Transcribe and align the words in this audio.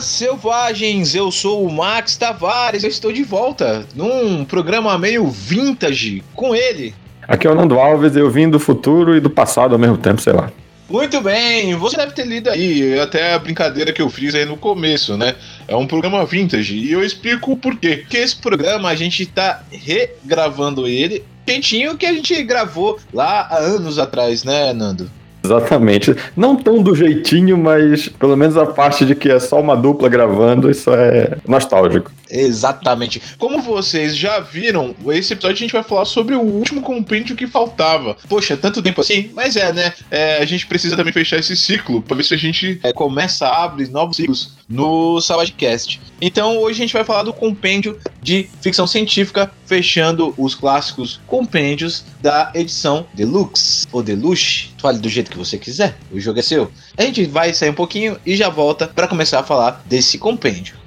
Olá, 0.00 0.06
selvagens! 0.06 1.14
Eu 1.14 1.30
sou 1.30 1.66
o 1.66 1.70
Max 1.70 2.16
Tavares, 2.16 2.82
eu 2.82 2.88
estou 2.88 3.12
de 3.12 3.22
volta 3.22 3.84
num 3.94 4.46
programa 4.46 4.96
meio 4.96 5.28
vintage 5.28 6.24
com 6.34 6.54
ele. 6.54 6.94
Aqui 7.28 7.46
é 7.46 7.50
o 7.50 7.54
Nando 7.54 7.78
Alves, 7.78 8.16
eu 8.16 8.30
vim 8.30 8.48
do 8.48 8.58
futuro 8.58 9.14
e 9.14 9.20
do 9.20 9.28
passado 9.28 9.74
ao 9.74 9.78
mesmo 9.78 9.98
tempo, 9.98 10.18
sei 10.22 10.32
lá. 10.32 10.50
Muito 10.88 11.20
bem, 11.20 11.74
você 11.74 11.98
deve 11.98 12.12
ter 12.12 12.26
lido 12.26 12.48
aí, 12.48 12.98
até 12.98 13.34
a 13.34 13.38
brincadeira 13.38 13.92
que 13.92 14.00
eu 14.00 14.08
fiz 14.08 14.34
aí 14.34 14.46
no 14.46 14.56
começo, 14.56 15.18
né? 15.18 15.34
É 15.68 15.76
um 15.76 15.86
programa 15.86 16.24
vintage 16.24 16.74
e 16.74 16.90
eu 16.90 17.04
explico 17.04 17.52
o 17.52 17.56
porquê. 17.58 17.98
Porque 17.98 18.16
esse 18.16 18.36
programa 18.36 18.88
a 18.88 18.94
gente 18.94 19.26
tá 19.26 19.62
regravando 19.70 20.88
ele, 20.88 21.22
quentinho 21.44 21.98
que 21.98 22.06
a 22.06 22.12
gente 22.14 22.42
gravou 22.42 22.98
lá 23.12 23.48
há 23.50 23.58
anos 23.58 23.98
atrás, 23.98 24.44
né, 24.44 24.72
Nando? 24.72 25.10
Exatamente. 25.42 26.14
Não 26.36 26.56
tão 26.56 26.82
do 26.82 26.94
jeitinho, 26.94 27.56
mas 27.56 28.08
pelo 28.08 28.36
menos 28.36 28.56
a 28.56 28.66
parte 28.66 29.04
de 29.04 29.14
que 29.14 29.30
é 29.30 29.40
só 29.40 29.60
uma 29.60 29.76
dupla 29.76 30.08
gravando, 30.08 30.70
isso 30.70 30.90
é 30.92 31.38
nostálgico. 31.46 32.10
Exatamente. 32.30 33.20
Como 33.38 33.60
vocês 33.60 34.16
já 34.16 34.38
viram, 34.38 34.94
esse 35.08 35.32
episódio 35.32 35.56
a 35.56 35.58
gente 35.58 35.72
vai 35.72 35.82
falar 35.82 36.04
sobre 36.04 36.34
o 36.34 36.40
último 36.40 36.80
compêndio 36.80 37.34
que 37.34 37.46
faltava. 37.46 38.16
Poxa, 38.28 38.56
tanto 38.56 38.82
tempo 38.82 39.00
assim? 39.00 39.30
Mas 39.34 39.56
é, 39.56 39.72
né? 39.72 39.92
É, 40.10 40.36
a 40.38 40.44
gente 40.44 40.66
precisa 40.66 40.96
também 40.96 41.12
fechar 41.12 41.38
esse 41.38 41.56
ciclo 41.56 42.00
para 42.00 42.16
ver 42.16 42.24
se 42.24 42.34
a 42.34 42.38
gente 42.38 42.78
é, 42.82 42.92
começa 42.92 43.46
a 43.46 43.64
abrir 43.64 43.88
novos 43.90 44.16
ciclos 44.16 44.54
no 44.68 45.20
SavageCast. 45.20 46.00
Então 46.20 46.58
hoje 46.58 46.78
a 46.80 46.84
gente 46.84 46.92
vai 46.92 47.02
falar 47.02 47.24
do 47.24 47.32
compêndio 47.32 47.98
de 48.22 48.48
ficção 48.60 48.86
científica, 48.86 49.50
fechando 49.66 50.32
os 50.38 50.54
clássicos 50.54 51.20
compêndios 51.26 52.04
da 52.20 52.52
edição 52.54 53.06
Deluxe 53.14 53.86
ou 53.90 54.02
Deluxe. 54.02 54.70
Fale 54.78 54.98
do 54.98 55.08
jeito 55.08 55.29
que 55.30 55.38
você 55.38 55.56
quiser, 55.56 55.96
o 56.10 56.20
jogo 56.20 56.38
é 56.38 56.42
seu. 56.42 56.70
A 56.96 57.02
gente 57.02 57.24
vai 57.26 57.54
sair 57.54 57.70
um 57.70 57.74
pouquinho 57.74 58.18
e 58.26 58.36
já 58.36 58.48
volta 58.48 58.86
para 58.86 59.08
começar 59.08 59.40
a 59.40 59.44
falar 59.44 59.82
desse 59.86 60.18
compêndio. 60.18 60.79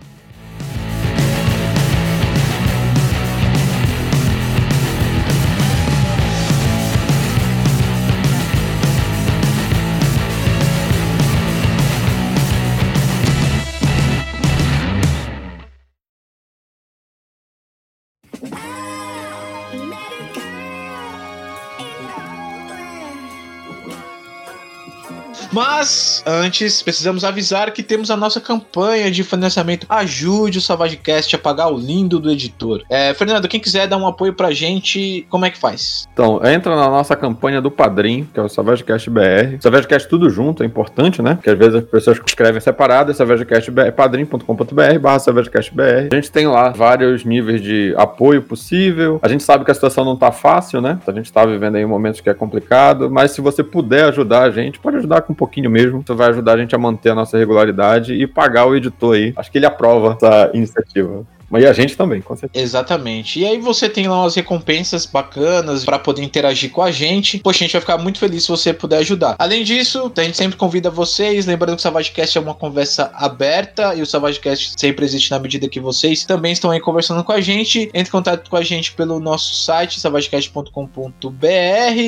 Mas 25.53 26.23
antes, 26.25 26.81
precisamos 26.81 27.23
avisar 27.23 27.69
que 27.71 27.83
temos 27.83 28.09
a 28.09 28.17
nossa 28.17 28.41
campanha 28.41 29.11
de 29.11 29.23
financiamento. 29.23 29.85
Ajude 29.87 30.57
o 30.57 30.61
SavageCast 30.61 31.35
a 31.35 31.39
pagar 31.39 31.71
o 31.71 31.77
lindo 31.77 32.19
do 32.19 32.31
editor. 32.31 32.81
É, 32.89 33.13
Fernando, 33.13 33.47
quem 33.47 33.59
quiser 33.59 33.87
dar 33.87 33.97
um 33.97 34.07
apoio 34.07 34.33
pra 34.33 34.51
gente, 34.51 35.27
como 35.29 35.45
é 35.45 35.51
que 35.51 35.59
faz? 35.59 36.07
Então, 36.11 36.41
entra 36.43 36.75
na 36.75 36.89
nossa 36.89 37.15
campanha 37.15 37.61
do 37.61 37.69
Padrim, 37.69 38.27
que 38.33 38.39
é 38.39 38.43
o 38.43 38.49
SavageCast 38.49 39.11
BR. 39.11 39.61
SavageCast 39.61 40.09
tudo 40.09 40.27
junto, 40.27 40.63
é 40.63 40.65
importante, 40.65 41.21
né? 41.21 41.35
Porque 41.35 41.51
às 41.51 41.57
vezes 41.57 41.75
as 41.75 41.83
pessoas 41.83 42.19
escrevem 42.25 42.59
separado, 42.59 43.11
é 43.11 43.13
SavageCast 43.13 43.69
BR, 43.69 43.91
padrim.com.br 43.95 44.99
barra 44.99 45.19
SavageCast 45.19 45.71
BR. 45.71 46.09
A 46.11 46.15
gente 46.15 46.31
tem 46.31 46.47
lá 46.47 46.69
vários 46.69 47.23
níveis 47.23 47.61
de 47.61 47.93
apoio 47.95 48.41
possível. 48.41 49.19
A 49.21 49.27
gente 49.27 49.43
sabe 49.43 49.63
que 49.63 49.69
a 49.69 49.75
situação 49.75 50.03
não 50.03 50.15
tá 50.15 50.31
fácil, 50.31 50.81
né? 50.81 50.97
A 51.05 51.11
gente 51.11 51.31
tá 51.31 51.45
vivendo 51.45 51.75
aí 51.75 51.85
momentos 51.85 52.21
que 52.21 52.29
é 52.29 52.33
complicado, 52.33 53.07
mas 53.11 53.29
se 53.31 53.39
você 53.39 53.63
puder 53.63 54.05
ajudar 54.05 54.41
a 54.41 54.49
gente, 54.49 54.79
pode 54.79 54.97
ajudar 54.97 55.21
com 55.21 55.42
pouquinho 55.43 55.69
mesmo. 55.69 55.99
Isso 55.99 56.15
vai 56.15 56.29
ajudar 56.29 56.53
a 56.53 56.57
gente 56.57 56.73
a 56.73 56.77
manter 56.77 57.09
a 57.09 57.15
nossa 57.15 57.37
regularidade 57.37 58.13
e 58.13 58.25
pagar 58.25 58.65
o 58.65 58.75
editor 58.75 59.15
aí. 59.15 59.33
Acho 59.35 59.51
que 59.51 59.57
ele 59.57 59.65
aprova 59.65 60.13
essa 60.13 60.51
iniciativa. 60.53 61.25
Mas 61.53 61.63
e 61.63 61.67
a 61.67 61.73
gente 61.73 61.95
também, 61.95 62.19
com 62.19 62.35
certeza. 62.35 62.65
Exatamente. 62.65 63.39
E 63.39 63.45
aí 63.45 63.59
você 63.59 63.87
tem 63.87 64.07
lá 64.07 64.21
umas 64.21 64.33
recompensas 64.33 65.05
bacanas 65.05 65.85
para 65.85 65.99
poder 65.99 66.23
interagir 66.23 66.71
com 66.71 66.81
a 66.81 66.89
gente. 66.89 67.37
Poxa, 67.37 67.59
a 67.59 67.67
gente 67.67 67.73
vai 67.73 67.81
ficar 67.81 67.99
muito 67.99 68.17
feliz 68.17 68.41
se 68.41 68.49
você 68.49 68.73
puder 68.73 68.97
ajudar. 68.97 69.35
Além 69.37 69.63
disso, 69.63 70.11
a 70.17 70.23
gente 70.23 70.35
sempre 70.35 70.57
convida 70.57 70.89
vocês, 70.89 71.45
lembrando 71.45 71.75
que 71.75 71.81
o 71.81 71.83
SavageCast 71.83 72.39
é 72.39 72.41
uma 72.41 72.55
conversa 72.55 73.11
aberta 73.13 73.93
e 73.93 74.01
o 74.01 74.05
SavageCast 74.05 74.73
sempre 74.79 75.05
existe 75.05 75.29
na 75.29 75.37
medida 75.37 75.69
que 75.69 75.79
vocês 75.79 76.25
também 76.25 76.53
estão 76.53 76.71
aí 76.71 76.79
conversando 76.79 77.23
com 77.23 77.31
a 77.31 77.39
gente. 77.39 77.83
Entre 77.93 78.09
em 78.09 78.11
contato 78.11 78.49
com 78.49 78.57
a 78.57 78.63
gente 78.63 78.91
pelo 78.93 79.19
nosso 79.19 79.53
site, 79.53 79.99
savagecast.com.br. 79.99 80.71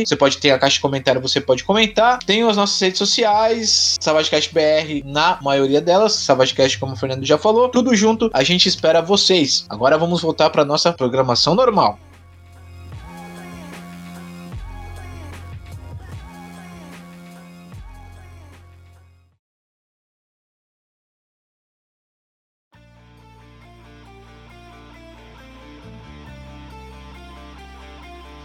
Você 0.07 0.15
pode 0.15 0.37
ter 0.39 0.49
a 0.49 0.57
caixa 0.57 0.77
de 0.77 0.81
comentário, 0.81 1.21
você 1.21 1.39
pode 1.39 1.63
comentar. 1.63 2.17
Tem 2.25 2.41
as 2.41 2.57
nossas 2.57 2.79
redes 2.81 2.97
sociais, 2.97 3.95
SavageCast 4.01 4.51
BR 4.51 5.05
na 5.05 5.37
maioria 5.43 5.79
delas, 5.79 6.13
SavageCast, 6.13 6.79
como 6.79 6.93
o 6.93 6.95
Fernando 6.95 7.23
já 7.23 7.37
falou. 7.37 7.69
Tudo 7.69 7.93
junto, 7.93 8.31
a 8.33 8.43
gente 8.43 8.67
espera 8.67 9.03
você 9.03 9.34
vocês. 9.35 9.65
Agora 9.69 9.97
vamos 9.97 10.21
voltar 10.21 10.49
para 10.49 10.63
nossa 10.63 10.93
programação 10.93 11.53
normal. 11.53 11.99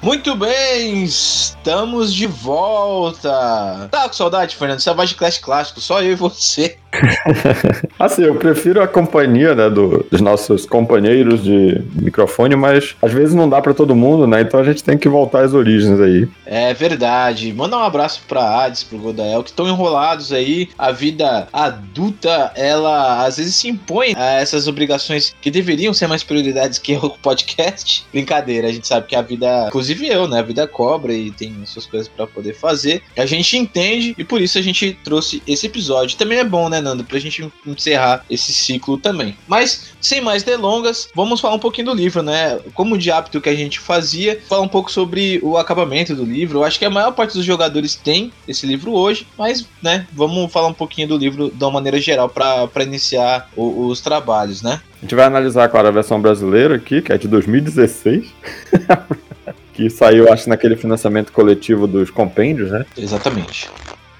Muito 0.03 0.35
bem, 0.35 1.05
estamos 1.05 2.15
de 2.15 2.27
volta. 2.27 3.89
Tá 3.91 4.09
com 4.09 4.15
saudade, 4.15 4.57
Fernando? 4.57 4.81
Você 4.81 4.89
é 4.89 4.95
voz 4.95 5.11
de 5.11 5.15
Clash 5.15 5.37
Clássico, 5.37 5.79
só 5.79 6.03
eu 6.03 6.13
e 6.13 6.15
você. 6.15 6.79
assim, 7.99 8.23
eu 8.23 8.35
prefiro 8.35 8.83
a 8.83 8.89
companhia 8.89 9.55
né, 9.55 9.71
do, 9.71 10.05
dos 10.11 10.21
nossos 10.21 10.67
companheiros 10.67 11.43
de 11.43 11.83
microfone, 11.95 12.57
mas 12.57 12.97
às 13.01 13.13
vezes 13.13 13.35
não 13.35 13.49
dá 13.49 13.61
para 13.61 13.75
todo 13.75 13.95
mundo, 13.95 14.27
né? 14.27 14.41
Então 14.41 14.59
a 14.59 14.65
gente 14.65 14.83
tem 14.83 14.99
que 14.99 15.09
voltar 15.09 15.45
às 15.45 15.55
origens 15.55 16.01
aí. 16.01 16.29
É 16.45 16.75
verdade. 16.75 17.53
Manda 17.53 17.77
um 17.77 17.83
abraço 17.83 18.23
pra 18.27 18.65
Hades, 18.65 18.83
pro 18.83 18.99
Godael, 18.99 19.43
que 19.43 19.51
estão 19.51 19.69
enrolados 19.69 20.33
aí. 20.33 20.69
A 20.79 20.91
vida 20.91 21.47
adulta, 21.53 22.53
ela 22.57 23.25
às 23.25 23.37
vezes 23.37 23.55
se 23.55 23.69
impõe 23.69 24.15
a 24.17 24.41
essas 24.41 24.67
obrigações 24.67 25.35
que 25.41 25.51
deveriam 25.51 25.95
ser 25.95 26.07
mais 26.07 26.25
prioridades 26.25 26.79
que 26.79 26.97
o 26.97 27.11
podcast. 27.11 28.05
Brincadeira, 28.13 28.69
a 28.69 28.73
gente 28.73 28.87
sabe 28.87 29.07
que 29.07 29.15
a 29.15 29.23
vida, 29.23 29.69
inclusive 29.91 30.09
eu, 30.09 30.29
né? 30.29 30.39
A 30.39 30.43
vida 30.43 30.67
cobra 30.67 31.13
e 31.13 31.31
tem 31.31 31.55
suas 31.65 31.87
coisas 31.87 32.09
para 32.09 32.27
poder 32.27 32.55
fazer. 32.55 33.03
A 33.17 33.27
gente 33.27 33.57
entende 33.57 34.15
e 34.17 34.25
por 34.25 34.41
isso 34.41 34.59
a 34.59 34.63
gente 34.63 34.97
trouxe 35.05 35.43
esse 35.47 35.67
episódio. 35.67 36.17
Também 36.17 36.39
é 36.39 36.45
bom, 36.45 36.69
né? 36.69 36.81
Nando? 36.81 37.05
Pra 37.05 37.19
gente 37.19 37.51
encerrar 37.67 38.25
esse 38.31 38.53
ciclo 38.53 38.99
também. 38.99 39.37
Mas, 39.49 39.93
sem 40.01 40.21
mais 40.21 40.43
delongas, 40.43 41.09
vamos 41.15 41.41
falar 41.41 41.55
um 41.55 41.59
pouquinho 41.59 41.89
do 41.89 41.95
livro, 41.95 42.23
né? 42.23 42.59
Como 42.75 42.97
de 42.97 43.11
hábito 43.11 43.41
que 43.41 43.49
a 43.49 43.55
gente 43.55 43.81
fazia, 43.81 44.41
falar 44.49 44.63
um 44.63 44.69
pouco 44.69 44.91
sobre 44.91 45.41
o 45.43 45.57
acabamento 45.57 46.15
do 46.15 46.25
livro. 46.25 46.61
Eu 46.61 46.65
acho 46.65 46.79
que 46.79 46.85
a 46.85 46.91
maior 46.91 47.13
parte 47.13 47.35
dos 47.35 47.45
jogadores 47.45 47.95
tem 47.95 48.33
esse 48.47 48.67
livro 48.67 48.93
hoje, 48.93 49.27
mas, 49.37 49.67
né, 49.83 50.07
vamos 50.13 50.53
falar 50.53 50.69
um 50.69 50.75
pouquinho 50.75 51.09
do 51.09 51.17
livro 51.17 51.51
de 51.51 51.65
uma 51.65 51.71
maneira 51.71 52.01
geral 52.01 52.29
para 52.29 52.83
iniciar 52.83 53.49
o, 53.57 53.87
os 53.87 54.01
trabalhos, 54.01 54.63
né? 54.63 54.81
A 54.99 55.03
gente 55.03 55.15
vai 55.15 55.25
analisar, 55.25 55.69
claro, 55.69 55.89
a 55.89 55.91
versão 55.91 56.21
brasileira 56.21 56.77
aqui, 56.77 57.01
que 57.01 57.11
é 57.11 57.17
de 57.17 57.27
2016. 57.27 58.27
que 59.81 59.89
saiu, 59.89 60.31
acho, 60.31 60.47
naquele 60.47 60.77
financiamento 60.77 61.33
coletivo 61.33 61.87
dos 61.87 62.11
compêndios, 62.11 62.71
né? 62.71 62.85
Exatamente. 62.99 63.71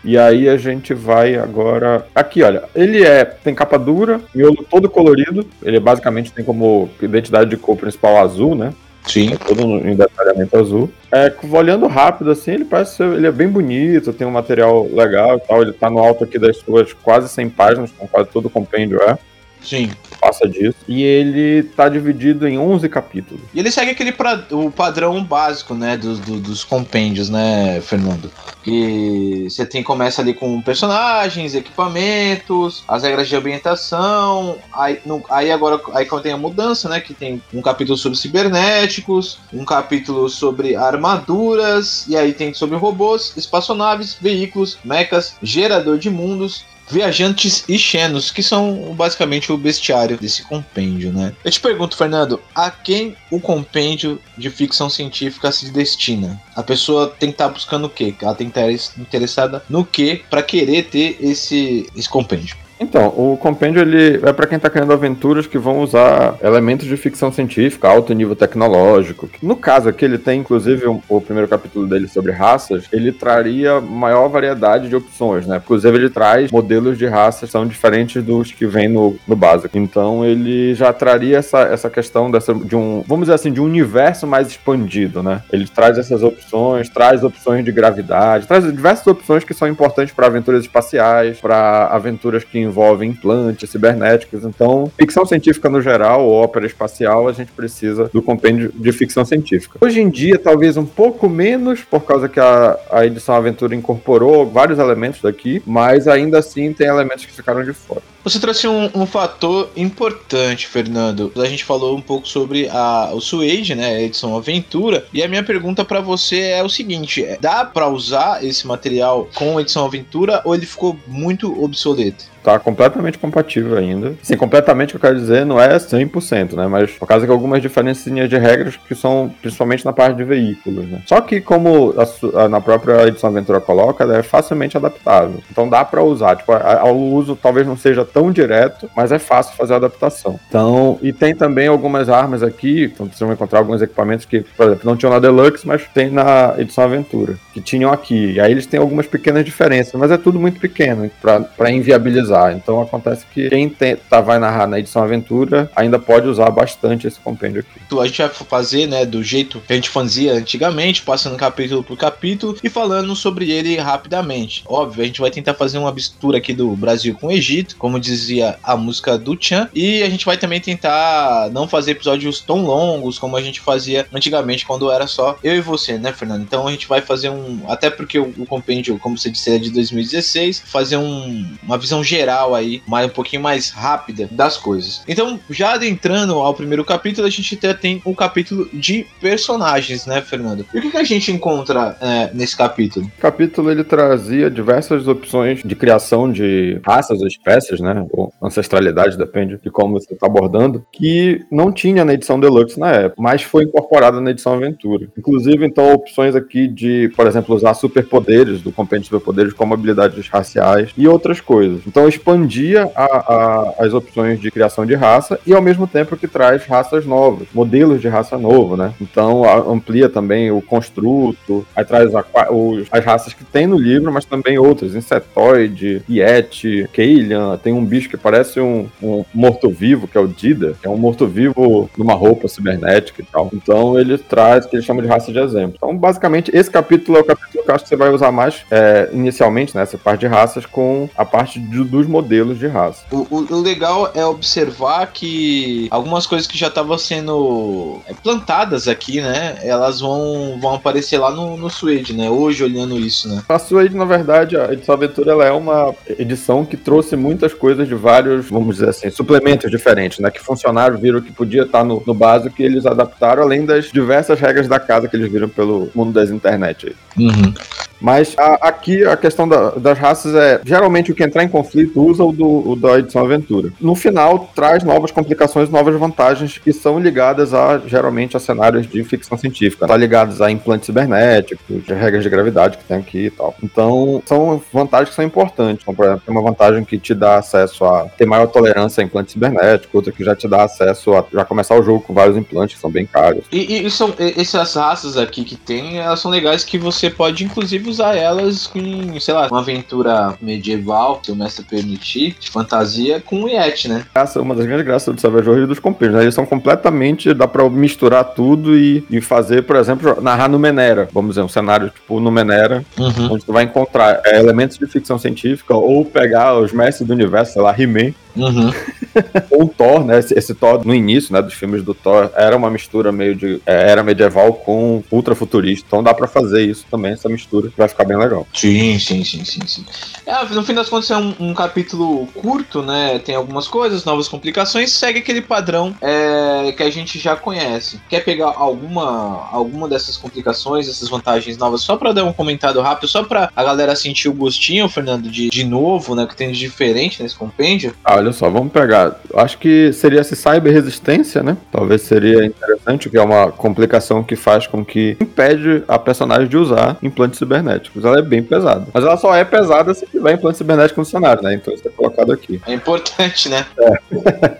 E 0.03 0.17
aí 0.17 0.49
a 0.49 0.57
gente 0.57 0.95
vai 0.95 1.35
agora. 1.37 2.07
Aqui, 2.15 2.43
olha, 2.43 2.63
ele 2.75 3.05
é. 3.05 3.27
Tem 3.27 3.55
capa 3.55 3.79
dura, 3.79 4.23
miolo 4.35 4.65
todo 4.71 4.89
colorido. 4.89 5.47
Ele 5.63 5.79
basicamente 5.79 6.33
tem 6.33 6.43
como 6.43 6.89
identidade 7.03 7.51
de 7.51 7.59
cor 7.59 7.77
principal 7.77 8.17
azul, 8.17 8.55
né? 8.55 8.73
Sim. 9.07 9.35
É 9.35 9.37
todo 9.37 9.63
em 9.63 9.95
detalhamento 9.95 10.57
azul. 10.57 10.91
É, 11.13 11.31
olhando 11.53 11.87
rápido 11.87 12.31
assim, 12.31 12.53
ele 12.53 12.65
parece 12.65 12.97
ser, 12.97 13.13
ele 13.13 13.27
é 13.27 13.33
bem 13.33 13.49
bonito, 13.49 14.13
tem 14.15 14.27
um 14.27 14.31
material 14.31 14.89
legal 14.91 15.37
e 15.37 15.41
tal. 15.41 15.61
Ele 15.61 15.73
tá 15.75 15.91
no 15.91 15.99
alto 15.99 16.25
aqui 16.25 16.39
das 16.39 16.57
suas 16.57 16.95
quase 16.95 17.29
100 17.29 17.51
páginas, 17.51 17.93
com 17.93 18.09
quase 18.09 18.31
todo 18.31 18.47
o 18.47 18.51
compêndio 18.51 19.03
é. 19.03 19.19
Sim. 19.63 19.91
Passa 20.21 20.47
disso. 20.47 20.77
E 20.87 21.03
ele 21.03 21.63
tá 21.63 21.89
dividido 21.89 22.47
em 22.47 22.59
11 22.59 22.89
capítulos. 22.89 23.43
E 23.55 23.59
ele 23.59 23.71
segue 23.71 23.91
aquele 23.91 24.13
pra, 24.13 24.45
o 24.51 24.71
padrão 24.71 25.23
básico, 25.25 25.75
né, 25.75 25.97
dos, 25.97 26.19
do, 26.21 26.39
dos 26.39 26.63
compêndios, 26.63 27.31
né, 27.31 27.81
Fernando? 27.81 28.31
Que 28.63 29.47
você 29.49 29.65
tem 29.65 29.83
começa 29.83 30.21
ali 30.21 30.35
com 30.35 30.61
personagens, 30.61 31.55
equipamentos, 31.55 32.85
as 32.87 33.03
regras 33.03 33.29
de 33.29 33.37
ambientação. 33.37 34.59
Aí, 34.73 35.01
no, 35.07 35.23
aí 35.31 35.51
agora 35.51 35.81
aí 35.95 36.05
quando 36.05 36.23
tem 36.23 36.33
a 36.33 36.37
mudança, 36.37 36.89
né, 36.89 37.01
que 37.01 37.15
tem 37.15 37.43
um 37.53 37.63
capítulo 37.63 37.97
sobre 37.97 38.19
cibernéticos, 38.19 39.39
um 39.53 39.65
capítulo 39.65 40.29
sobre 40.29 40.77
armaduras, 40.77 42.07
e 42.07 42.17
aí 42.17 42.35
tem 42.35 42.53
sobre 42.53 42.77
robôs, 42.77 43.33
espaçonaves, 43.37 44.17
veículos, 44.21 44.79
mechas, 44.85 45.35
gerador 45.43 45.99
de 45.99 46.11
mundos, 46.11 46.65
viajantes 46.91 47.65
e 47.69 47.79
xenos, 47.79 48.31
que 48.31 48.43
são 48.43 48.95
basicamente 48.95 49.53
o 49.53 49.57
bestiário 49.57 50.19
desse 50.19 50.43
compêndio, 50.43 51.13
né? 51.13 51.33
Eu 51.45 51.51
te 51.51 51.61
pergunto, 51.61 51.97
Fernando, 51.97 52.41
a 52.55 52.71
quem 52.71 53.17
o 53.31 53.41
compêndio 53.41 54.21
de 54.37 54.51
ficção 54.51 54.91
científica 54.91 55.53
se 55.53 55.71
destina? 55.71 56.41
A 56.55 56.63
pessoa 56.63 57.09
tem 57.09 57.31
que 57.31 57.35
estar 57.35 57.49
tá 57.49 57.55
buscando 57.55 57.87
o 57.87 57.91
quê? 57.91 58.15
Ela 58.21 58.35
tem 58.35 58.51
que 58.51 58.59
estar 58.59 58.93
tá 58.95 59.01
interessada 59.01 59.63
no 59.69 59.85
quê 59.85 60.23
para 60.29 60.43
querer 60.43 60.85
ter 60.85 61.17
esse, 61.21 61.89
esse 61.97 62.09
compêndio? 62.09 62.57
Então, 62.81 63.09
o 63.09 63.37
compêndio 63.37 63.83
ele 63.83 64.19
é 64.27 64.33
para 64.33 64.47
quem 64.47 64.59
tá 64.59 64.71
criando 64.71 64.95
aventuras 64.95 65.47
que 65.47 65.59
vão 65.59 65.81
usar 65.81 66.37
elementos 66.43 66.87
de 66.87 66.97
ficção 66.97 67.31
científica, 67.31 67.87
alto 67.87 68.15
nível 68.15 68.35
tecnológico. 68.35 69.29
No 69.43 69.55
caso 69.55 69.91
aqui, 69.91 70.03
ele 70.03 70.17
tem 70.17 70.41
inclusive 70.41 70.89
um, 70.89 70.99
o 71.07 71.21
primeiro 71.21 71.47
capítulo 71.47 71.87
dele 71.87 72.09
sobre 72.09 72.33
raças, 72.33 72.87
ele 72.91 73.13
traria 73.13 73.83
maior 73.83 74.29
variedade 74.29 74.89
de 74.89 74.97
opções, 74.97 75.47
né? 75.47 75.59
Inclusive, 75.63 75.95
ele 75.95 76.09
traz 76.09 76.51
modelos 76.51 76.97
de 76.97 77.07
raças 77.07 77.51
que 77.51 77.53
são 77.53 77.67
diferentes 77.67 78.25
dos 78.25 78.51
que 78.51 78.67
vem 78.67 78.89
no, 78.89 79.15
no 79.29 79.37
básico. 79.37 79.77
Então, 79.77 80.25
ele 80.25 80.75
já 80.75 80.91
traria 80.91 81.37
essa, 81.37 81.61
essa 81.61 81.91
questão 81.91 82.31
dessa, 82.31 82.55
de 82.55 82.75
um, 82.75 83.05
vamos 83.07 83.25
dizer 83.25 83.35
assim, 83.35 83.53
de 83.53 83.61
um 83.61 83.65
universo 83.65 84.27
mais 84.27 84.49
expandido, 84.49 85.23
né? 85.23 85.43
Ele 85.53 85.69
traz 85.69 85.99
essas 85.99 86.23
opções, 86.23 86.89
traz 86.89 87.23
opções 87.23 87.63
de 87.63 87.73
gravidade, 87.73 88.47
traz 88.47 88.65
diversas 88.65 89.07
opções 89.07 89.45
que 89.45 89.53
são 89.53 89.69
importantes 89.69 90.15
para 90.15 90.29
aventuras 90.29 90.63
espaciais, 90.63 91.39
para 91.39 91.89
aventuras 91.89 92.43
que 92.43 92.70
envolvem 92.71 93.11
implantes 93.11 93.69
cibernéticos. 93.69 94.45
Então, 94.45 94.91
ficção 94.99 95.27
científica 95.27 95.69
no 95.69 95.83
geral, 95.83 96.29
ópera 96.29 96.67
espacial, 96.67 97.29
a 97.29 97.33
gente 97.33 97.53
precisa 97.53 98.11
do 98.13 98.23
compêndio 98.23 98.73
de 98.75 98.93
ficção 98.93 99.25
científica. 99.25 99.79
Hoje 99.81 100.01
em 100.01 100.09
dia, 100.09 100.39
talvez 100.39 100.77
um 100.77 100.87
pouco 100.87 101.29
menos, 101.29 101.83
por 101.83 102.05
causa 102.05 102.29
que 102.29 102.41
a, 102.41 102.79
a 102.91 103.05
edição 103.05 103.35
Aventura 103.35 103.75
incorporou 103.75 104.47
vários 104.47 104.79
elementos 104.79 105.21
daqui, 105.21 105.63
mas 105.67 106.09
ainda 106.09 106.39
assim 106.39 106.73
tem 106.73 106.87
elementos 106.87 107.27
que 107.27 107.33
ficaram 107.33 107.63
de 107.63 107.73
fora. 107.73 108.03
Você 108.23 108.39
trouxe 108.39 108.69
um, 108.69 108.91
um, 108.95 109.07
fator 109.07 109.71
importante, 109.75 110.67
Fernando. 110.67 111.33
A 111.37 111.47
gente 111.47 111.65
falou 111.65 111.97
um 111.97 112.03
pouco 112.03 112.29
sobre 112.29 112.69
a, 112.69 113.11
o 113.15 113.21
Suede, 113.21 113.75
né, 113.75 113.97
a 113.97 114.03
edição 114.03 114.37
Aventura, 114.37 115.07
e 115.13 115.23
a 115.23 115.29
minha 115.29 115.43
pergunta 115.43 115.85
para 115.85 116.01
você 116.01 116.41
é 116.41 116.63
o 116.63 116.69
seguinte: 116.69 117.25
dá 117.41 117.65
para 117.65 117.89
usar 117.89 118.45
esse 118.45 118.67
material 118.67 119.29
com 119.35 119.57
a 119.57 119.63
edição 119.63 119.87
Aventura 119.87 120.43
ou 120.45 120.55
ele 120.55 120.67
ficou 120.67 120.99
muito 121.07 121.65
obsoleto? 121.65 122.31
tá 122.43 122.59
completamente 122.59 123.19
compatível 123.19 123.77
ainda. 123.77 124.15
Sim, 124.23 124.37
completamente 124.37 124.95
eu 124.95 125.01
quero 125.01 125.17
dizer 125.17 125.45
não 125.45 125.61
é 125.61 125.77
100%, 125.77 126.55
né? 126.55 126.67
Mas 126.67 126.91
por 126.93 127.07
causa 127.07 127.27
que 127.27 127.33
algumas 127.33 127.63
diferenças 127.63 128.05
de 128.05 128.39
regras 128.39 128.77
que 128.77 128.95
são 128.95 129.33
principalmente 129.41 129.85
na 129.85 129.93
parte 129.93 130.17
de 130.17 130.25
veículos, 130.25 130.87
né? 130.89 131.03
Só 131.07 131.21
que 131.21 131.41
como 131.41 131.95
a, 131.97 132.45
a, 132.45 132.49
na 132.49 132.61
própria 132.61 133.07
edição 133.07 133.31
Aventura 133.31 133.61
coloca, 133.61 134.05
é 134.15 134.23
facilmente 134.23 134.77
adaptável. 134.77 135.43
Então 135.51 135.69
dá 135.69 135.85
para 135.85 136.03
usar. 136.03 136.37
Tipo, 136.37 136.53
o 136.53 137.15
uso 137.15 137.37
talvez 137.37 137.67
não 137.67 137.77
seja 137.77 138.05
tão 138.13 138.31
direto, 138.31 138.91
mas 138.97 139.13
é 139.13 139.19
fácil 139.19 139.57
fazer 139.57 139.75
a 139.75 139.77
adaptação. 139.77 140.39
Então, 140.49 140.99
e 141.03 141.13
tem 141.13 141.35
também 141.35 141.69
algumas 141.69 142.09
armas 142.09 142.43
aqui, 142.43 142.85
então 142.85 143.07
vocês 143.07 143.21
vão 143.21 143.33
encontrar 143.33 143.59
alguns 143.59 143.83
equipamentos 143.83 144.27
que, 144.27 144.41
por 144.41 144.67
exemplo, 144.67 144.83
não 144.85 144.97
tinham 144.97 145.13
na 145.13 145.19
Deluxe, 145.19 145.67
mas 145.67 145.83
tem 145.95 146.11
na 146.11 146.55
edição 146.59 146.85
Aventura, 146.85 147.37
que 147.53 147.61
tinham 147.61 147.93
aqui. 147.93 148.33
E 148.33 148.41
aí 148.41 148.51
eles 148.51 148.67
têm 148.67 148.81
algumas 148.81 149.07
pequenas 149.07 149.45
diferenças, 149.45 149.95
mas 149.95 150.11
é 150.11 150.17
tudo 150.17 150.39
muito 150.39 150.61
pequeno 150.61 151.11
para 151.21 151.71
inviabilizar. 151.71 152.53
Então 152.53 152.81
acontece 152.81 153.25
que 153.33 153.49
quem 153.49 153.69
tem, 153.69 153.97
tá, 153.97 154.21
vai 154.21 154.39
narrar 154.39 154.67
na 154.67 154.79
edição 154.79 155.03
aventura 155.03 155.71
ainda 155.75 155.99
pode 155.99 156.27
usar 156.27 156.51
bastante 156.51 157.07
esse 157.07 157.19
compêndio 157.21 157.61
aqui. 157.61 157.99
A 158.01 158.07
gente 158.07 158.19
vai 158.19 158.29
fazer, 158.29 158.87
né, 158.87 159.05
do 159.05 159.23
jeito 159.23 159.61
que 159.61 159.73
a 159.73 159.77
gente 159.77 159.91
fazia 159.91 160.33
antigamente, 160.33 161.03
passando 161.03 161.37
capítulo 161.37 161.83
por 161.83 161.97
capítulo 161.97 162.57
e 162.63 162.69
falando 162.69 163.15
sobre 163.15 163.51
ele 163.51 163.77
rapidamente. 163.77 164.65
Óbvio, 164.67 165.03
a 165.03 165.07
gente 165.07 165.21
vai 165.21 165.31
tentar 165.31 165.55
fazer 165.55 165.79
uma 165.79 165.93
mistura 165.93 166.39
aqui 166.39 166.53
do 166.53 166.71
Brasil 166.71 167.15
com 167.21 167.29
o 167.29 167.33
Egito, 167.33 167.77
como 167.77 168.00
dizia 168.01 168.59
a 168.63 168.77
música 168.77 169.17
do 169.19 169.37
Chan, 169.39 169.69
e 169.75 170.03
a 170.03 170.11
gente 170.11 170.25
vai 170.25 170.37
também 170.37 170.61
tentar 170.61 171.51
não 171.53 171.69
fazer 171.69 171.93
episódios 171.93 172.41
tão 172.41 172.65
longos 172.65 173.19
como 173.19 173.37
a 173.37 173.43
gente 173.43 173.61
fazia 173.61 174.07
antigamente 174.13 174.67
quando 174.67 174.91
era 174.91 175.07
só 175.07 175.39
eu 175.43 175.55
e 175.55 175.61
você, 175.61 175.99
né, 175.99 176.13
Fernando? 176.13 176.43
Então 176.43 176.67
a 176.67 176.71
gente 176.71 176.89
vai 176.89 177.01
fazer 177.01 177.31
um, 177.31 177.61
até 177.69 177.91
porque 177.91 178.19
o, 178.19 178.33
o 178.39 178.47
compêndio, 178.47 178.99
como 178.99 179.17
você 179.17 179.31
disse, 179.31 179.51
é 179.51 179.59
de 179.59 179.71
2016, 179.71 180.63
fazer 180.67 180.97
um, 180.97 181.47
uma 181.63 181.79
visão 181.79 182.03
geral 182.03 182.55
aí, 182.55 182.83
mais 182.87 183.07
um 183.07 183.11
pouquinho 183.11 183.43
mais 183.43 183.71
rápida 183.71 184.29
das 184.31 184.57
coisas. 184.57 185.03
Então, 185.07 185.39
já 185.51 185.75
adentrando 185.75 186.35
ao 186.35 186.55
primeiro 186.55 186.85
capítulo, 186.85 187.27
a 187.27 187.31
gente 187.31 187.55
até 187.55 187.75
tem 187.75 188.03
um 188.05 188.15
capítulo 188.15 188.69
de 188.73 189.07
personagens, 189.21 190.07
né, 190.07 190.23
Fernando? 190.23 190.67
E 190.73 190.79
o 190.79 190.83
que, 190.83 190.91
que 190.91 190.97
a 190.97 191.05
gente 191.05 191.31
encontra 191.33 191.97
é, 192.01 192.31
nesse 192.33 192.57
capítulo? 192.57 193.11
O 193.19 193.21
capítulo 193.21 193.71
ele 193.71 193.85
trazia 193.85 194.51
diversas 194.51 195.07
opções 195.09 195.61
de 195.65 195.75
criação 195.75 196.31
de 196.31 196.81
raças 196.87 197.21
ou 197.21 197.27
espécies, 197.27 197.81
né? 197.81 197.90
Ou 198.13 198.33
ancestralidade, 198.43 199.17
depende 199.17 199.59
de 199.63 199.71
como 199.71 199.99
você 199.99 200.15
está 200.15 200.27
abordando, 200.27 200.85
que 200.93 201.45
não 201.51 201.73
tinha 201.73 202.05
na 202.05 202.15
edição 202.15 202.39
Deluxe 202.39 202.79
na 202.79 202.91
época, 202.91 203.23
mas 203.23 203.43
foi 203.43 203.65
incorporada 203.65 204.21
na 204.21 204.31
edição 204.31 204.55
Aventura. 204.55 205.09
Inclusive, 205.17 205.65
então, 205.67 205.93
opções 205.93 206.35
aqui 206.35 206.67
de, 206.69 207.11
por 207.17 207.27
exemplo, 207.27 207.55
usar 207.55 207.75
superpoderes 207.75 208.63
do 208.63 208.73
compêndio 208.73 209.03
de 209.03 209.07
superpoderes 209.09 209.53
como 209.53 209.75
habilidades 209.75 210.29
raciais 210.29 210.91
e 210.97 211.07
outras 211.09 211.41
coisas. 211.41 211.83
Então, 211.87 212.09
expandia 212.09 212.91
a, 212.95 213.05
a, 213.05 213.75
as 213.79 213.95
opções 213.95 214.41
de 214.41 214.51
criação 214.51 214.85
de 214.87 214.95
raça 214.95 215.39
e 215.47 215.55
ao 215.55 215.63
mesmo 215.63 215.87
tempo 215.87 216.17
que 216.17 216.29
traz 216.29 216.65
raças 216.65 217.05
novas, 217.07 217.49
modelos 217.53 218.01
de 218.01 218.09
raça 218.09 218.39
novo, 218.39 218.77
né? 218.77 218.95
Então 219.01 219.45
amplia 219.71 220.09
também 220.09 220.51
o 220.51 220.61
construto, 220.61 221.67
aí 221.75 221.85
traz 221.85 222.15
a, 222.15 222.25
os, 222.51 222.87
as 222.91 223.05
raças 223.05 223.33
que 223.33 223.45
tem 223.45 223.67
no 223.67 223.79
livro, 223.79 224.13
mas 224.13 224.25
também 224.25 224.59
outras, 224.59 224.95
insetoide, 224.95 226.03
yeti, 226.09 226.89
Kaelian, 226.93 227.57
tem 227.57 227.73
um 227.73 227.80
bicho 227.85 228.09
que 228.09 228.17
parece 228.17 228.61
um, 228.61 228.89
um 229.03 229.25
morto-vivo, 229.35 230.09
que 230.09 230.17
é 230.17 230.21
o 230.21 230.29
Dida, 230.29 230.75
que 230.81 230.87
é 230.87 230.91
um 230.91 230.97
morto-vivo 230.97 231.91
numa 231.97 232.15
roupa 232.15 232.49
cibernética 232.49 233.23
e 233.23 233.25
tal. 233.25 233.51
Então 233.53 233.99
ele 233.99 234.17
traz 234.19 234.67
que 234.67 234.77
ele 234.77 234.83
chama 234.83 235.03
de 235.03 235.09
raça 235.09 235.33
de 235.33 235.39
exemplo. 235.39 235.75
Então 235.77 235.97
basicamente 235.97 236.51
esse 236.55 236.71
capítulo 236.71 237.19
é 237.19 237.21
o 237.21 237.25
capítulo 237.25 237.65
que 237.65 237.71
eu 237.71 237.75
acho 237.75 237.85
que 237.85 237.89
você 237.89 237.97
vai 237.97 238.11
usar 238.11 238.33
mais 238.33 238.65
é, 238.71 239.11
inicialmente, 239.13 239.77
nessa 239.77 239.97
né, 239.97 240.03
parte 240.03 240.21
de 240.21 240.27
raças, 240.27 240.65
com 240.67 241.09
a 241.17 241.25
parte 241.25 241.59
do 241.59 241.85
dos 241.85 242.07
modelos 242.07 242.59
de 242.59 242.67
raça. 242.67 243.05
O, 243.11 243.27
o, 243.31 243.55
o 243.55 243.61
legal 243.61 244.11
é 244.15 244.25
observar 244.25 245.07
que 245.13 245.89
algumas 245.91 246.27
coisas 246.27 246.47
que 246.47 246.57
já 246.57 246.69
estavam 246.69 246.97
sendo 246.97 248.01
é, 248.07 248.15
plantadas 248.15 248.89
aqui, 248.89 249.21
né? 249.21 249.59
Elas 249.63 250.01
vão, 250.01 250.59
vão 250.61 250.75
aparecer 250.75 251.19
lá 251.19 251.31
no, 251.31 251.57
no 251.57 251.69
Suede, 251.69 252.13
né? 252.13 252.31
Hoje, 252.31 252.63
olhando 252.63 252.99
isso, 252.99 253.29
né? 253.29 253.43
A 253.49 253.59
Suede, 253.59 253.97
na 253.97 254.05
verdade, 254.05 254.57
a 254.57 254.73
edição 254.73 254.95
Aventura 254.95 255.33
ela 255.33 255.45
é 255.45 255.53
uma 255.53 255.95
edição 256.19 256.65
que 256.65 256.77
trouxe 256.77 257.17
muitas 257.17 257.53
coisas 257.53 257.70
de 257.77 257.95
vários, 257.95 258.49
vamos 258.49 258.77
dizer 258.77 258.91
assim, 258.91 259.11
suplementos 259.11 259.71
diferentes, 259.71 260.19
né? 260.19 260.31
Que 260.31 260.41
funcionaram, 260.41 260.99
viram 260.99 261.21
que 261.21 261.33
podia 261.33 261.63
estar 261.63 261.85
no, 261.85 262.03
no 262.07 262.15
básico 262.15 262.55
que 262.57 262.63
eles 262.63 262.87
adaptaram, 262.87 263.43
além 263.43 263.65
das 263.65 263.87
diversas 263.87 264.39
regras 264.41 264.69
da 264.69 264.79
casa 264.79 265.09
que 265.09 265.17
eles 265.17 265.31
viram 265.31 265.49
pelo 265.49 265.91
mundo 265.95 266.13
das 266.13 266.31
internet. 266.31 266.95
Uhum. 267.19 267.55
Mas 268.01 268.35
a, 268.39 268.69
aqui 268.69 269.05
a 269.05 269.17
questão 269.17 269.49
da, 269.49 269.71
das 269.71 269.99
raças 269.99 270.35
é 270.35 270.61
geralmente 270.65 271.13
o 271.13 271.15
que 271.15 271.23
entrar 271.23 271.45
em 271.45 271.49
conflito 271.49 272.03
usa 272.03 272.25
o, 272.25 272.33
do, 272.33 272.71
o 272.71 272.77
da 272.77 272.99
edição 272.99 273.23
aventura. 273.23 273.71
No 273.81 273.95
final, 273.95 274.51
traz 274.55 274.83
novas 274.83 275.11
complicações, 275.11 275.69
novas 275.69 275.95
vantagens 275.97 276.59
que 276.59 276.73
são 276.73 276.99
ligadas 276.99 277.53
a 277.53 277.79
geralmente 277.87 278.37
a 278.37 278.41
cenários 278.41 278.89
de 278.89 279.03
ficção 279.05 279.37
científica. 279.37 279.87
Tá 279.87 279.97
ligados 279.97 280.41
a 280.41 280.51
implantes 280.51 280.87
cibernéticos, 280.87 281.87
regras 281.87 282.23
de 282.23 282.31
gravidade 282.31 282.79
que 282.79 282.85
tem 282.85 282.97
aqui 282.97 283.27
e 283.27 283.31
tal. 283.31 283.55
Então, 283.63 284.23
são 284.25 284.63
vantagens 284.73 285.11
que 285.11 285.17
são 285.17 285.25
importantes. 285.25 285.83
Então, 285.83 285.95
por 285.95 286.07
exemplo, 286.07 286.23
tem 286.25 286.35
uma 286.35 286.43
vantagem 286.43 286.85
que 286.85 286.99
te 286.99 287.15
dá 287.15 287.37
acesso 287.37 287.85
a 287.85 288.09
ter 288.17 288.27
maior 288.27 288.47
tolerância 288.47 289.03
a 289.03 289.05
implantes 289.05 289.33
cibernéticos, 289.33 289.95
outra 289.95 290.13
que 290.13 290.25
já 290.25 290.35
te 290.35 290.49
dá 290.49 290.65
acesso 290.65 291.15
a 291.15 291.25
já 291.33 291.45
começar 291.45 291.79
o 291.79 291.83
jogo 291.83 292.01
com 292.01 292.15
vários 292.15 292.37
implantes 292.37 292.77
que 292.77 292.81
são 292.81 292.91
bem 292.91 293.05
caros. 293.05 293.45
E, 293.53 293.87
e 293.87 293.91
são 293.91 294.15
essas 294.19 294.75
raças 294.75 295.17
aqui 295.17 295.45
que 295.45 295.57
tem, 295.57 295.99
elas 295.99 296.21
são 296.21 296.31
legais 296.31 296.65
que 296.65 296.79
você 296.79 297.11
pode 297.11 297.45
inclusive 297.45 297.90
usar 297.91 298.17
elas 298.17 298.67
com, 298.67 299.19
sei 299.21 299.35
lá, 299.35 299.49
uma 299.49 299.61
aventura 299.61 300.35
medieval, 300.41 301.21
se 301.23 301.33
o 301.33 301.37
mestre 301.37 301.65
permitir, 301.65 302.37
de 302.39 302.51
fantasia, 302.51 303.21
com 303.21 303.45
o 303.45 303.49
Yeti, 303.49 303.89
né? 303.89 304.05
É 304.15 304.39
uma 304.39 304.55
das 304.55 304.67
grandes 304.67 304.87
graças 304.87 305.15
do 305.15 305.21
Savage 305.21 305.49
World 305.49 305.65
e 305.65 305.69
dos 305.69 305.79
companheiros, 305.79 306.19
né? 306.19 306.25
Eles 306.25 306.35
são 306.35 306.47
completamente, 306.47 307.35
dá 307.35 307.47
pra 307.47 307.69
misturar 307.69 308.25
tudo 308.25 308.77
e, 308.77 309.05
e 309.11 309.21
fazer, 309.21 309.63
por 309.63 309.77
exemplo, 309.77 310.21
narrar 310.21 310.49
no 310.49 310.59
Menera, 310.59 311.09
vamos 311.13 311.31
dizer, 311.31 311.43
um 311.43 311.49
cenário 311.49 311.91
tipo 311.91 312.21
no 312.21 312.31
Menera, 312.31 312.85
uhum. 312.99 313.33
onde 313.33 313.45
tu 313.45 313.53
vai 313.53 313.65
encontrar 313.65 314.21
é, 314.25 314.39
elementos 314.39 314.79
de 314.79 314.87
ficção 314.87 315.19
científica 315.19 315.75
ou 315.75 316.05
pegar 316.05 316.59
os 316.59 316.73
mestres 316.73 317.07
do 317.07 317.13
universo, 317.13 317.55
sei 317.55 317.63
lá, 317.63 317.75
He-Man, 317.79 318.13
Uhum. 318.37 318.73
o 319.51 319.69
Thor, 319.69 320.05
né? 320.05 320.19
Esse, 320.19 320.39
esse, 320.39 320.55
Thor 320.55 320.85
no 320.85 320.95
início, 320.95 321.33
né, 321.33 321.43
dos 321.43 321.55
filmes 321.55 321.83
do 321.83 321.95
Thor, 321.95 322.31
era 322.35 322.57
uma 322.57 322.71
mistura 322.71 323.13
meio 323.13 323.35
de 323.35 323.61
é, 323.67 323.91
era 323.91 324.03
medieval 324.03 324.53
com 324.55 325.03
ultra 325.11 325.35
futurista. 325.35 325.85
Então 325.87 326.03
dá 326.03 326.15
para 326.15 326.27
fazer 326.27 326.63
isso 326.65 326.85
também, 326.91 327.13
essa 327.13 327.29
mistura, 327.29 327.71
vai 327.77 327.89
ficar 327.89 328.05
bem 328.05 328.17
legal. 328.17 328.47
Sim, 328.55 328.99
sim, 328.99 329.25
sim, 329.25 329.45
sim, 329.45 329.67
sim. 329.67 329.85
É, 330.27 330.45
no 330.55 330.63
fim 330.63 330.75
das 330.75 330.89
contas 330.89 331.11
é 331.11 331.17
um, 331.17 331.35
um, 331.41 331.55
capítulo 331.55 332.27
curto, 332.29 332.83
né? 332.83 333.19
Tem 333.19 333.35
algumas 333.35 333.67
coisas, 333.69 334.05
novas 334.05 334.29
complicações, 334.29 334.93
segue 334.93 335.21
aquele 335.21 335.43
padrão 335.43 335.95
é, 336.01 336.73
que 336.73 336.83
a 336.83 336.91
gente 336.91 337.19
já 337.19 337.37
conhece. 337.37 338.01
Quer 338.09 338.25
pegar 338.25 338.55
alguma 338.57 339.49
alguma 339.53 339.89
dessas 339.89 340.17
complicações, 340.17 340.89
essas 340.89 341.09
vantagens 341.09 341.57
novas, 341.57 341.83
só 341.83 341.97
para 341.97 342.13
dar 342.13 342.25
um 342.25 342.33
comentário 342.33 342.81
rápido, 342.81 343.09
só 343.09 343.23
para 343.23 343.51
a 343.55 343.65
galera 343.65 343.97
sentir 343.97 344.29
o 344.29 344.33
gostinho, 344.33 344.89
Fernando, 344.89 345.31
de, 345.31 345.49
de 345.49 345.65
novo, 345.65 346.15
né? 346.15 346.27
Que 346.27 346.37
tem 346.37 346.53
de 346.53 346.59
diferente 346.59 347.23
nesse 347.23 347.35
compêndio? 347.35 347.95
Ah, 348.05 348.17
olha 348.17 348.33
só, 348.33 348.49
vamos 348.49 348.73
pegar 348.73 349.00
Acho 349.35 349.59
que 349.59 349.93
seria 349.93 350.21
essa 350.21 350.35
cyber 350.35 350.73
resistência, 350.73 351.43
né? 351.43 351.57
Talvez 351.71 352.03
seria 352.03 352.45
interessante, 352.45 353.09
que 353.09 353.17
é 353.17 353.23
uma 353.23 353.51
complicação 353.51 354.23
que 354.23 354.37
faz 354.37 354.67
com 354.67 354.85
que 354.85 355.17
impede 355.21 355.83
a 355.87 355.99
personagem 355.99 356.49
de 356.49 356.57
usar 356.57 356.97
implantes 357.03 357.39
cibernéticos. 357.39 358.05
Ela 358.05 358.19
é 358.19 358.23
bem 358.23 358.43
pesada. 358.43 358.87
Mas 358.93 359.05
ela 359.05 359.17
só 359.17 359.35
é 359.35 359.45
pesada 359.45 359.95
se 359.95 360.07
tiver 360.07 360.35
implante 360.35 360.59
cibernético 360.59 361.01
no 361.01 361.07
cenário, 361.07 361.43
né? 361.43 361.55
Então 361.55 361.73
isso 361.73 361.87
é 361.87 361.91
colocado 361.91 362.33
aqui. 362.33 362.61
É 362.67 362.73
importante, 362.73 363.49
né? 363.49 363.65
É. 363.79 363.91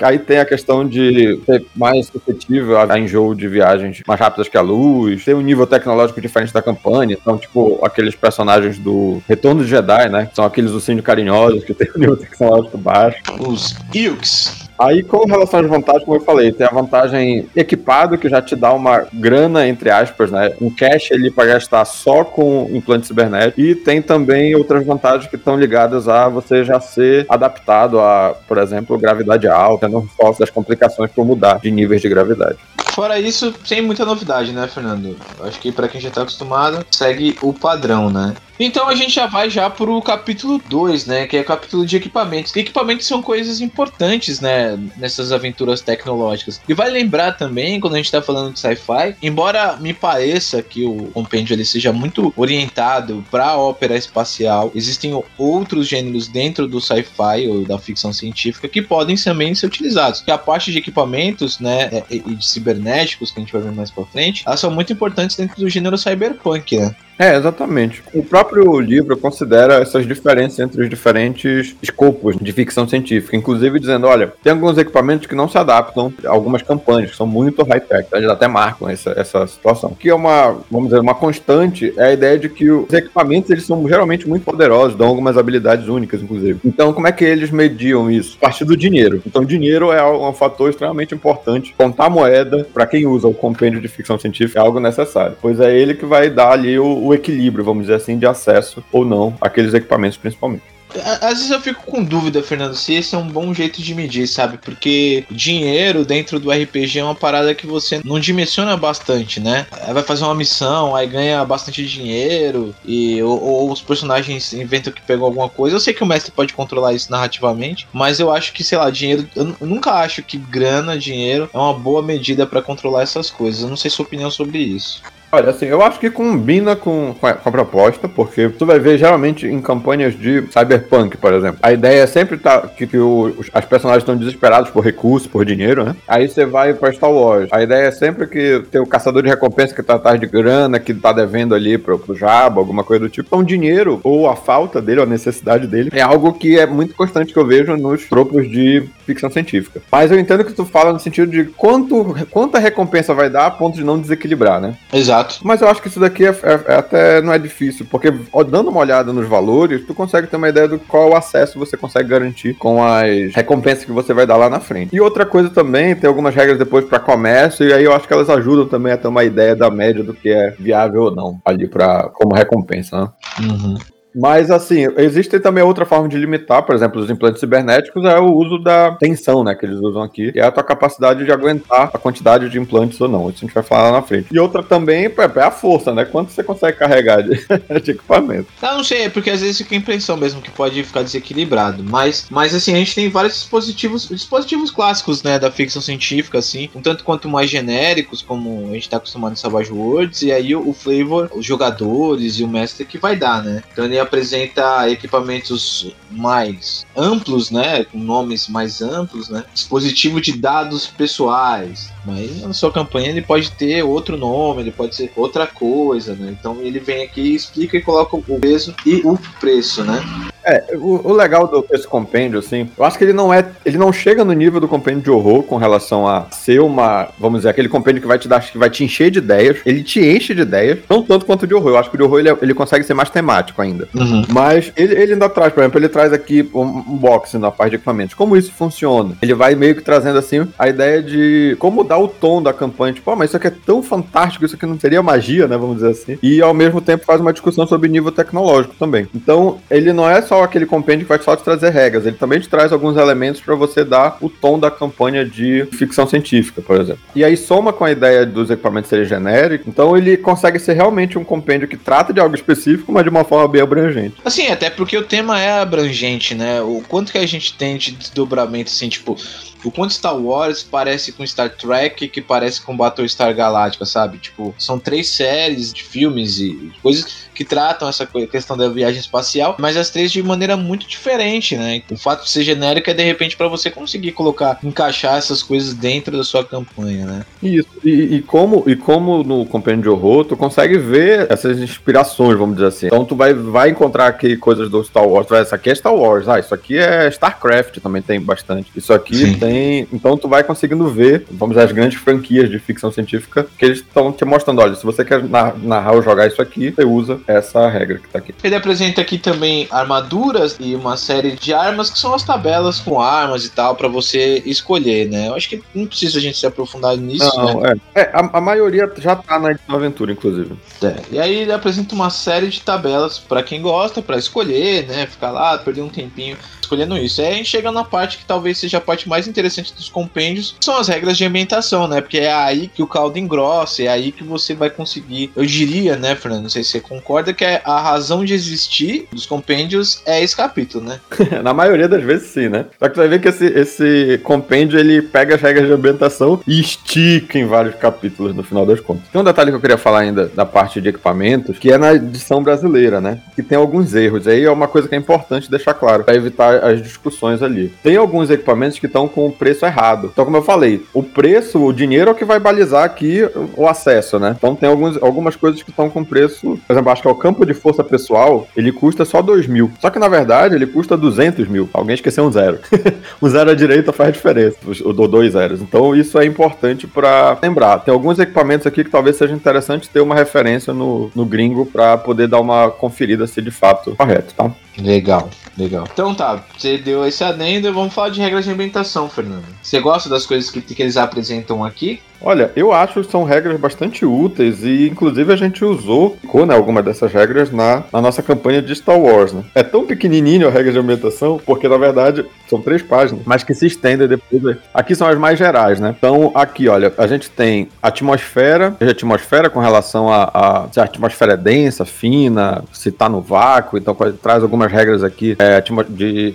Aí 0.07 0.19
tem 0.19 0.39
a 0.39 0.45
questão 0.45 0.87
de 0.87 1.41
ser 1.45 1.65
mais 1.75 2.07
suscetível 2.07 2.79
a 2.79 2.99
enjoo 2.99 3.35
de 3.35 3.49
viagens 3.49 4.03
mais 4.07 4.21
rápidas 4.21 4.49
que 4.49 4.57
a 4.57 4.61
luz, 4.61 5.25
ter 5.25 5.35
um 5.35 5.41
nível 5.41 5.67
tecnológico 5.67 6.21
diferente 6.21 6.53
da 6.53 6.63
campanha. 6.63 7.17
Então, 7.21 7.39
tipo, 7.39 7.79
aqueles 7.83 8.15
personagens 8.15 8.79
do 8.79 9.23
Retorno 9.29 9.63
de 9.63 9.71
Jedi, 9.71 10.09
né? 10.09 10.31
São 10.35 10.45
aqueles 10.45 10.73
ursinhos 10.73 11.05
carinhosos 11.05 11.65
que 11.65 11.75
tem 11.75 11.89
um 11.97 11.99
nível 11.99 12.17
tecnológico 12.17 12.79
baixo. 12.79 13.19
Os 13.39 13.75
Ilks. 13.95 14.30
Aí, 14.79 15.03
com 15.03 15.27
relação 15.27 15.61
às 15.61 15.67
vantagens, 15.67 16.05
como 16.05 16.17
eu 16.17 16.25
falei, 16.25 16.53
tem 16.53 16.67
a 16.67 16.71
vantagem 16.71 17.47
equipado, 17.55 18.17
que 18.17 18.31
já 18.31 18.41
te 18.41 18.57
dá 18.57 18.73
uma 18.73 19.07
grana, 19.13 19.69
entre 19.69 19.91
aspas, 19.91 20.31
né? 20.31 20.55
Um 20.59 20.71
cash 20.71 21.13
ali 21.13 21.31
para 21.31 21.51
gastar 21.51 21.85
só 21.85 22.25
com 22.25 22.67
implante 22.73 23.07
cibernético. 23.07 23.61
E 23.61 23.75
tem 23.75 24.01
também 24.01 24.55
outras 24.55 24.85
vantagens 24.87 25.29
que 25.29 25.37
estão 25.37 25.59
ligadas 25.59 26.09
a 26.09 26.31
você 26.31 26.65
já 26.65 26.81
ser 26.81 27.27
adaptado 27.29 28.01
a, 28.01 28.35
por 28.49 28.57
exemplo, 28.57 28.97
gravidade 28.99 29.47
alta, 29.47 29.87
não 29.87 30.09
sofre 30.19 30.41
das 30.41 30.51
complicações 30.51 31.11
por 31.11 31.27
mudar 31.27 31.59
de 31.61 31.71
níveis 31.71 32.01
de 32.01 32.09
gravidade. 32.09 32.57
Fora 32.95 33.19
isso, 33.19 33.55
sem 33.65 33.81
muita 33.81 34.05
novidade, 34.05 34.53
né, 34.53 34.67
Fernando? 34.67 35.17
Acho 35.41 35.59
que 35.59 35.73
para 35.73 35.89
quem 35.89 36.01
já 36.01 36.11
tá 36.11 36.23
acostumado, 36.23 36.85
segue 36.91 37.37
o 37.41 37.53
padrão, 37.53 38.11
né? 38.11 38.35
Então 38.63 38.89
a 38.91 38.95
gente 38.95 39.15
já 39.15 39.27
vai 39.27 39.49
já 39.49 39.71
pro 39.71 40.03
capítulo 40.03 40.61
2, 40.69 41.07
né? 41.07 41.27
Que 41.27 41.39
é 41.39 41.41
o 41.41 41.45
capítulo 41.45 41.87
de 41.87 41.97
equipamentos. 41.97 42.55
Equipamentos 42.55 43.07
são 43.07 43.23
coisas 43.23 43.63
importantes, 43.63 44.39
né? 44.39 44.79
Nessas 44.99 45.33
aventuras 45.33 45.81
tecnológicas. 45.81 46.61
E 46.69 46.75
vai 46.75 46.91
lembrar 46.91 47.39
também, 47.39 47.81
quando 47.81 47.95
a 47.95 47.97
gente 47.97 48.11
tá 48.13 48.21
falando 48.21 48.53
de 48.53 48.61
sci-fi, 48.61 49.17
embora 49.23 49.79
me 49.79 49.95
pareça 49.95 50.63
que 50.63 50.85
o 50.85 51.07
compêndio 51.15 51.55
ele 51.55 51.65
seja 51.65 51.91
muito 51.91 52.35
orientado 52.37 53.25
pra 53.31 53.57
ópera 53.57 53.97
espacial, 53.97 54.71
existem 54.75 55.19
outros 55.39 55.89
gêneros 55.89 56.29
dentro 56.29 56.69
do 56.69 56.83
sci-fi 56.83 57.49
ou 57.49 57.65
da 57.65 57.79
ficção 57.79 58.13
científica 58.13 58.69
que 58.69 58.83
podem 58.83 59.17
também 59.17 59.55
ser 59.55 59.69
utilizados. 59.69 60.21
Que 60.21 60.31
a 60.31 60.37
parte 60.37 60.71
de 60.71 60.77
equipamentos, 60.77 61.59
né? 61.61 62.03
E 62.11 62.21
de 62.21 62.47
cibernéticos, 62.81 63.31
que 63.31 63.39
a 63.39 63.43
gente 63.43 63.53
vai 63.53 63.63
ver 63.63 63.73
mais 63.73 63.91
pra 63.91 64.05
frente, 64.05 64.43
elas 64.47 64.61
são 64.61 64.71
muito 64.71 64.93
importantes 64.93 65.37
dentro 65.37 65.61
do 65.61 65.69
gênero 65.69 65.97
cyberpunk, 65.97 66.77
né? 66.77 66.95
É, 67.21 67.37
exatamente. 67.37 68.03
O 68.15 68.23
próprio 68.23 68.81
livro 68.81 69.15
considera 69.15 69.75
essas 69.75 70.07
diferenças 70.07 70.59
entre 70.59 70.83
os 70.83 70.89
diferentes 70.89 71.77
escopos 71.83 72.35
de 72.41 72.51
ficção 72.51 72.89
científica, 72.89 73.37
inclusive 73.37 73.79
dizendo, 73.79 74.07
olha, 74.07 74.33
tem 74.43 74.55
alguns 74.55 74.79
equipamentos 74.79 75.27
que 75.27 75.35
não 75.35 75.47
se 75.47 75.59
adaptam 75.59 76.11
a 76.25 76.31
algumas 76.31 76.63
campanhas, 76.63 77.11
que 77.11 77.17
são 77.19 77.27
muito 77.27 77.63
high-tech, 77.63 78.09
eles 78.15 78.31
até 78.31 78.49
marcam 78.49 78.89
essa, 78.89 79.11
essa 79.11 79.47
situação. 79.47 79.95
Que 80.01 80.09
é 80.09 80.15
uma, 80.15 80.57
vamos 80.71 80.89
dizer, 80.89 81.01
uma 81.01 81.15
constante, 81.15 81.93
é 81.99 82.05
a 82.05 82.13
ideia 82.15 82.39
de 82.39 82.49
que 82.49 82.71
os 82.71 82.91
equipamentos, 82.91 83.51
eles 83.51 83.67
são 83.67 83.87
geralmente 83.87 84.27
muito 84.27 84.45
poderosos, 84.47 84.97
dão 84.97 85.09
algumas 85.09 85.37
habilidades 85.37 85.89
únicas, 85.89 86.23
inclusive. 86.23 86.59
Então, 86.65 86.91
como 86.95 87.07
é 87.07 87.13
que 87.13 87.23
eles 87.23 87.51
mediam 87.51 88.11
isso? 88.11 88.39
A 88.41 88.47
partir 88.47 88.65
do 88.65 88.75
dinheiro. 88.75 89.23
Então, 89.27 89.45
dinheiro 89.45 89.93
é 89.93 90.03
um 90.03 90.33
fator 90.33 90.71
extremamente 90.71 91.15
importante. 91.15 91.75
Contar 91.77 92.09
moeda, 92.09 92.67
para 92.73 92.87
quem 92.87 93.07
usa 93.07 93.29
o 93.29 93.35
compêndio 93.35 93.79
de 93.79 93.89
ficção 93.89 94.19
científica, 94.19 94.59
é 94.59 94.63
algo 94.63 94.81
necessário, 94.81 95.37
pois 95.43 95.61
é 95.61 95.79
ele 95.79 95.93
que 95.93 96.07
vai 96.07 96.31
dar 96.31 96.53
ali 96.53 96.79
o, 96.79 97.10
equilíbrio, 97.15 97.65
vamos 97.65 97.85
dizer 97.85 97.95
assim, 97.95 98.19
de 98.19 98.27
acesso 98.27 98.83
ou 98.93 99.05
não 99.05 99.35
àqueles 99.41 99.75
equipamentos 99.75 100.17
principalmente. 100.17 100.81
Às 101.21 101.39
vezes 101.39 101.51
eu 101.51 101.61
fico 101.61 101.85
com 101.85 102.03
dúvida, 102.03 102.43
Fernando, 102.43 102.75
se 102.75 102.95
esse 102.95 103.15
é 103.15 103.19
um 103.19 103.29
bom 103.29 103.55
jeito 103.55 103.81
de 103.81 103.95
medir, 103.95 104.27
sabe? 104.27 104.59
Porque 104.59 105.25
dinheiro 105.31 106.05
dentro 106.05 106.41
do 106.41 106.51
RPG 106.51 106.99
é 106.99 107.05
uma 107.05 107.15
parada 107.15 107.55
que 107.55 107.67
você 107.67 108.01
não 108.05 108.19
dimensiona 108.19 108.77
bastante, 108.77 109.39
né? 109.39 109.67
Vai 109.93 110.03
fazer 110.03 110.25
uma 110.25 110.35
missão, 110.35 110.97
aí 110.97 111.07
ganha 111.07 111.45
bastante 111.45 111.87
dinheiro, 111.87 112.75
e 112.85 113.23
ou, 113.23 113.41
ou, 113.41 113.73
os 113.73 113.81
personagens 113.81 114.53
inventam 114.53 114.93
que 114.93 115.03
pegou 115.03 115.27
alguma 115.27 115.49
coisa. 115.49 115.77
Eu 115.77 115.81
sei 115.81 115.95
que 115.95 116.03
o 116.03 116.07
mestre 116.07 116.33
pode 116.33 116.53
controlar 116.53 116.93
isso 116.93 117.11
narrativamente, 117.11 117.87
mas 117.93 118.19
eu 118.19 118.33
acho 118.33 118.53
que, 118.53 118.65
sei 118.65 118.79
lá, 118.79 118.91
dinheiro. 118.91 119.29
Eu 119.37 119.57
nunca 119.61 119.93
acho 119.93 120.23
que 120.23 120.37
grana, 120.37 120.99
dinheiro, 120.99 121.49
é 121.53 121.59
uma 121.59 121.75
boa 121.75 122.03
medida 122.03 122.47
para 122.47 122.63
controlar 122.63 123.03
essas 123.03 123.31
coisas. 123.31 123.63
Eu 123.63 123.69
não 123.69 123.77
sei 123.77 123.91
sua 123.91 124.05
opinião 124.05 124.31
sobre 124.31 124.59
isso. 124.59 125.03
Olha, 125.33 125.51
assim, 125.51 125.67
eu 125.67 125.81
acho 125.81 126.01
que 126.01 126.11
combina 126.11 126.75
com, 126.75 127.15
com 127.19 127.27
a, 127.27 127.35
com, 127.35 127.49
a, 127.49 127.53
proposta, 127.53 128.09
porque 128.09 128.49
tu 128.49 128.67
vai 128.67 128.81
ver 128.81 128.99
geralmente 128.99 129.47
em 129.47 129.61
campanhas 129.61 130.19
de 130.19 130.43
cyberpunk, 130.51 131.17
por 131.17 131.33
exemplo. 131.33 131.59
A 131.63 131.73
ideia 131.73 132.03
é 132.03 132.07
sempre 132.07 132.37
tá, 132.37 132.63
que, 132.63 132.85
que 132.87 132.99
o, 132.99 133.33
os, 133.39 133.49
as 133.55 133.65
personagens 133.65 134.03
estão 134.03 134.17
desesperados 134.17 134.71
por 134.71 134.85
recursos, 134.85 135.29
por 135.29 135.45
dinheiro, 135.45 135.85
né? 135.85 135.95
Aí 136.09 136.29
você 136.29 136.45
vai 136.45 136.75
pra 136.75 136.93
Star 136.93 137.13
Wars. 137.13 137.49
A 137.53 137.63
ideia 137.63 137.87
é 137.87 137.91
sempre 137.93 138.27
que 138.27 138.65
tem 138.73 138.81
o 138.81 138.87
caçador 138.87 139.23
de 139.23 139.29
recompensa 139.29 139.75
que 139.75 139.83
tá 139.85 139.95
atrás 139.95 140.19
de 140.19 140.27
grana, 140.27 140.81
que 140.81 140.93
tá 140.93 141.13
devendo 141.13 141.55
ali 141.55 141.79
pro, 141.79 141.97
pro 141.97 142.17
Jabba, 142.17 142.61
alguma 142.61 142.83
coisa 142.83 143.05
do 143.05 143.11
tipo. 143.11 143.29
Então, 143.29 143.45
dinheiro, 143.45 144.01
ou 144.03 144.29
a 144.29 144.35
falta 144.35 144.83
dele, 144.83 144.99
ou 144.99 145.07
a 145.07 145.09
necessidade 145.09 145.69
dele, 145.69 145.91
é 145.93 146.03
algo 146.03 146.33
que 146.33 146.59
é 146.59 146.67
muito 146.67 146.95
constante 146.95 147.33
que 147.33 147.39
eu 147.39 147.47
vejo 147.47 147.77
nos 147.77 148.05
tropos 148.09 148.51
de 148.51 148.83
ficção 149.07 149.31
científica. 149.31 149.81
Mas 149.91 150.11
eu 150.11 150.19
entendo 150.19 150.45
que 150.45 150.53
tu 150.53 150.65
fala 150.65 150.93
no 150.93 150.99
sentido 150.99 151.31
de 151.31 151.45
quanto, 151.45 152.17
quanta 152.31 152.59
recompensa 152.59 153.15
vai 153.15 153.31
dar 153.31 153.47
a 153.47 153.51
ponto 153.51 153.77
de 153.77 153.85
não 153.85 154.01
desequilibrar, 154.01 154.61
né? 154.61 154.75
Exato. 154.93 155.20
Exato. 155.21 155.41
Mas 155.43 155.61
eu 155.61 155.69
acho 155.69 155.83
que 155.83 155.89
isso 155.89 156.01
daqui 156.01 156.25
é, 156.25 156.31
é, 156.31 156.73
é, 156.73 156.75
até 156.75 157.23
não 157.23 157.33
é 157.33 157.39
difícil, 157.39 157.87
porque 157.91 158.13
ó, 158.33 158.43
dando 158.43 158.71
uma 158.71 158.81
olhada 158.81 159.13
nos 159.13 159.27
valores, 159.29 159.85
tu 159.87 159.95
consegue 159.95 160.27
ter 160.27 160.37
uma 160.37 160.49
ideia 160.49 160.69
do 160.69 160.79
qual 160.79 161.17
acesso 161.17 161.59
você 161.59 161.77
consegue 161.77 162.09
garantir 162.09 162.55
com 162.55 162.83
as 162.83 163.35
recompensas 163.35 163.85
que 163.85 163.93
você 163.93 164.13
vai 164.13 164.27
dar 164.27 164.37
lá 164.37 164.49
na 164.49 164.61
frente. 164.61 164.95
E 164.95 165.01
outra 165.01 165.27
coisa 165.27 165.51
também, 165.51 165.95
tem 165.95 166.09
algumas 166.09 166.35
regras 166.35 166.59
depois 166.59 166.85
para 166.85 166.99
comércio, 166.99 167.67
e 167.67 167.73
aí 167.73 167.85
eu 167.85 167.95
acho 167.95 168.07
que 168.07 168.13
elas 168.13 168.31
ajudam 168.31 168.67
também 168.67 168.93
a 168.93 168.97
ter 168.97 169.09
uma 169.09 169.25
ideia 169.25 169.55
da 169.55 169.71
média 169.71 170.03
do 170.03 170.15
que 170.15 170.31
é 170.31 170.51
viável 170.59 171.03
ou 171.03 171.15
não 171.15 171.41
ali 171.45 171.67
para 171.67 172.09
como 172.15 172.35
recompensa, 172.35 173.01
né? 173.01 173.09
Uhum. 173.41 173.79
Mas, 174.15 174.51
assim, 174.51 174.87
existe 174.97 175.39
também 175.41 175.63
outra 175.63 175.87
forma 175.87 176.09
de 176.09 176.17
limitar, 176.17 176.63
por 176.63 176.75
exemplo, 176.75 177.01
os 177.01 177.11
implantes 177.11 177.41
cibernéticos, 177.41 178.05
é 178.05 178.19
o 178.19 178.33
uso 178.33 178.59
da 178.59 178.93
tensão, 178.93 179.45
né, 179.45 179.55
que 179.55 179.65
eles 179.65 179.79
usam 179.79 180.03
aqui, 180.03 180.33
que 180.33 180.41
é 180.41 180.45
a 180.45 180.51
tua 180.51 180.65
capacidade 180.65 181.25
de 181.25 181.33
aguentar 181.33 181.91
a 181.93 181.99
quantidade 181.99 182.49
de 182.49 182.59
implantes 182.59 183.01
ou 183.01 183.09
não. 183.09 183.31
Isso 183.31 183.39
a 183.39 183.47
gente 183.47 183.55
vai 183.55 183.63
falar 183.63 183.91
lá 183.91 184.01
na 184.01 184.03
frente. 184.03 184.29
E 184.33 184.39
outra 184.39 184.63
também 184.63 185.05
é 185.07 185.43
a 185.43 185.51
força, 185.51 185.95
né? 185.95 186.05
Quanto 186.05 186.33
você 186.33 186.43
consegue 186.43 186.79
carregar 186.79 187.23
de, 187.23 187.31
de 187.83 187.91
equipamento. 187.93 188.49
Eu 188.63 188.75
não 188.75 188.85
sei, 188.85 189.03
é 189.03 189.09
porque 189.09 189.31
às 189.31 189.41
vezes 189.41 189.59
fica 189.59 189.75
a 189.75 189.79
impressão 189.79 190.17
mesmo 190.17 190.41
que 190.41 190.51
pode 190.51 190.83
ficar 190.83 191.03
desequilibrado. 191.03 191.83
Mas, 191.85 192.27
mas 192.31 192.55
assim, 192.55 192.75
a 192.75 192.79
gente 192.79 192.95
tem 192.95 193.09
vários 193.09 193.35
dispositivos, 193.35 194.09
dispositivos 194.09 194.71
clássicos, 194.71 195.23
né, 195.23 195.39
da 195.39 195.51
ficção 195.51 195.81
científica, 195.81 196.39
assim, 196.39 196.69
um 196.75 196.81
tanto 196.81 197.05
quanto 197.05 197.29
mais 197.29 197.49
genéricos, 197.49 198.23
como 198.23 198.69
a 198.71 198.75
gente 198.75 198.89
tá 198.89 198.97
acostumado 198.97 199.33
em 199.33 199.37
Savage 199.37 199.73
Worlds, 199.73 200.23
e 200.23 200.33
aí 200.33 200.55
o, 200.55 200.69
o 200.69 200.73
flavor, 200.73 201.31
os 201.35 201.45
jogadores 201.45 202.39
e 202.39 202.45
o 202.45 202.49
mestre 202.49 202.85
que 202.85 202.99
vai 202.99 203.17
dar, 203.17 203.43
né? 203.43 203.63
Então 203.73 203.85
ele 203.85 204.00
apresenta 204.01 204.89
equipamentos 204.91 205.95
mais 206.11 206.87
amplos, 206.97 207.51
né, 207.51 207.85
com 207.85 207.99
nomes 207.99 208.49
mais 208.49 208.81
amplos, 208.81 209.29
né, 209.29 209.45
dispositivo 209.55 210.21
de 210.21 210.33
dados 210.33 210.87
pessoais. 210.87 211.93
Mas 212.05 212.43
na 212.43 212.53
sua 212.53 212.73
campanha 212.73 213.09
ele 213.09 213.23
pode 213.23 213.51
ter 213.53 213.83
outro 213.83 214.17
nome, 214.17 214.63
ele 214.63 214.71
pode 214.71 214.95
ser 214.95 215.11
outra 215.17 215.47
coisa, 215.47 216.15
né? 216.15 216.35
Então 216.39 216.59
ele 216.63 216.79
vem 216.79 217.03
aqui, 217.03 217.35
explica 217.35 217.77
e 217.77 217.83
coloca 217.83 218.17
o 218.17 218.41
peso 218.41 218.75
e 218.87 218.97
o 219.05 219.19
preço, 219.39 219.85
né? 219.85 220.01
É, 220.45 220.75
o, 220.75 221.09
o, 221.11 221.13
legal 221.13 221.47
do, 221.47 221.65
desse 221.71 221.87
compêndio, 221.87 222.39
assim, 222.39 222.69
eu 222.77 222.85
acho 222.85 222.97
que 222.97 223.05
ele 223.05 223.13
não 223.13 223.33
é. 223.33 223.47
Ele 223.65 223.77
não 223.77 223.93
chega 223.93 224.25
no 224.25 224.33
nível 224.33 224.61
do 224.61 224.69
compêndio 224.69 225.03
de 225.03 225.11
horror 225.11 225.43
com 225.43 225.57
relação 225.57 226.09
a 226.09 226.27
ser 226.31 226.61
uma. 226.61 227.09
Vamos 227.19 227.41
dizer, 227.41 227.51
aquele 227.51 227.69
compêndio 227.69 228.01
que 228.01 228.09
vai 228.09 228.19
te 228.19 228.27
dar, 228.27 228.41
que 228.41 228.59
vai 228.59 228.71
te 228.71 228.83
encher 228.83 229.11
de 229.11 229.19
ideias. 229.19 229.59
Ele 229.67 229.83
te 229.83 230.01
enche 230.01 230.35
de 230.35 230.43
ideias, 230.43 230.79
não 230.89 231.03
tanto 231.03 231.27
quanto 231.27 231.43
o 231.43 231.47
de 231.47 231.55
horror. 231.55 231.71
Eu 231.71 231.79
acho 231.79 231.91
que 231.91 231.97
o 231.97 231.99
de 231.99 232.05
horror 232.05 232.21
ele, 232.21 232.31
é, 232.31 232.37
ele 232.41 232.55
consegue 232.55 232.85
ser 232.85 232.95
mais 232.95 233.11
temático 233.11 233.61
ainda. 233.61 233.89
Uhum. 233.95 234.25
Mas 234.29 234.73
ele, 234.77 234.95
ele 234.95 235.13
ainda 235.13 235.29
traz, 235.29 235.53
por 235.53 235.61
exemplo, 235.61 235.79
ele 235.79 235.89
traz 235.89 236.13
aqui 236.13 236.49
um, 236.55 236.63
um 236.63 236.97
box 236.97 237.35
na 237.35 237.51
parte 237.51 237.71
de 237.71 237.77
equipamentos. 237.77 238.15
Como 238.15 238.37
isso 238.37 238.51
funciona? 238.53 239.17
Ele 239.21 239.35
vai 239.35 239.55
meio 239.55 239.75
que 239.75 239.83
trazendo 239.83 240.19
assim 240.19 240.47
a 240.59 240.69
ideia 240.69 241.03
de 241.03 241.57
como 241.59 241.85
dar 241.91 241.99
o 241.99 242.07
tom 242.07 242.41
da 242.41 242.53
campanha. 242.53 242.95
Tipo, 242.95 243.11
oh, 243.11 243.17
mas 243.17 243.31
isso 243.31 243.37
aqui 243.37 243.49
é 243.49 243.53
tão 243.67 243.83
fantástico, 243.83 244.45
isso 244.45 244.55
aqui 244.55 244.65
não 244.65 244.79
seria 244.79 245.03
magia, 245.03 245.49
né? 245.49 245.59
Vamos 245.59 245.77
dizer 245.77 245.91
assim. 245.91 246.19
E 246.23 246.41
ao 246.41 246.55
mesmo 246.55 246.81
tempo 246.81 247.05
faz 247.05 247.21
uma 247.21 247.33
discussão 247.33 247.67
sobre 247.67 247.89
nível 247.89 248.13
tecnológico 248.13 248.77
também. 248.79 249.09
Então, 249.13 249.59
ele 249.69 249.93
não 249.93 250.09
é 250.09 250.23
só 250.23 250.45
aquele 250.45 250.67
compêndio 250.67 251.05
que 251.05 251.09
vai 251.09 251.21
só 251.21 251.35
te 251.35 251.43
trazer 251.43 251.71
regras, 251.71 252.07
ele 252.07 252.17
também 252.17 252.39
te 252.39 252.49
traz 252.49 252.73
alguns 252.73 252.97
elementos 252.97 253.41
para 253.41 253.57
você 253.57 253.85
dar 253.85 254.19
o 254.21 254.29
tom 254.29 254.57
da 254.57 254.71
campanha 254.71 255.25
de 255.25 255.67
ficção 255.73 256.07
científica, 256.07 256.63
por 256.63 256.81
exemplo. 256.81 257.03
E 257.13 257.25
aí 257.25 257.37
soma 257.37 257.73
com 257.73 257.85
a 257.85 257.91
ideia 257.91 258.25
dos 258.25 258.51
equipamentos 258.51 258.89
serem 258.89 259.05
genéricos, 259.05 259.67
então 259.67 259.97
ele 259.97 260.17
consegue 260.17 260.61
ser 260.61 260.75
realmente 260.75 261.19
um 261.19 261.25
compêndio 261.25 261.67
que 261.67 261.77
trata 261.77 262.13
de 262.13 262.21
algo 262.21 262.37
específico, 262.37 262.93
mas 262.93 263.03
de 263.03 263.11
uma 263.11 263.25
forma 263.25 263.49
bem 263.49 263.63
abrangente. 263.63 264.15
Assim, 264.25 264.47
até 264.47 264.71
porque 264.71 264.97
o 264.97 265.03
tema 265.03 265.41
é 265.41 265.61
abrangente, 265.61 266.37
né? 266.37 266.63
O 266.63 266.83
quanto 266.87 267.11
que 267.11 267.19
a 267.19 267.27
gente 267.27 267.55
tem 267.55 267.77
de 267.77 267.91
desdobramento, 267.91 268.71
assim, 268.71 268.89
tipo, 268.89 269.17
o 269.65 269.71
quanto 269.71 269.93
Star 269.93 270.17
Wars 270.17 270.63
parece 270.63 271.13
com 271.13 271.27
Star 271.27 271.51
Trek, 271.51 272.09
que 272.09 272.21
parece 272.21 272.61
com 272.61 272.77
Battlestar 272.77 273.35
Galactica, 273.35 273.85
sabe? 273.85 274.19
Tipo, 274.19 274.55
são 274.59 274.79
três 274.79 275.09
séries 275.09 275.73
de 275.73 275.83
filmes 275.85 276.39
e 276.39 276.73
coisas 276.83 277.30
que 277.41 277.45
tratam 277.47 277.89
essa 277.89 278.07
questão 278.31 278.55
da 278.55 278.69
viagem 278.69 279.01
espacial, 279.01 279.57
mas 279.59 279.75
as 279.75 279.89
três 279.89 280.13
de 280.13 280.23
maneira 280.23 280.59
muito 280.59 280.87
diferente, 280.87 281.57
né? 281.57 281.81
O 281.91 281.97
fato 281.97 282.25
de 282.25 282.31
ser 282.31 282.43
genérico 282.43 282.91
é 282.91 282.93
de 282.93 283.03
repente 283.03 283.35
para 283.35 283.49
você 283.49 283.71
conseguir 283.71 284.13
colocar, 284.13 284.59
encaixar 284.63 285.17
essas 285.17 285.43
coisas 285.43 285.73
dentro 285.73 286.15
da 286.15 286.23
sua 286.23 286.45
campanha, 286.45 287.07
né? 287.07 287.25
Isso. 287.43 287.67
E, 287.83 288.17
e 288.17 288.21
como 288.21 288.63
e 288.67 288.77
como 288.77 289.23
no 289.23 289.47
Compêndio 289.47 289.85
de 289.85 289.89
Horror, 289.89 290.27
tu 290.27 290.37
consegue 290.37 290.77
ver 290.77 291.33
essas 291.33 291.59
inspirações, 291.59 292.37
vamos 292.37 292.57
dizer 292.57 292.69
assim. 292.69 292.87
Então 292.89 293.07
tu 293.07 293.17
vai, 293.17 293.33
vai 293.33 293.71
encontrar 293.71 294.09
aqui 294.09 294.37
coisas 294.37 294.69
do 294.69 294.85
Star 294.85 295.09
Wars. 295.09 295.27
Tu 295.27 295.31
vai, 295.31 295.43
isso 295.43 295.55
aqui 295.55 295.71
é 295.71 295.75
Star 295.75 295.95
Wars, 295.95 296.29
ah, 296.29 296.39
isso 296.39 296.53
aqui 296.53 296.77
é 296.77 297.09
StarCraft, 297.09 297.79
também 297.79 298.03
tem 298.03 298.21
bastante. 298.21 298.71
Isso 298.77 298.93
aqui 298.93 299.17
Sim. 299.17 299.39
tem. 299.39 299.89
Então 299.91 300.15
tu 300.19 300.29
vai 300.29 300.45
conseguindo 300.45 300.87
ver, 300.89 301.25
vamos 301.31 301.57
dizer, 301.57 301.65
as 301.65 301.73
grandes 301.73 301.99
franquias 301.99 302.51
de 302.51 302.59
ficção 302.59 302.93
científica 302.93 303.47
que 303.57 303.65
eles 303.65 303.79
estão 303.79 304.13
te 304.13 304.27
mostrando. 304.27 304.61
Olha, 304.61 304.75
se 304.75 304.85
você 304.85 305.03
quer 305.07 305.25
narrar 305.25 305.93
ou 305.93 306.03
jogar 306.03 306.27
isso 306.27 306.43
aqui, 306.43 306.69
você 306.71 306.85
usa 306.85 307.19
essa 307.39 307.69
regra 307.69 307.99
que 307.99 308.09
tá 308.09 308.19
aqui. 308.19 308.35
Ele 308.43 308.55
apresenta 308.55 309.01
aqui 309.01 309.19
também 309.19 309.67
armaduras 309.71 310.57
e 310.59 310.75
uma 310.75 310.97
série 310.97 311.33
de 311.33 311.53
armas 311.53 311.91
que 311.91 311.99
são 311.99 312.15
as 312.15 312.23
tabelas 312.23 312.81
com 312.81 313.01
armas 313.01 313.45
e 313.45 313.51
tal 313.51 313.75
para 313.75 313.89
você 313.89 314.43
escolher, 314.47 315.09
né? 315.09 315.29
Eu 315.29 315.35
acho 315.35 315.49
que 315.49 315.63
não 315.75 315.87
precisa 315.87 316.19
a 316.19 316.23
gente 316.23 316.39
se 316.39 316.47
aprofundar 316.47 316.97
nisso, 316.97 317.31
não, 317.37 317.61
né? 317.61 317.75
É, 317.95 318.01
é 318.01 318.11
a, 318.13 318.39
a, 318.39 318.41
maioria 318.41 318.91
já 318.99 319.17
tá 319.17 319.39
na 319.39 319.53
edição 319.53 319.75
aventura, 319.75 320.13
inclusive. 320.13 320.55
É, 320.83 320.97
e 321.11 321.19
aí 321.19 321.35
ele 321.35 321.53
apresenta 321.53 321.95
uma 321.95 322.11
série 322.11 322.49
de 322.49 322.61
tabelas 322.61 323.19
para 323.19 323.43
quem 323.43 323.61
gosta, 323.61 324.03
para 324.03 324.17
escolher, 324.17 324.87
né? 324.87 325.07
Ficar 325.07 325.31
lá, 325.31 325.59
perder 325.59 325.83
um 325.83 325.89
tempinho 325.89 326.37
escolhendo 326.71 326.97
isso. 326.97 327.21
Aí 327.21 327.29
a 327.29 327.33
gente 327.35 327.49
chega 327.49 327.73
na 327.73 327.83
parte 327.83 328.19
que 328.19 328.25
talvez 328.25 328.59
seja 328.59 328.79
a 328.79 328.81
parte 328.81 329.09
mais 329.09 329.27
interessante 329.27 329.75
dos 329.75 329.89
compêndios, 329.89 330.55
são 330.61 330.77
as 330.77 330.87
regras 330.87 331.19
de 331.19 331.25
ambientação, 331.25 331.89
né? 331.89 332.01
Porque 332.01 332.19
é 332.19 332.33
aí 332.33 332.69
que 332.69 332.83
o 332.83 332.87
caldo 332.87 333.19
engrossa, 333.19 333.83
é 333.83 333.89
aí 333.89 334.13
que 334.13 334.23
você 334.23 334.55
vai 334.55 334.71
conseguir. 334.71 335.33
Eu 335.35 335.45
diria, 335.45 335.97
né, 335.97 336.15
Fernando? 336.15 336.45
Não 336.45 336.51
sei 336.51 336.63
se 336.63 336.71
você 336.71 336.81
concorda, 336.81 337.20
que 337.35 337.45
é 337.45 337.63
a 337.65 337.81
razão 337.81 338.25
de 338.25 338.35
existir 338.35 339.07
dos 339.13 339.27
compêndios 339.27 340.03
é 340.07 340.23
esse 340.23 340.37
capítulo, 340.37 340.85
né? 340.85 341.01
na 341.43 341.53
maioria 341.53 341.89
das 341.89 342.03
vezes 342.03 342.29
sim, 342.29 342.49
né? 342.49 342.67
Só 342.79 342.89
que 342.89 342.95
você 342.95 343.01
vai 343.01 343.09
ver 343.09 343.21
que 343.21 343.29
esse, 343.29 343.47
esse 343.47 344.21
compêndio 344.23 344.79
ele 344.79 345.03
pega 345.03 345.35
as 345.35 345.41
regras 345.41 345.67
de 345.67 345.73
ambientação 345.73 346.41
e 346.47 346.61
estica 346.61 347.39
em 347.39 347.47
vários 347.47 347.75
capítulos 347.75 348.35
no 348.35 348.43
final 348.43 348.65
das 348.67 348.81
contas. 348.81 349.05
Tem 349.13 349.21
um 349.21 349.25
detalhe 349.25 349.51
que 349.51 349.57
eu 349.57 349.61
queria 349.61 349.79
falar 349.79 350.01
ainda 350.01 350.27
da 350.27 350.47
parte 350.47 350.81
de 350.81 350.89
equipamentos, 350.89 351.59
que 351.59 351.71
é 351.71 351.79
na 351.79 351.95
edição 351.95 352.43
brasileira, 352.43 353.01
né? 353.01 353.21
Que 353.35 353.43
tem 353.43 353.57
alguns 353.57 353.95
erros. 353.95 354.27
Aí 354.27 354.45
é 354.45 354.51
uma 354.51 354.69
coisa 354.69 354.89
que 354.89 354.95
é 354.95 354.99
importante 354.99 355.51
deixar 355.51 355.75
claro, 355.75 356.05
para 356.05 356.15
evitar 356.15 356.65
as 356.65 356.83
discussões 356.83 357.43
ali. 357.43 357.73
Tem 357.83 357.97
alguns 357.97 358.31
equipamentos 358.31 358.79
que 358.79 358.87
estão 358.87 359.09
com 359.09 359.27
o 359.27 359.33
preço 359.33 359.65
errado. 359.65 360.11
Então, 360.13 360.25
como 360.25 360.37
eu 360.37 360.43
falei, 360.43 360.85
o 360.93 361.03
preço, 361.03 361.63
o 361.65 361.73
dinheiro 361.73 362.11
é 362.11 362.13
o 362.13 362.17
que 362.17 362.25
vai 362.25 362.39
balizar 362.39 362.85
aqui 362.85 363.29
o 363.57 363.67
acesso, 363.67 364.19
né? 364.19 364.35
Então 364.37 364.55
tem 364.55 364.69
alguns, 364.69 365.01
algumas 365.03 365.37
coisas 365.37 365.63
que 365.63 365.71
estão 365.71 365.91
com 365.91 366.05
preço. 366.05 366.59
Por 366.67 366.73
exemplo, 366.73 366.91
acho 366.91 367.03
que 367.03 367.09
é 367.09 367.10
o 367.11 367.15
campo 367.15 367.45
de 367.45 367.55
força 367.55 367.83
pessoal, 367.83 368.47
ele 368.57 368.73
custa 368.73 369.05
só 369.05 369.21
2 369.21 369.47
mil. 369.47 369.71
Só 369.81 369.91
que 369.91 369.99
na 369.99 370.09
verdade 370.09 370.55
ele 370.55 370.67
custa 370.67 370.97
200 370.97 371.49
mil. 371.49 371.69
Alguém 371.73 371.95
esqueceu 371.95 372.25
um 372.25 372.33
zero. 372.33 372.59
um 373.21 373.29
zero 373.29 373.51
à 373.51 373.55
direita 373.55 373.93
faz 373.93 374.13
diferença, 374.13 374.57
o 374.85 374.93
dois 374.93 375.33
zeros. 375.33 375.61
Então 375.61 375.95
isso 375.95 376.19
é 376.19 376.25
importante 376.25 376.87
para 376.87 377.37
lembrar. 377.43 377.79
Tem 377.79 377.93
alguns 377.93 378.19
equipamentos 378.19 378.67
aqui 378.67 378.85
que 378.85 378.91
talvez 378.91 379.17
seja 379.17 379.35
interessante 379.35 379.89
ter 379.89 380.01
uma 380.01 380.15
referência 380.15 380.73
no, 380.73 381.11
no 381.15 381.25
gringo 381.25 381.67
para 381.67 381.97
poder 381.99 382.29
dar 382.29 382.41
uma 382.41 382.71
conferida 382.71 383.27
se 383.27 383.43
de 383.43 383.51
fato 383.51 383.95
correto, 383.97 384.35
tá? 384.35 384.51
Legal, 384.81 385.29
legal. 385.57 385.85
Então 385.93 386.15
tá, 386.15 386.45
você 386.57 386.79
deu 386.79 387.07
esse 387.07 387.23
adendo, 387.23 387.73
vamos 387.73 387.93
falar 387.93 388.11
de 388.11 388.21
regras 388.21 388.45
de 388.45 388.51
ambientação, 388.51 389.09
Fernando. 389.09 389.45
Você 389.63 389.81
gosta 389.81 390.09
das 390.09 390.27
coisas 390.27 390.51
que, 390.51 390.61
que 390.61 390.83
eles 390.83 390.97
apresentam 390.97 391.65
aqui? 391.65 392.01
Olha, 392.23 392.53
eu 392.55 392.71
acho 392.73 393.03
que 393.03 393.11
são 393.11 393.25
regras 393.25 393.59
bastante 393.59 394.05
úteis 394.05 394.63
e, 394.63 394.87
inclusive, 394.89 395.33
a 395.33 395.37
gente 395.37 395.65
usou 395.65 396.17
né, 396.47 396.55
algumas 396.55 396.85
dessas 396.85 397.11
regras 397.11 397.51
na, 397.51 397.83
na 397.91 398.01
nossa 398.01 398.23
campanha 398.23 398.61
de 398.61 398.75
Star 398.77 398.99
Wars. 398.99 399.33
Né? 399.33 399.43
É 399.55 399.63
tão 399.63 399.87
pequenininho 399.87 400.47
a 400.47 400.51
regra 400.51 400.73
de 400.73 400.79
ambientação, 400.79 401.41
porque, 401.45 401.67
na 401.67 401.79
verdade, 401.79 402.27
são 402.49 402.61
três 402.61 402.83
páginas, 402.83 403.23
mas 403.25 403.43
que 403.43 403.55
se 403.55 403.67
estendem 403.67 404.07
depois. 404.07 404.59
Aqui 404.75 404.95
são 404.95 405.09
as 405.09 405.19
mais 405.19 405.39
gerais, 405.39 405.81
né? 405.81 405.95
Então, 405.97 406.31
aqui, 406.35 406.69
olha, 406.69 406.93
a 406.99 407.07
gente 407.07 407.31
tem 407.31 407.69
atmosfera, 407.83 408.77
a 408.81 408.85
atmosfera 408.85 409.49
com 409.49 409.61
relação 409.61 410.13
a, 410.13 410.25
a 410.25 410.69
se 410.71 410.81
a 410.81 410.85
atmosfera 410.85 411.35
é 411.35 411.37
densa, 411.37 411.85
fina, 411.85 412.63
se 412.73 412.91
está 412.91 413.09
no 413.09 413.21
vácuo, 413.21 413.79
então 413.79 413.97
traz 414.23 414.43
algumas 414.43 414.70
regras 414.71 415.03
aqui 415.03 415.37
é, 415.39 415.63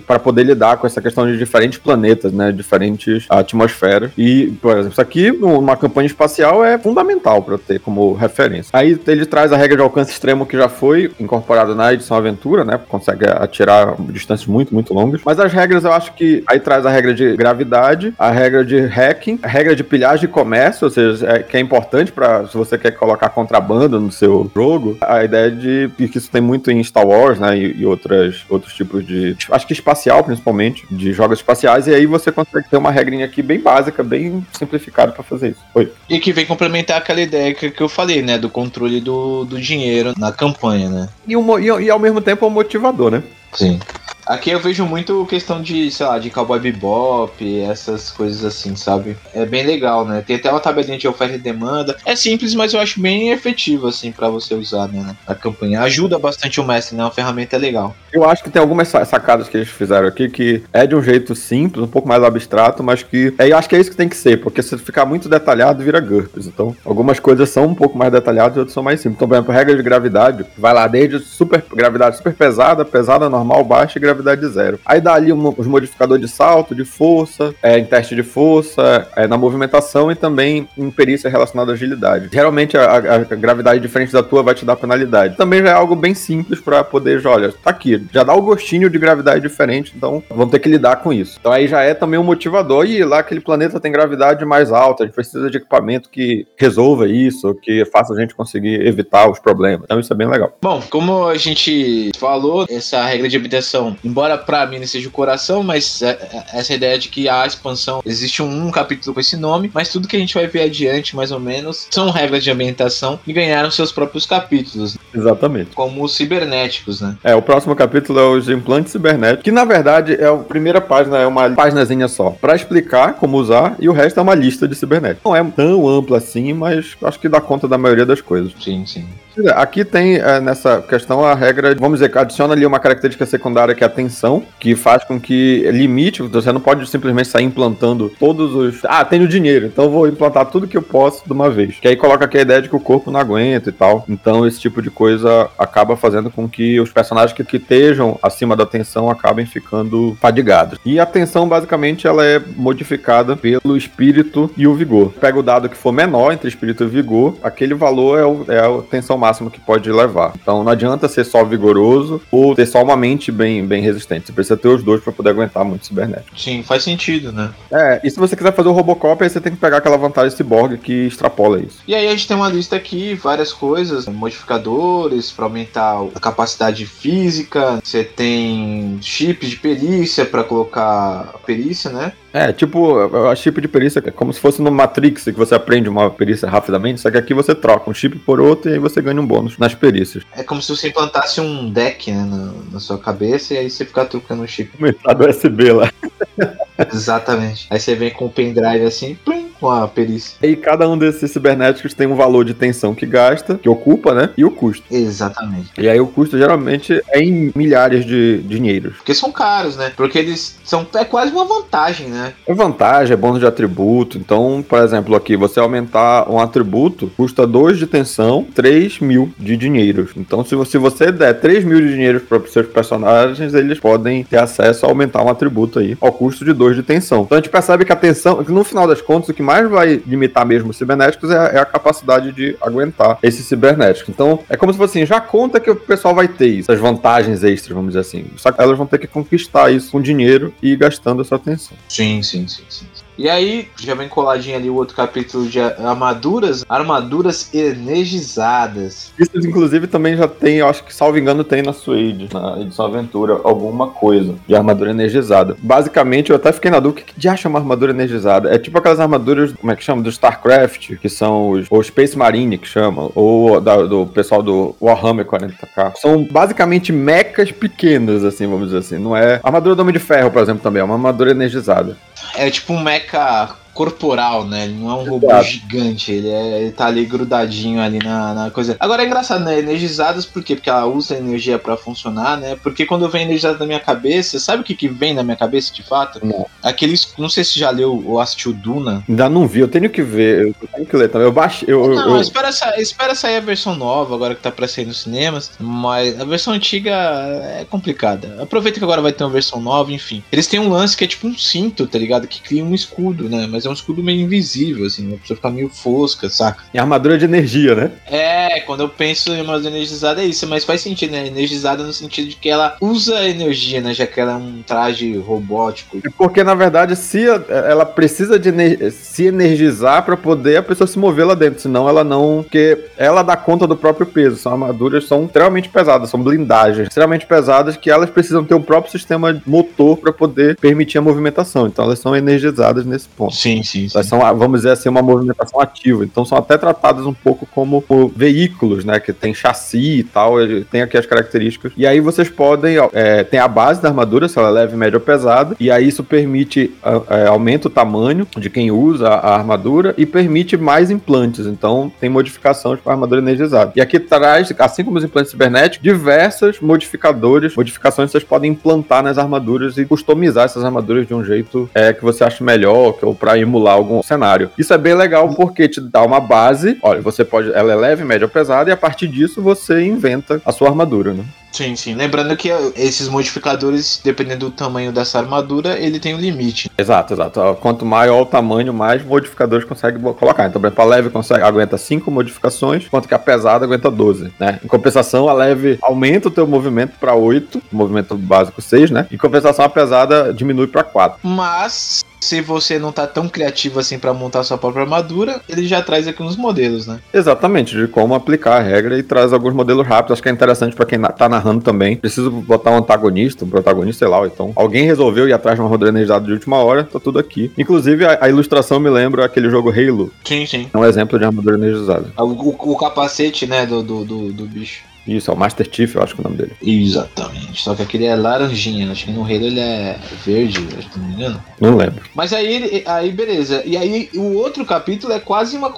para 0.06 0.18
poder 0.18 0.44
lidar 0.44 0.76
com 0.76 0.86
essa 0.86 1.00
questão 1.00 1.26
de 1.26 1.36
diferentes 1.38 1.78
planetas, 1.78 2.32
né? 2.32 2.52
Diferentes 2.52 3.26
atmosferas. 3.28 4.10
E, 4.16 4.52
por 4.60 4.72
exemplo, 4.72 4.92
isso 4.92 5.00
aqui, 5.00 5.30
numa 5.32 5.76
campanha 5.76 6.06
espacial 6.06 6.64
é 6.64 6.78
fundamental 6.78 7.42
para 7.42 7.58
ter 7.58 7.80
como 7.80 8.12
referência. 8.12 8.70
Aí 8.72 8.98
ele 9.06 9.26
traz 9.26 9.52
a 9.52 9.56
regra 9.56 9.76
de 9.76 9.82
alcance 9.82 10.10
extremo 10.10 10.46
que 10.46 10.56
já 10.56 10.68
foi 10.68 11.10
incorporada 11.18 11.74
na 11.74 11.92
edição 11.92 12.16
aventura, 12.16 12.64
né? 12.64 12.78
Consegue 12.88 13.26
atirar 13.26 13.94
distâncias 14.10 14.46
muito, 14.46 14.74
muito 14.74 14.92
longas. 14.92 15.20
Mas 15.24 15.38
as 15.40 15.52
regras 15.52 15.84
eu 15.84 15.92
acho 15.92 16.12
que 16.14 16.42
aí 16.46 16.60
traz 16.60 16.84
a 16.86 16.90
regra 16.90 17.14
de 17.14 17.36
gravidade, 17.36 18.14
a 18.18 18.30
regra 18.30 18.64
de 18.64 18.78
hacking, 18.78 19.38
a 19.42 19.48
regra 19.48 19.74
de 19.74 19.84
pilhagem 19.84 20.26
de 20.26 20.28
comércio, 20.28 20.86
ou 20.86 20.90
seja, 20.90 21.26
é, 21.28 21.38
que 21.40 21.56
é 21.56 21.60
importante 21.60 22.12
para 22.12 22.46
se 22.46 22.56
você 22.56 22.76
quer 22.78 22.92
colocar 22.92 23.28
contrabando 23.30 24.00
no 24.00 24.10
seu 24.10 24.50
jogo. 24.54 24.96
A 25.00 25.24
ideia 25.24 25.50
de 25.50 25.90
que 25.96 26.18
isso 26.18 26.30
tem 26.30 26.40
muito 26.40 26.70
em 26.70 26.82
Star 26.82 27.06
Wars, 27.06 27.38
né? 27.38 27.56
E, 27.56 27.80
e 27.80 27.86
outras, 27.86 28.25
outros 28.48 28.74
tipos 28.74 29.06
de. 29.06 29.36
Acho 29.50 29.66
que 29.66 29.72
espacial, 29.72 30.22
principalmente, 30.24 30.86
de 30.90 31.12
jogos 31.12 31.38
espaciais. 31.38 31.86
E 31.86 31.94
aí 31.94 32.06
você 32.06 32.32
consegue 32.32 32.68
ter 32.68 32.76
uma 32.76 32.90
regrinha 32.90 33.24
aqui 33.24 33.42
bem 33.42 33.60
básica, 33.60 34.02
bem 34.02 34.46
simplificada 34.52 35.12
para 35.12 35.22
fazer 35.22 35.50
isso. 35.50 35.60
Oi. 35.74 35.92
E 36.08 36.18
que 36.18 36.32
vem 36.32 36.46
complementar 36.46 36.98
aquela 36.98 37.20
ideia 37.20 37.54
que, 37.54 37.70
que 37.70 37.82
eu 37.82 37.88
falei, 37.88 38.22
né? 38.22 38.38
Do 38.38 38.50
controle 38.50 39.00
do, 39.00 39.44
do 39.44 39.60
dinheiro 39.60 40.14
na 40.18 40.32
campanha, 40.32 40.88
né? 40.88 41.08
E, 41.26 41.36
um, 41.36 41.58
e, 41.58 41.84
e 41.84 41.90
ao 41.90 41.98
mesmo 41.98 42.20
tempo 42.20 42.44
é 42.44 42.48
um 42.48 42.52
motivador, 42.52 43.10
né? 43.10 43.22
Sim. 43.52 43.78
Aqui 44.26 44.50
eu 44.50 44.58
vejo 44.58 44.84
muito 44.84 45.24
questão 45.26 45.62
de, 45.62 45.88
sei 45.88 46.04
lá, 46.04 46.18
de 46.18 46.30
Cowboy 46.30 46.58
Bebop, 46.58 47.60
essas 47.60 48.10
coisas 48.10 48.44
assim, 48.44 48.74
sabe? 48.74 49.16
É 49.32 49.46
bem 49.46 49.64
legal, 49.64 50.04
né? 50.04 50.20
Tem 50.26 50.34
até 50.34 50.50
uma 50.50 50.58
tabelinha 50.58 50.98
de 50.98 51.06
oferta 51.06 51.36
e 51.36 51.38
demanda. 51.38 51.96
É 52.04 52.16
simples, 52.16 52.52
mas 52.52 52.74
eu 52.74 52.80
acho 52.80 53.00
bem 53.00 53.30
efetivo, 53.30 53.86
assim, 53.86 54.10
para 54.10 54.28
você 54.28 54.52
usar, 54.54 54.88
né? 54.88 55.14
A 55.28 55.34
campanha. 55.34 55.80
Ajuda 55.82 56.18
bastante 56.18 56.60
o 56.60 56.64
mestre, 56.64 56.96
né? 56.96 57.04
A 57.04 57.10
ferramenta 57.10 57.56
legal. 57.56 57.94
Eu 58.12 58.28
acho 58.28 58.42
que 58.42 58.50
tem 58.50 58.60
algumas 58.60 58.88
sacadas 58.88 59.48
que 59.48 59.58
eles 59.58 59.68
fizeram 59.68 60.08
aqui 60.08 60.28
que 60.28 60.62
é 60.72 60.86
de 60.88 60.96
um 60.96 61.02
jeito 61.02 61.36
simples, 61.36 61.84
um 61.84 61.88
pouco 61.88 62.08
mais 62.08 62.24
abstrato, 62.24 62.82
mas 62.82 63.04
que 63.04 63.32
é, 63.38 63.52
eu 63.52 63.56
acho 63.56 63.68
que 63.68 63.76
é 63.76 63.80
isso 63.80 63.90
que 63.90 63.96
tem 63.96 64.08
que 64.08 64.16
ser, 64.16 64.40
porque 64.40 64.60
se 64.60 64.76
ficar 64.76 65.06
muito 65.06 65.28
detalhado, 65.28 65.84
vira 65.84 66.00
GURPS. 66.00 66.46
Então, 66.46 66.74
algumas 66.84 67.20
coisas 67.20 67.48
são 67.48 67.66
um 67.66 67.74
pouco 67.74 67.96
mais 67.96 68.10
detalhadas 68.10 68.56
e 68.56 68.58
outras 68.58 68.74
são 68.74 68.82
mais 68.82 69.00
simples. 69.00 69.18
Então, 69.18 69.28
por 69.28 69.34
exemplo, 69.34 69.54
regra 69.54 69.76
de 69.76 69.82
gravidade, 69.82 70.44
vai 70.58 70.74
lá 70.74 70.88
desde 70.88 71.20
super 71.20 71.64
gravidade 71.72 72.16
super 72.16 72.34
pesada, 72.34 72.84
pesada, 72.84 73.30
normal, 73.30 73.62
baixa 73.62 73.98
e 73.98 74.00
gravidade 74.00 74.15
gravidade 74.16 74.46
zero. 74.48 74.80
Aí 74.84 75.00
dá 75.00 75.14
ali 75.14 75.32
um, 75.32 75.54
os 75.56 75.66
modificadores 75.66 76.24
de 76.24 76.30
salto, 76.30 76.74
de 76.74 76.84
força, 76.84 77.54
é, 77.62 77.78
em 77.78 77.84
teste 77.84 78.14
de 78.14 78.22
força, 78.22 79.06
é, 79.14 79.26
na 79.26 79.36
movimentação 79.36 80.10
e 80.10 80.14
também 80.14 80.68
em 80.76 80.90
perícia 80.90 81.30
relacionada 81.30 81.72
à 81.72 81.74
agilidade. 81.74 82.28
Geralmente 82.32 82.76
a, 82.76 82.96
a, 82.96 83.18
gravidade 83.18 83.80
diferente 83.80 84.12
da 84.12 84.22
tua 84.22 84.42
vai 84.42 84.54
te 84.54 84.64
dar 84.64 84.76
penalidade. 84.76 85.36
Também 85.36 85.62
já 85.62 85.70
é 85.70 85.72
algo 85.72 85.94
bem 85.94 86.14
simples 86.14 86.60
para 86.60 86.82
poder, 86.82 87.20
já, 87.20 87.30
olha, 87.30 87.52
tá 87.52 87.70
aqui, 87.70 88.04
já 88.12 88.22
dá 88.22 88.34
o 88.34 88.42
gostinho 88.42 88.88
de 88.88 88.98
gravidade 88.98 89.40
diferente, 89.40 89.92
então 89.94 90.22
vamos 90.28 90.50
ter 90.50 90.58
que 90.58 90.68
lidar 90.68 90.96
com 90.96 91.12
isso. 91.12 91.36
Então 91.38 91.52
aí 91.52 91.68
já 91.68 91.82
é 91.82 91.94
também 91.94 92.18
um 92.18 92.24
motivador 92.24 92.86
e 92.86 93.04
lá 93.04 93.18
aquele 93.18 93.40
planeta 93.40 93.80
tem 93.80 93.92
gravidade 93.92 94.44
mais 94.44 94.72
alta, 94.72 95.02
a 95.02 95.06
gente 95.06 95.14
precisa 95.14 95.50
de 95.50 95.58
equipamento 95.58 96.08
que 96.08 96.46
resolva 96.56 97.08
isso, 97.08 97.54
que 97.62 97.84
faça 97.86 98.14
a 98.14 98.20
gente 98.20 98.34
conseguir 98.34 98.86
evitar 98.86 99.30
os 99.30 99.38
problemas. 99.38 99.82
Então 99.84 100.00
isso 100.00 100.12
é 100.12 100.16
bem 100.16 100.28
legal. 100.28 100.56
Bom, 100.60 100.82
como 100.88 101.26
a 101.26 101.36
gente 101.36 102.10
falou, 102.18 102.66
essa 102.68 103.04
regra 103.04 103.28
de 103.28 103.36
habitação 103.36 103.96
embora 104.06 104.38
para 104.38 104.66
mim 104.66 104.78
não 104.78 104.86
seja 104.86 105.08
o 105.08 105.12
coração, 105.12 105.62
mas 105.62 106.00
é, 106.02 106.10
é, 106.10 106.58
essa 106.58 106.72
ideia 106.72 106.98
de 106.98 107.08
que 107.08 107.28
a 107.28 107.46
expansão 107.46 108.02
existe 108.04 108.42
um, 108.42 108.66
um, 108.66 108.70
capítulo 108.70 109.14
com 109.14 109.20
esse 109.20 109.36
nome, 109.36 109.70
mas 109.74 109.88
tudo 109.88 110.08
que 110.08 110.16
a 110.16 110.18
gente 110.18 110.34
vai 110.34 110.46
ver 110.46 110.62
adiante, 110.62 111.16
mais 111.16 111.32
ou 111.32 111.40
menos, 111.40 111.86
são 111.90 112.10
regras 112.10 112.44
de 112.44 112.50
ambientação 112.50 113.18
e 113.26 113.32
ganharam 113.32 113.70
seus 113.70 113.90
próprios 113.90 114.24
capítulos. 114.24 114.96
Exatamente. 115.14 115.70
Como 115.74 116.04
os 116.04 116.14
cibernéticos, 116.14 117.00
né? 117.00 117.16
É, 117.24 117.34
o 117.34 117.42
próximo 117.42 117.74
capítulo 117.74 118.18
é 118.18 118.28
os 118.28 118.48
implantes 118.48 118.92
cibernéticos, 118.92 119.42
que 119.42 119.50
na 119.50 119.64
verdade 119.64 120.14
é 120.14 120.26
a 120.26 120.36
primeira 120.36 120.80
página, 120.80 121.18
é 121.18 121.26
uma 121.26 121.50
páginazinha 121.50 122.08
só, 122.08 122.30
para 122.30 122.54
explicar 122.54 123.14
como 123.14 123.36
usar 123.36 123.76
e 123.78 123.88
o 123.88 123.92
resto 123.92 124.20
é 124.20 124.22
uma 124.22 124.34
lista 124.34 124.68
de 124.68 124.74
cibernéticos. 124.74 125.24
Não 125.24 125.34
é 125.34 125.42
tão 125.44 125.88
ampla 125.88 126.18
assim, 126.18 126.52
mas 126.52 126.96
acho 127.02 127.18
que 127.18 127.28
dá 127.28 127.40
conta 127.40 127.66
da 127.66 127.78
maioria 127.78 128.06
das 128.06 128.20
coisas. 128.20 128.52
Sim, 128.60 128.84
sim. 128.86 129.06
Aqui 129.54 129.84
tem 129.84 130.16
é, 130.16 130.40
nessa 130.40 130.80
questão 130.80 131.24
a 131.24 131.34
regra, 131.34 131.74
vamos 131.74 132.00
dizer, 132.00 132.16
adiciona 132.16 132.54
ali 132.54 132.64
uma 132.64 132.78
característica 132.78 133.26
secundária 133.26 133.74
que 133.74 133.84
é 133.84 133.86
a 133.86 133.90
tensão, 133.90 134.42
que 134.58 134.74
faz 134.74 135.04
com 135.04 135.20
que 135.20 135.68
limite, 135.70 136.22
você 136.22 136.50
não 136.52 136.60
pode 136.60 136.88
simplesmente 136.88 137.28
sair 137.28 137.44
implantando 137.44 138.10
todos 138.18 138.54
os. 138.54 138.84
Ah, 138.84 139.04
tenho 139.04 139.28
dinheiro, 139.28 139.66
então 139.66 139.90
vou 139.90 140.08
implantar 140.08 140.46
tudo 140.46 140.66
que 140.66 140.76
eu 140.76 140.82
posso 140.82 141.24
de 141.26 141.32
uma 141.32 141.50
vez. 141.50 141.78
Que 141.78 141.88
aí 141.88 141.96
coloca 141.96 142.24
aqui 142.24 142.38
a 142.38 142.42
ideia 142.42 142.62
de 142.62 142.68
que 142.68 142.76
o 142.76 142.80
corpo 142.80 143.10
não 143.10 143.20
aguenta 143.20 143.68
e 143.68 143.72
tal. 143.72 144.04
Então 144.08 144.46
esse 144.46 144.58
tipo 144.58 144.80
de 144.80 144.90
coisa 144.90 145.50
acaba 145.58 145.96
fazendo 145.96 146.30
com 146.30 146.48
que 146.48 146.80
os 146.80 146.90
personagens 146.90 147.32
que, 147.32 147.44
que 147.44 147.56
estejam 147.56 148.18
acima 148.22 148.56
da 148.56 148.64
tensão 148.64 149.10
acabem 149.10 149.44
ficando 149.44 150.16
fadigados. 150.20 150.78
E 150.84 150.98
a 150.98 151.06
tensão, 151.06 151.48
basicamente, 151.48 152.06
ela 152.06 152.24
é 152.24 152.40
modificada 152.56 153.36
pelo 153.36 153.76
espírito 153.76 154.50
e 154.56 154.66
o 154.66 154.74
vigor. 154.74 155.12
Pega 155.20 155.38
o 155.38 155.42
dado 155.42 155.68
que 155.68 155.76
for 155.76 155.92
menor 155.92 156.32
entre 156.32 156.48
espírito 156.48 156.84
e 156.84 156.86
vigor, 156.86 157.36
aquele 157.42 157.74
valor 157.74 158.18
é, 158.18 158.24
o, 158.24 158.44
é 158.48 158.58
a 158.58 158.82
tensão 158.82 159.18
máxima 159.18 159.25
que 159.50 159.60
pode 159.60 159.90
levar. 159.90 160.32
Então 160.40 160.62
não 160.62 160.72
adianta 160.72 161.08
ser 161.08 161.24
só 161.24 161.44
vigoroso 161.44 162.20
ou 162.30 162.54
ter 162.54 162.66
só 162.66 162.82
uma 162.82 162.96
mente 162.96 163.30
bem, 163.30 163.66
bem 163.66 163.82
resistente. 163.82 164.26
Você 164.26 164.32
precisa 164.32 164.56
ter 164.56 164.68
os 164.68 164.82
dois 164.82 165.02
para 165.02 165.12
poder 165.12 165.30
aguentar 165.30 165.64
muito 165.64 165.86
cibernético. 165.86 166.38
Sim, 166.38 166.62
faz 166.62 166.82
sentido, 166.82 167.32
né? 167.32 167.50
É, 167.70 168.00
e 168.04 168.10
se 168.10 168.18
você 168.18 168.36
quiser 168.36 168.52
fazer 168.52 168.68
o 168.68 168.72
Robocop, 168.72 169.22
aí 169.22 169.30
você 169.30 169.40
tem 169.40 169.52
que 169.52 169.58
pegar 169.58 169.78
aquela 169.78 169.96
vantagem 169.96 170.36
Cyborg 170.36 170.78
que 170.78 171.06
extrapola 171.06 171.60
isso. 171.60 171.80
E 171.86 171.94
aí 171.94 172.06
a 172.06 172.10
gente 172.10 172.28
tem 172.28 172.36
uma 172.36 172.48
lista 172.48 172.76
aqui, 172.76 173.14
várias 173.14 173.52
coisas, 173.52 174.06
modificadores 174.06 175.30
para 175.30 175.44
aumentar 175.44 176.02
a 176.14 176.20
capacidade 176.20 176.86
física, 176.86 177.80
você 177.82 178.04
tem 178.04 178.98
chips 179.00 179.50
de 179.50 179.56
perícia 179.56 180.24
para 180.24 180.44
colocar 180.44 181.34
perícia, 181.44 181.90
né? 181.90 182.12
É, 182.36 182.52
tipo, 182.52 182.98
a 183.28 183.34
chip 183.34 183.62
de 183.62 183.66
perícia 183.66 184.02
é 184.04 184.10
como 184.10 184.30
se 184.30 184.38
fosse 184.38 184.60
no 184.60 184.70
Matrix, 184.70 185.24
que 185.24 185.32
você 185.32 185.54
aprende 185.54 185.88
uma 185.88 186.10
perícia 186.10 186.46
rapidamente, 186.46 187.00
só 187.00 187.10
que 187.10 187.16
aqui 187.16 187.32
você 187.32 187.54
troca 187.54 187.88
um 187.88 187.94
chip 187.94 188.18
por 188.18 188.40
outro 188.40 188.70
e 188.70 188.74
aí 188.74 188.78
você 188.78 189.00
ganha 189.00 189.18
um 189.18 189.26
bônus 189.26 189.56
nas 189.56 189.74
perícias. 189.74 190.22
É 190.36 190.42
como 190.42 190.60
se 190.60 190.68
você 190.68 190.88
implantasse 190.88 191.40
um 191.40 191.70
deck 191.70 192.12
né, 192.12 192.24
na, 192.24 192.52
na 192.72 192.78
sua 192.78 192.98
cabeça 192.98 193.54
e 193.54 193.56
aí 193.56 193.70
você 193.70 193.86
ficar 193.86 194.04
trocando 194.04 194.42
um 194.42 194.46
chip. 194.46 194.70
Metade 194.78 195.26
USB 195.26 195.72
lá. 195.72 195.90
Exatamente. 196.92 197.66
Aí 197.70 197.80
você 197.80 197.94
vem 197.94 198.10
com 198.10 198.26
o 198.26 198.30
pendrive 198.30 198.84
assim, 198.84 199.14
plim, 199.24 199.48
com 199.58 199.70
a 199.70 199.88
perícia. 199.88 200.36
E 200.42 200.54
cada 200.56 200.88
um 200.88 200.96
desses 200.96 201.30
cibernéticos 201.30 201.94
tem 201.94 202.06
um 202.06 202.14
valor 202.14 202.44
de 202.44 202.54
tensão 202.54 202.94
que 202.94 203.06
gasta, 203.06 203.56
que 203.56 203.68
ocupa, 203.68 204.14
né? 204.14 204.30
E 204.36 204.44
o 204.44 204.50
custo. 204.50 204.84
Exatamente. 204.90 205.70
E 205.78 205.88
aí 205.88 205.98
o 205.98 206.06
custo 206.06 206.36
geralmente 206.36 207.00
é 207.10 207.20
em 207.20 207.52
milhares 207.54 208.04
de 208.04 208.38
dinheiros. 208.42 208.96
Porque 208.96 209.14
são 209.14 209.32
caros, 209.32 209.76
né? 209.76 209.92
Porque 209.96 210.18
eles 210.18 210.58
são. 210.64 210.86
É 210.94 211.04
quase 211.04 211.32
uma 211.32 211.44
vantagem, 211.44 212.08
né? 212.08 212.25
É 212.46 212.54
vantagem, 212.54 213.12
é 213.12 213.16
bônus 213.16 213.40
de 213.40 213.46
atributo. 213.46 214.18
Então, 214.18 214.64
por 214.66 214.80
exemplo, 214.80 215.14
aqui, 215.14 215.36
você 215.36 215.60
aumentar 215.60 216.30
um 216.30 216.38
atributo, 216.38 217.10
custa 217.16 217.46
2 217.46 217.78
de 217.78 217.86
tensão, 217.86 218.46
3 218.54 219.00
mil 219.00 219.32
de 219.38 219.56
dinheiro. 219.56 220.08
Então, 220.16 220.44
se 220.44 220.54
você, 220.54 221.12
der 221.12 221.34
3 221.34 221.64
mil 221.64 221.80
de 221.80 221.88
dinheiro 221.88 222.20
para 222.20 222.38
os 222.38 222.52
seus 222.52 222.66
personagens, 222.66 223.54
eles 223.54 223.78
podem 223.78 224.24
ter 224.24 224.38
acesso 224.38 224.86
a 224.86 224.88
aumentar 224.88 225.22
um 225.22 225.28
atributo 225.28 225.78
aí, 225.78 225.96
ao 226.00 226.12
custo 226.12 226.44
de 226.44 226.52
2 226.52 226.76
de 226.76 226.82
tensão. 226.82 227.22
Então 227.22 227.36
a 227.36 227.40
gente 227.40 227.50
percebe 227.50 227.84
que 227.84 227.92
a 227.92 227.96
tensão, 227.96 228.42
no 228.42 228.64
final 228.64 228.86
das 228.86 229.00
contas, 229.00 229.28
o 229.28 229.34
que 229.34 229.42
mais 229.42 229.68
vai 229.68 230.00
limitar 230.06 230.46
mesmo 230.46 230.70
os 230.70 230.76
cibernéticos 230.76 231.30
é, 231.30 231.56
é, 231.56 231.58
a 231.58 231.64
capacidade 231.64 232.32
de 232.32 232.56
aguentar 232.60 233.18
esse 233.22 233.42
cibernético. 233.42 234.10
Então, 234.10 234.40
é 234.48 234.56
como 234.56 234.72
se 234.72 234.78
fosse 234.78 234.98
assim, 234.98 235.06
já 235.06 235.20
conta 235.20 235.60
que 235.60 235.70
o 235.70 235.76
pessoal 235.76 236.14
vai 236.14 236.28
ter 236.28 236.48
isso, 236.48 236.70
as 236.70 236.78
vantagens 236.78 237.42
extras, 237.42 237.74
vamos 237.74 237.88
dizer 237.88 238.00
assim. 238.00 238.26
Só 238.36 238.52
que 238.52 238.60
elas 238.60 238.76
vão 238.76 238.86
ter 238.86 238.98
que 238.98 239.06
conquistar 239.06 239.70
isso 239.70 239.90
com 239.90 240.00
dinheiro 240.00 240.52
e 240.62 240.74
gastando 240.76 241.22
essa 241.22 241.38
tensão. 241.38 241.76
Sim, 241.88 242.05
sim, 242.22 242.46
sim, 242.48 242.66
sim. 242.70 243.05
E 243.18 243.30
aí, 243.30 243.68
já 243.80 243.94
vem 243.94 244.08
coladinho 244.08 244.56
ali 244.56 244.68
o 244.68 244.74
outro 244.74 244.94
capítulo 244.94 245.46
de 245.46 245.58
armaduras, 245.58 246.64
armaduras 246.68 247.52
energizadas. 247.54 249.10
Isso, 249.18 249.30
inclusive, 249.38 249.86
também 249.86 250.16
já 250.16 250.28
tem, 250.28 250.56
eu 250.56 250.68
acho 250.68 250.84
que, 250.84 250.94
salvo 250.94 251.18
engano, 251.18 251.42
tem 251.42 251.62
na 251.62 251.72
Suede, 251.72 252.28
na 252.32 252.60
edição 252.60 252.84
Aventura, 252.84 253.40
alguma 253.42 253.88
coisa 253.88 254.34
de 254.46 254.54
armadura 254.54 254.90
energizada. 254.90 255.56
Basicamente, 255.62 256.28
eu 256.28 256.36
até 256.36 256.52
fiquei 256.52 256.70
na 256.70 256.78
dúvida, 256.78 257.00
o 257.00 257.04
que, 257.04 257.14
que 257.14 257.18
de 257.18 257.28
acha 257.28 257.48
uma 257.48 257.58
armadura 257.58 257.90
energizada? 257.90 258.54
É 258.54 258.58
tipo 258.58 258.76
aquelas 258.76 259.00
armaduras, 259.00 259.52
como 259.54 259.72
é 259.72 259.76
que 259.76 259.82
chama? 259.82 260.02
Do 260.02 260.10
StarCraft, 260.10 260.96
que 260.96 261.08
são 261.08 261.50
os, 261.50 261.66
ou 261.70 261.82
Space 261.82 262.16
Marine, 262.16 262.58
que 262.58 262.68
chama, 262.68 263.10
ou 263.14 263.60
da, 263.62 263.76
do 263.78 264.06
pessoal 264.06 264.42
do 264.42 264.76
Warhammer 264.80 265.24
40k. 265.24 265.94
São 265.96 266.22
basicamente 266.22 266.92
mechas 266.92 267.50
pequenas, 267.50 268.24
assim, 268.24 268.46
vamos 268.46 268.66
dizer 268.66 268.78
assim. 268.78 268.98
Não 268.98 269.16
é... 269.16 269.40
A 269.42 269.48
armadura 269.48 269.74
do 269.74 269.80
Homem 269.80 269.94
de 269.94 270.00
Ferro, 270.00 270.30
por 270.30 270.42
exemplo, 270.42 270.62
também 270.62 270.80
é 270.80 270.84
uma 270.84 270.94
armadura 270.94 271.30
energizada. 271.30 271.96
É 272.36 272.50
tipo 272.50 272.74
um 272.74 272.80
mecha 272.80 273.05
Rebeca 273.06 273.65
corporal, 273.76 274.46
né? 274.46 274.64
Ele 274.64 274.72
não 274.72 274.90
é 274.90 274.94
um 274.94 275.04
robô 275.04 275.26
Exato. 275.26 275.44
gigante, 275.44 276.10
ele, 276.10 276.28
é, 276.28 276.62
ele 276.62 276.72
tá 276.72 276.86
ali 276.86 277.04
grudadinho 277.04 277.78
ali 277.78 277.98
na, 277.98 278.32
na, 278.32 278.50
coisa. 278.50 278.74
Agora 278.80 279.02
é 279.02 279.06
engraçado, 279.06 279.44
né? 279.44 279.58
Energizadas 279.58 280.24
por 280.24 280.42
quê? 280.42 280.56
Porque 280.56 280.70
ela 280.70 280.86
usa 280.86 281.14
energia 281.14 281.58
para 281.58 281.76
funcionar, 281.76 282.38
né? 282.38 282.56
Porque 282.62 282.86
quando 282.86 283.06
vem 283.10 283.24
energizada 283.24 283.58
na 283.58 283.66
minha 283.66 283.78
cabeça, 283.78 284.40
sabe 284.40 284.62
o 284.62 284.64
que, 284.64 284.74
que 284.74 284.88
vem 284.88 285.12
na 285.12 285.22
minha 285.22 285.36
cabeça 285.36 285.72
de 285.74 285.82
fato? 285.82 286.24
Não. 286.24 286.46
Aqueles. 286.62 287.12
Não 287.18 287.28
sei 287.28 287.44
se 287.44 287.58
já 287.58 287.68
leu 287.68 288.02
ou 288.06 288.18
assistiu 288.18 288.54
Duna. 288.54 289.04
Ainda 289.06 289.28
não 289.28 289.46
vi, 289.46 289.60
eu 289.60 289.68
tenho 289.68 289.90
que 289.90 290.02
ver, 290.02 290.46
eu 290.46 290.68
tenho 290.74 290.86
que 290.86 290.96
ler 290.96 291.10
também. 291.10 291.26
Eu 291.26 291.32
baixei. 291.32 291.68
Eu, 291.70 291.94
não, 291.94 292.16
eu... 292.16 292.20
Espera, 292.22 292.50
sair, 292.50 292.80
espera 292.80 293.14
sair 293.14 293.36
a 293.36 293.40
versão 293.40 293.74
nova, 293.74 294.14
agora 294.14 294.34
que 294.34 294.40
tá 294.40 294.50
pra 294.50 294.66
sair 294.66 294.86
nos 294.86 295.02
cinemas. 295.02 295.50
Mas 295.60 296.18
a 296.18 296.24
versão 296.24 296.54
antiga 296.54 296.92
é 296.92 297.66
complicada. 297.68 298.42
Aproveita 298.42 298.78
que 298.78 298.84
agora 298.84 299.02
vai 299.02 299.12
ter 299.12 299.22
uma 299.22 299.30
versão 299.30 299.60
nova, 299.60 299.92
enfim. 299.92 300.24
Eles 300.32 300.46
têm 300.46 300.58
um 300.58 300.70
lance 300.70 300.96
que 300.96 301.04
é 301.04 301.06
tipo 301.06 301.26
um 301.26 301.36
cinto, 301.36 301.86
tá 301.86 301.98
ligado? 301.98 302.26
Que 302.26 302.40
cria 302.40 302.64
um 302.64 302.74
escudo, 302.74 303.28
né? 303.28 303.46
Mas 303.46 303.65
é 303.66 303.70
um 303.70 303.74
escudo 303.74 304.02
meio 304.02 304.20
invisível, 304.20 304.86
assim, 304.86 305.14
a 305.14 305.18
pessoa 305.18 305.36
fica 305.36 305.50
meio 305.50 305.68
fosca, 305.68 306.28
saca? 306.28 306.64
E 306.72 306.78
armadura 306.78 307.18
de 307.18 307.24
energia, 307.24 307.74
né? 307.74 307.90
É, 308.06 308.60
quando 308.60 308.80
eu 308.80 308.88
penso 308.88 309.32
em 309.32 309.40
armadura 309.40 309.70
energizada 309.70 310.22
é 310.22 310.26
isso, 310.26 310.46
mas 310.46 310.64
faz 310.64 310.80
sentido, 310.80 311.12
né? 311.12 311.26
Energizada 311.26 311.82
no 311.82 311.92
sentido 311.92 312.28
de 312.28 312.36
que 312.36 312.48
ela 312.48 312.76
usa 312.80 313.28
energia, 313.28 313.80
né? 313.80 313.94
Já 313.94 314.06
que 314.06 314.20
ela 314.20 314.32
é 314.32 314.36
um 314.36 314.62
traje 314.66 315.16
robótico. 315.18 315.98
É 316.04 316.10
porque, 316.16 316.42
na 316.44 316.54
verdade, 316.54 316.96
se 316.96 317.24
ela 317.48 317.84
precisa 317.84 318.38
de 318.38 318.48
ener 318.48 318.90
se 318.90 319.26
energizar 319.26 320.04
para 320.04 320.16
poder 320.16 320.56
a 320.56 320.62
pessoa 320.62 320.86
se 320.86 320.98
mover 320.98 321.26
lá 321.26 321.34
dentro, 321.34 321.60
senão 321.60 321.88
ela 321.88 322.04
não. 322.04 322.42
Porque 322.42 322.86
ela 322.96 323.22
dá 323.22 323.36
conta 323.36 323.66
do 323.66 323.76
próprio 323.76 324.06
peso. 324.06 324.36
São 324.36 324.52
armaduras 324.52 325.06
são 325.06 325.24
extremamente 325.24 325.68
pesadas, 325.68 326.10
são 326.10 326.22
blindagens 326.22 326.88
extremamente 326.88 327.26
pesadas 327.26 327.76
que 327.76 327.90
elas 327.90 328.10
precisam 328.10 328.44
ter 328.44 328.54
um 328.54 328.62
próprio 328.62 328.92
sistema 328.92 329.40
motor 329.46 329.96
para 329.96 330.12
poder 330.12 330.56
permitir 330.56 330.98
a 330.98 331.02
movimentação. 331.02 331.66
Então 331.66 331.84
elas 331.84 331.98
são 331.98 332.14
energizadas 332.14 332.84
nesse 332.84 333.08
ponto. 333.08 333.34
Sim, 333.34 333.55
sim. 333.62 333.88
sim. 333.88 333.94
Elas 333.94 334.06
são, 334.06 334.20
vamos 334.36 334.60
dizer 334.60 334.70
assim, 334.70 334.88
uma 334.88 335.02
movimentação 335.02 335.60
ativa. 335.60 336.04
Então 336.04 336.24
são 336.24 336.38
até 336.38 336.56
tratadas 336.56 337.06
um 337.06 337.14
pouco 337.14 337.46
como 337.46 337.84
veículos, 338.14 338.84
né? 338.84 339.00
Que 339.00 339.12
tem 339.12 339.34
chassi 339.34 339.98
e 339.98 340.04
tal, 340.04 340.34
tem 340.70 340.82
aqui 340.82 340.96
as 340.96 341.06
características. 341.06 341.72
E 341.76 341.86
aí 341.86 342.00
vocês 342.00 342.28
podem, 342.28 342.76
é, 342.92 343.24
tem 343.24 343.40
a 343.40 343.48
base 343.48 343.80
da 343.80 343.88
armadura, 343.88 344.28
se 344.28 344.38
ela 344.38 344.48
é 344.48 344.52
leve, 344.52 344.76
média 344.76 344.96
ou 344.96 345.00
pesada, 345.00 345.56
e 345.58 345.70
aí 345.70 345.88
isso 345.88 346.04
permite, 346.04 346.74
é, 347.08 347.26
aumenta 347.26 347.68
o 347.68 347.70
tamanho 347.70 348.26
de 348.36 348.50
quem 348.50 348.70
usa 348.70 349.08
a 349.08 349.34
armadura 349.34 349.94
e 349.96 350.06
permite 350.06 350.56
mais 350.56 350.90
implantes. 350.90 351.46
Então 351.46 351.92
tem 352.00 352.08
modificações 352.08 352.80
para 352.80 352.92
armadura 352.92 353.20
energizada. 353.20 353.72
E 353.76 353.80
aqui 353.80 353.98
traz, 353.98 354.52
assim 354.58 354.84
como 354.84 354.98
os 354.98 355.04
implantes 355.04 355.30
cibernéticos, 355.30 355.82
diversas 355.82 356.60
modificadores, 356.60 357.54
modificações 357.56 358.08
que 358.08 358.12
vocês 358.12 358.24
podem 358.24 358.52
implantar 358.52 359.02
nas 359.02 359.18
armaduras 359.18 359.76
e 359.78 359.84
customizar 359.84 360.44
essas 360.44 360.64
armaduras 360.64 361.06
de 361.06 361.14
um 361.14 361.24
jeito 361.24 361.68
é, 361.74 361.92
que 361.92 362.02
você 362.02 362.24
acha 362.24 362.42
melhor, 362.42 362.96
ou 363.02 363.14
para 363.14 363.38
emular 363.46 363.74
algum 363.74 364.02
cenário. 364.02 364.50
Isso 364.58 364.74
é 364.74 364.78
bem 364.78 364.94
legal 364.94 365.28
porque 365.34 365.68
te 365.68 365.80
dá 365.80 366.02
uma 366.02 366.20
base. 366.20 366.78
Olha, 366.82 367.00
você 367.00 367.24
pode. 367.24 367.52
Ela 367.52 367.72
é 367.72 367.76
leve, 367.76 368.04
média 368.04 368.26
ou 368.26 368.30
pesada, 368.30 368.70
e 368.70 368.72
a 368.72 368.76
partir 368.76 369.08
disso 369.08 369.40
você 369.40 369.84
inventa 369.84 370.40
a 370.44 370.52
sua 370.52 370.68
armadura, 370.68 371.12
né? 371.12 371.24
Sim, 371.56 371.74
sim. 371.74 371.94
Lembrando 371.94 372.36
que 372.36 372.50
esses 372.74 373.08
modificadores, 373.08 373.98
dependendo 374.04 374.50
do 374.50 374.50
tamanho 374.50 374.92
dessa 374.92 375.18
armadura, 375.18 375.78
ele 375.78 375.98
tem 375.98 376.14
um 376.14 376.18
limite. 376.18 376.70
Exato, 376.76 377.14
exato. 377.14 377.40
Quanto 377.62 377.86
maior 377.86 378.20
o 378.20 378.26
tamanho, 378.26 378.74
mais 378.74 379.02
modificadores 379.02 379.64
consegue 379.64 379.98
colocar. 379.98 380.46
Então, 380.46 380.60
por 380.60 380.66
exemplo, 380.66 380.84
a 380.84 380.86
leve 380.86 381.08
consegue, 381.08 381.42
aguenta 381.42 381.78
5 381.78 382.10
modificações, 382.10 382.84
enquanto 382.84 383.08
que 383.08 383.14
a 383.14 383.18
pesada 383.18 383.64
aguenta 383.64 383.90
12, 383.90 384.34
né? 384.38 384.60
Em 384.62 384.68
compensação, 384.68 385.30
a 385.30 385.32
leve 385.32 385.78
aumenta 385.80 386.28
o 386.28 386.30
teu 386.30 386.46
movimento 386.46 386.92
para 387.00 387.14
8, 387.14 387.62
movimento 387.72 388.14
básico 388.18 388.60
6, 388.60 388.90
né? 388.90 389.06
Em 389.10 389.16
compensação, 389.16 389.64
a 389.64 389.70
pesada 389.70 390.34
diminui 390.34 390.66
para 390.66 390.84
4. 390.84 391.20
Mas 391.22 392.04
se 392.20 392.40
você 392.40 392.78
não 392.78 392.90
tá 392.90 393.06
tão 393.06 393.28
criativo 393.28 393.78
assim 393.78 393.98
para 393.98 394.12
montar 394.12 394.42
sua 394.42 394.58
própria 394.58 394.82
armadura, 394.82 395.40
ele 395.48 395.66
já 395.66 395.80
traz 395.80 396.08
aqui 396.08 396.22
uns 396.22 396.36
modelos, 396.36 396.86
né? 396.86 396.98
Exatamente, 397.14 397.76
de 397.76 397.86
como 397.86 398.14
aplicar 398.14 398.56
a 398.56 398.60
regra 398.60 398.98
e 398.98 399.02
traz 399.02 399.32
alguns 399.32 399.54
modelos 399.54 399.86
rápidos. 399.86 400.14
Acho 400.14 400.22
que 400.22 400.28
é 400.28 400.32
interessante 400.32 400.74
para 400.74 400.86
quem 400.86 401.00
tá 401.00 401.28
também. 401.60 401.96
Preciso 401.96 402.30
botar 402.30 402.70
um 402.70 402.76
antagonista, 402.76 403.44
um 403.44 403.48
protagonista, 403.48 404.04
sei 404.04 404.08
lá. 404.08 404.26
Então, 404.26 404.52
alguém 404.56 404.84
resolveu 404.84 405.28
ir 405.28 405.32
atrás 405.32 405.56
de 405.56 405.60
uma 405.60 405.66
armadura 405.66 405.90
energizada 405.90 406.26
de 406.26 406.32
última 406.32 406.56
hora, 406.58 406.84
tá 406.84 406.98
tudo 406.98 407.18
aqui. 407.18 407.50
Inclusive, 407.56 408.04
a, 408.04 408.18
a, 408.22 408.28
ilustração 408.28 408.80
me 408.80 408.90
lembra 408.90 409.24
aquele 409.24 409.48
jogo 409.50 409.70
Halo. 409.70 410.12
Sim, 410.24 410.46
sim. 410.46 410.68
É 410.72 410.78
um 410.78 410.84
exemplo 410.84 411.18
de 411.18 411.24
armadura 411.24 411.56
energizada. 411.56 412.12
O, 412.18 412.22
o, 412.22 412.72
o 412.72 412.76
capacete, 412.76 413.46
né, 413.46 413.66
do, 413.66 413.82
do, 413.82 414.04
do, 414.04 414.32
do 414.32 414.46
bicho. 414.46 414.82
Isso, 415.06 415.30
é 415.30 415.34
o 415.34 415.36
Master 415.36 415.68
Chief, 415.70 415.94
eu 415.94 416.02
acho 416.02 416.14
que 416.14 416.20
é 416.20 416.22
o 416.22 416.24
nome 416.24 416.36
dele. 416.36 416.52
Exatamente. 416.62 417.62
Só 417.62 417.74
que 417.74 417.82
aquele 417.82 418.04
é 418.06 418.14
laranjinha. 418.16 418.90
Acho 418.90 419.04
que 419.06 419.12
no 419.12 419.22
Halo 419.24 419.32
ele 419.46 419.60
é 419.60 419.98
verde, 420.24 420.66
acho 420.78 420.90
que 420.90 420.98
não 420.98 421.06
me 421.08 421.14
engano. 421.14 421.42
Não 421.60 421.76
lembro. 421.76 422.02
Mas 422.14 422.32
aí, 422.32 422.82
aí 422.86 423.10
beleza. 423.12 423.62
E 423.64 423.76
aí 423.76 424.08
o 424.14 424.34
outro 424.34 424.64
capítulo 424.64 425.12
é 425.12 425.20
quase 425.20 425.56
uma. 425.56 425.72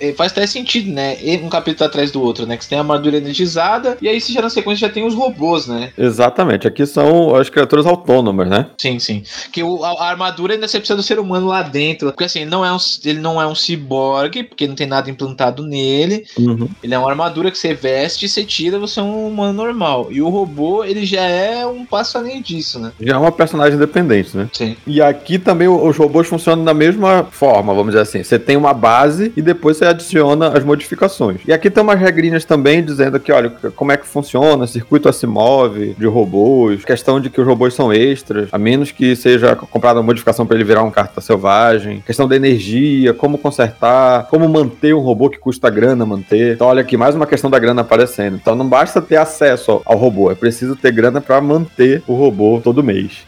é, 0.00 0.12
Faz 0.12 0.32
até 0.32 0.46
sentido, 0.46 0.90
né? 0.92 1.16
E 1.22 1.36
Um 1.38 1.48
capítulo 1.48 1.86
atrás 1.86 2.10
do 2.10 2.22
outro, 2.22 2.46
né? 2.46 2.56
Que 2.56 2.64
você 2.64 2.70
tem 2.70 2.78
a 2.78 2.82
armadura 2.82 3.16
energizada. 3.16 3.96
E 4.00 4.08
aí, 4.08 4.20
se 4.20 4.32
já 4.32 4.40
na 4.42 4.50
sequência 4.50 4.86
já 4.88 4.92
tem 4.92 5.06
os 5.06 5.14
robôs, 5.14 5.66
né? 5.66 5.92
Exatamente. 5.96 6.66
Aqui 6.66 6.86
são 6.86 7.34
as 7.34 7.48
criaturas 7.48 7.86
autônomas, 7.86 8.48
né? 8.48 8.66
Sim, 8.78 8.98
sim. 8.98 9.22
Que 9.52 9.62
o- 9.62 9.84
a, 9.84 9.90
a 9.92 10.08
armadura 10.10 10.54
ainda 10.54 10.66
você 10.68 10.78
precisa 10.78 10.96
do 10.96 11.02
ser 11.02 11.18
humano 11.18 11.46
lá 11.46 11.62
dentro. 11.62 12.08
Porque 12.10 12.24
assim, 12.24 12.44
não 12.44 12.64
é 12.64 12.72
um, 12.72 12.76
ele 13.04 13.20
não 13.20 13.40
é 13.40 13.46
um 13.46 13.54
ciborgue, 13.54 14.42
porque 14.44 14.66
não 14.66 14.74
tem 14.74 14.86
nada 14.86 15.10
implantado 15.10 15.62
nele. 15.64 16.24
Uhum. 16.38 16.68
Ele 16.82 16.94
é 16.94 16.98
uma 16.98 17.08
armadura 17.10 17.50
que 17.50 17.58
você 17.58 17.74
veste, 17.74 18.28
você 18.28 18.44
tira, 18.44 18.69
você 18.78 19.00
é 19.00 19.02
um 19.02 19.28
humano 19.28 19.52
normal. 19.52 20.08
E 20.10 20.20
o 20.22 20.28
robô, 20.28 20.84
ele 20.84 21.04
já 21.04 21.22
é 21.22 21.66
um 21.66 21.84
passo 21.84 22.18
além 22.18 22.40
disso, 22.42 22.78
né? 22.78 22.92
Já 23.00 23.14
é 23.14 23.18
uma 23.18 23.32
personagem 23.32 23.74
independente, 23.76 24.36
né? 24.36 24.48
Sim. 24.52 24.76
E 24.86 25.00
aqui 25.00 25.38
também 25.38 25.68
os 25.68 25.96
robôs 25.96 26.26
funcionam 26.26 26.64
da 26.64 26.74
mesma 26.74 27.26
forma, 27.30 27.74
vamos 27.74 27.92
dizer 27.92 28.02
assim. 28.02 28.22
Você 28.22 28.38
tem 28.38 28.56
uma 28.56 28.72
base 28.72 29.32
e 29.36 29.42
depois 29.42 29.76
você 29.76 29.84
adiciona 29.84 30.48
as 30.48 30.64
modificações. 30.64 31.40
E 31.46 31.52
aqui 31.52 31.70
tem 31.70 31.82
umas 31.82 31.98
regrinhas 31.98 32.44
também 32.44 32.84
dizendo 32.84 33.18
que, 33.18 33.32
olha, 33.32 33.50
como 33.74 33.92
é 33.92 33.96
que 33.96 34.06
funciona, 34.06 34.66
circuito 34.66 35.08
Asimov 35.08 35.94
de 35.98 36.06
robôs, 36.06 36.84
questão 36.84 37.20
de 37.20 37.30
que 37.30 37.40
os 37.40 37.46
robôs 37.46 37.74
são 37.74 37.92
extras, 37.92 38.48
a 38.52 38.58
menos 38.58 38.90
que 38.90 39.14
seja 39.16 39.56
comprada 39.56 39.98
uma 40.00 40.06
modificação 40.06 40.46
para 40.46 40.56
ele 40.56 40.64
virar 40.64 40.82
um 40.82 40.90
carta 40.90 41.20
selvagem, 41.20 42.02
questão 42.06 42.28
da 42.28 42.36
energia, 42.36 43.12
como 43.14 43.38
consertar, 43.38 44.26
como 44.28 44.48
manter 44.48 44.94
um 44.94 45.00
robô 45.00 45.28
que 45.30 45.38
custa 45.38 45.70
grana 45.70 46.04
manter. 46.06 46.54
Então, 46.54 46.66
olha 46.66 46.80
aqui, 46.82 46.96
mais 46.96 47.14
uma 47.14 47.26
questão 47.26 47.50
da 47.50 47.58
grana 47.58 47.82
aparecendo. 47.82 48.36
Então, 48.36 48.54
não 48.60 48.68
basta 48.68 49.00
ter 49.00 49.16
acesso 49.16 49.82
ao- 49.84 49.96
robô, 49.96 50.30
é 50.30 50.34
preciso 50.34 50.76
ter 50.76 50.92
grana 50.92 51.20
para 51.20 51.40
manter 51.40 52.02
o 52.06 52.14
robô 52.14 52.60
todo 52.62 52.84
mês. 52.84 53.26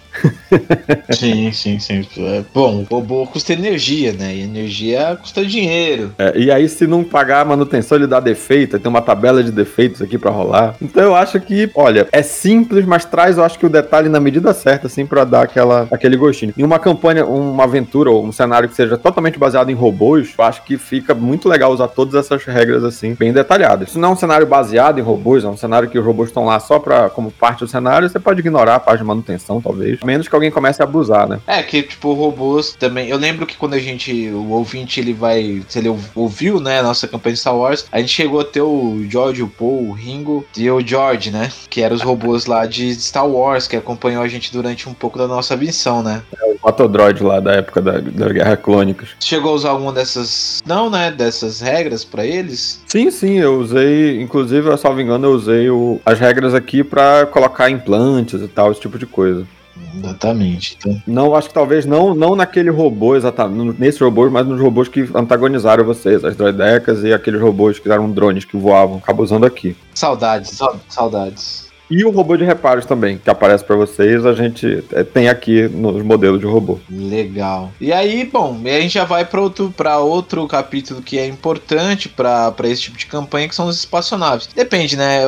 Sim, 1.11 1.53
sim, 1.53 1.79
sim. 1.79 2.07
É, 2.19 2.43
bom, 2.53 2.85
robô 2.91 3.27
custa 3.27 3.53
energia, 3.53 4.13
né? 4.13 4.35
E 4.35 4.43
energia 4.43 5.17
custa 5.21 5.45
dinheiro. 5.45 6.13
É, 6.19 6.39
e 6.39 6.51
aí, 6.51 6.69
se 6.69 6.87
não 6.87 7.05
pagar 7.05 7.41
a 7.41 7.45
manutenção, 7.45 7.99
ele 7.99 8.07
dá 8.07 8.21
defeito. 8.21 8.79
Tem 8.79 8.91
uma 8.91 9.03
tabela 9.03 9.43
de 9.43 9.51
defeitos 9.51 10.03
aqui 10.03 10.19
pra 10.19 10.31
rolar. 10.31 10.75
Então, 10.81 11.03
eu 11.03 11.15
acho 11.15 11.41
que, 11.41 11.71
olha, 11.75 12.07
é 12.13 12.23
simples, 12.23 12.85
mas 12.85 13.05
traz, 13.05 13.37
eu 13.39 13.45
acho 13.45 13.59
que 13.59 13.67
o 13.67 13.71
detalhe 13.71 14.09
na 14.09 14.21
medida 14.21 14.53
certa, 14.53 14.87
assim, 14.87 15.07
pra 15.07 15.25
dar 15.25 15.43
aquela, 15.43 15.89
aquele 15.91 16.17
gostinho. 16.17 16.55
Em 16.57 16.63
uma 16.63 16.79
campanha, 16.79 17.25
uma 17.25 17.65
aventura 17.65 18.11
ou 18.11 18.25
um 18.25 18.33
cenário 18.33 18.69
que 18.69 18.75
seja 18.75 18.97
totalmente 18.97 19.39
baseado 19.39 19.71
em 19.71 19.75
robôs, 19.75 20.35
eu 20.39 20.45
acho 20.45 20.63
que 20.63 20.77
fica 20.77 21.15
muito 21.15 21.49
legal 21.49 21.73
usar 21.73 21.89
todas 21.89 22.15
essas 22.15 22.45
regras, 22.45 22.85
assim, 22.85 23.15
bem 23.15 23.33
detalhadas. 23.33 23.91
Se 23.91 23.99
não 23.99 24.11
é 24.11 24.13
um 24.13 24.17
cenário 24.17 24.47
baseado 24.47 24.99
em 24.99 25.03
robôs, 25.03 25.45
é 25.45 25.49
um 25.49 25.57
cenário 25.57 25.89
que 25.89 25.99
os 25.99 26.05
robôs 26.05 26.29
estão 26.29 26.45
lá 26.45 26.59
só 26.61 26.79
pra, 26.79 27.11
como 27.11 27.31
parte 27.31 27.61
do 27.61 27.69
cenário, 27.69 28.09
você 28.09 28.19
pode 28.19 28.41
ignorar 28.41 28.77
a 28.77 28.81
parte 28.81 29.01
de 29.01 29.07
manutenção, 29.07 29.61
talvez. 29.61 30.01
Menos 30.13 30.29
que 30.29 30.35
alguém 30.35 30.51
comece 30.51 30.83
a 30.83 30.85
abusar, 30.85 31.27
né? 31.27 31.41
É, 31.47 31.63
que 31.63 31.83
tipo, 31.83 32.13
robôs 32.13 32.77
também. 32.79 33.09
Eu 33.09 33.17
lembro 33.17 33.47
que 33.47 33.57
quando 33.57 33.73
a 33.73 33.79
gente. 33.79 34.29
O 34.29 34.51
ouvinte 34.51 35.01
ele 35.01 35.15
vai. 35.15 35.63
Se 35.69 35.79
ele 35.79 35.89
ou- 35.89 35.99
ouviu, 36.15 36.61
né, 36.61 36.81
a 36.81 36.83
nossa 36.83 37.09
campanha 37.09 37.33
de 37.33 37.41
Star 37.41 37.57
Wars, 37.57 37.87
a 37.91 37.99
gente 37.99 38.11
chegou 38.13 38.41
a 38.41 38.45
ter 38.45 38.61
o 38.61 39.03
George, 39.09 39.43
o 39.43 39.49
Paul, 39.49 39.89
o 39.89 39.93
Ringo 39.93 40.45
e 40.55 40.71
o 40.71 40.87
George, 40.87 41.31
né? 41.31 41.51
Que 41.71 41.81
eram 41.81 41.97
os 41.97 42.03
robôs 42.03 42.45
lá 42.45 42.67
de 42.67 42.95
Star 42.95 43.27
Wars, 43.27 43.67
que 43.67 43.75
acompanhou 43.75 44.23
a 44.23 44.29
gente 44.29 44.53
durante 44.53 44.87
um 44.87 44.93
pouco 44.93 45.17
da 45.17 45.27
nossa 45.27 45.57
missão, 45.57 46.03
né? 46.03 46.21
O 46.63 46.69
Autodroid 46.69 47.23
lá 47.23 47.41
da 47.41 47.53
época 47.55 47.81
da, 47.81 47.93
da 47.99 48.29
Guerra 48.29 48.57
Clônicas. 48.57 49.09
Chegou 49.19 49.53
a 49.53 49.55
usar 49.55 49.71
alguma 49.71 49.93
dessas. 49.93 50.63
Não, 50.67 50.91
né? 50.91 51.11
Dessas 51.11 51.61
regras 51.61 52.05
pra 52.05 52.27
eles? 52.27 52.83
Sim, 52.87 53.11
sim, 53.11 53.39
eu 53.39 53.59
usei, 53.59 54.21
inclusive, 54.21 54.69
eu 54.69 54.77
salvo 54.77 55.01
engano, 55.01 55.27
eu 55.29 55.33
usei 55.33 55.71
o- 55.71 55.99
as 56.05 56.19
regras 56.21 56.53
aqui 56.55 56.85
pra 56.85 57.25
colocar 57.27 57.71
implantes 57.71 58.41
e 58.43 58.49
tal, 58.49 58.71
esse 58.71 58.81
tipo 58.81 58.99
de 58.99 59.07
coisa. 59.07 59.47
Exatamente. 59.95 60.77
Então, 60.79 61.03
Não, 61.07 61.35
acho 61.35 61.49
que 61.49 61.55
talvez 61.55 61.85
não, 61.87 62.15
não 62.15 62.35
naquele 62.37 62.71
robô 62.71 63.17
exatamente, 63.17 63.79
nesses 63.81 64.01
robôs, 64.01 64.31
mas 64.31 64.47
nos 64.47 64.61
robôs 64.61 64.89
que 64.89 65.09
antagonizaram 65.15 65.85
vocês, 65.85 66.25
as 66.25 66.37
droidecas 66.37 67.03
e 67.05 67.13
aqueles 67.13 67.41
robôs 67.41 67.79
que 67.79 67.91
eram 67.91 68.11
drones 68.11 68.45
que 68.45 68.57
voavam, 68.57 68.99
acabo 68.99 69.23
usando 69.23 69.45
aqui. 69.47 69.77
saudades, 69.95 70.51
sa- 70.51 70.75
saudades. 70.89 71.62
E 71.93 72.07
o 72.07 72.11
robô 72.11 72.39
de 72.39 72.45
reparos 72.45 72.87
também, 72.87 73.19
que 73.19 73.29
aparece 73.29 73.63
pra 73.63 73.77
vocês, 73.77 74.25
a 74.25 74.33
gente 74.33 74.83
é, 74.93 75.05
tem 75.05 75.29
aqui 75.29 75.69
nos 75.69 76.03
modelos 76.03 76.41
de 76.41 76.47
robô. 76.47 76.79
Legal. 76.89 77.71
E 77.79 77.93
aí, 77.93 78.25
bom, 78.25 78.59
a 78.65 78.81
gente 78.81 78.95
já 78.95 79.05
vai 79.05 79.27
para 79.27 79.43
outro, 79.43 79.71
pra 79.77 79.99
outro 79.99 80.49
capítulo 80.49 81.03
que 81.03 81.19
é 81.19 81.27
importante 81.27 82.09
pra 82.09 82.55
esse 82.65 82.81
tipo 82.81 82.97
de 82.97 83.05
campanha, 83.05 83.47
que 83.47 83.55
são 83.55 83.67
os 83.67 83.77
espaçonaves. 83.77 84.49
Depende, 84.57 84.97
né? 84.97 85.21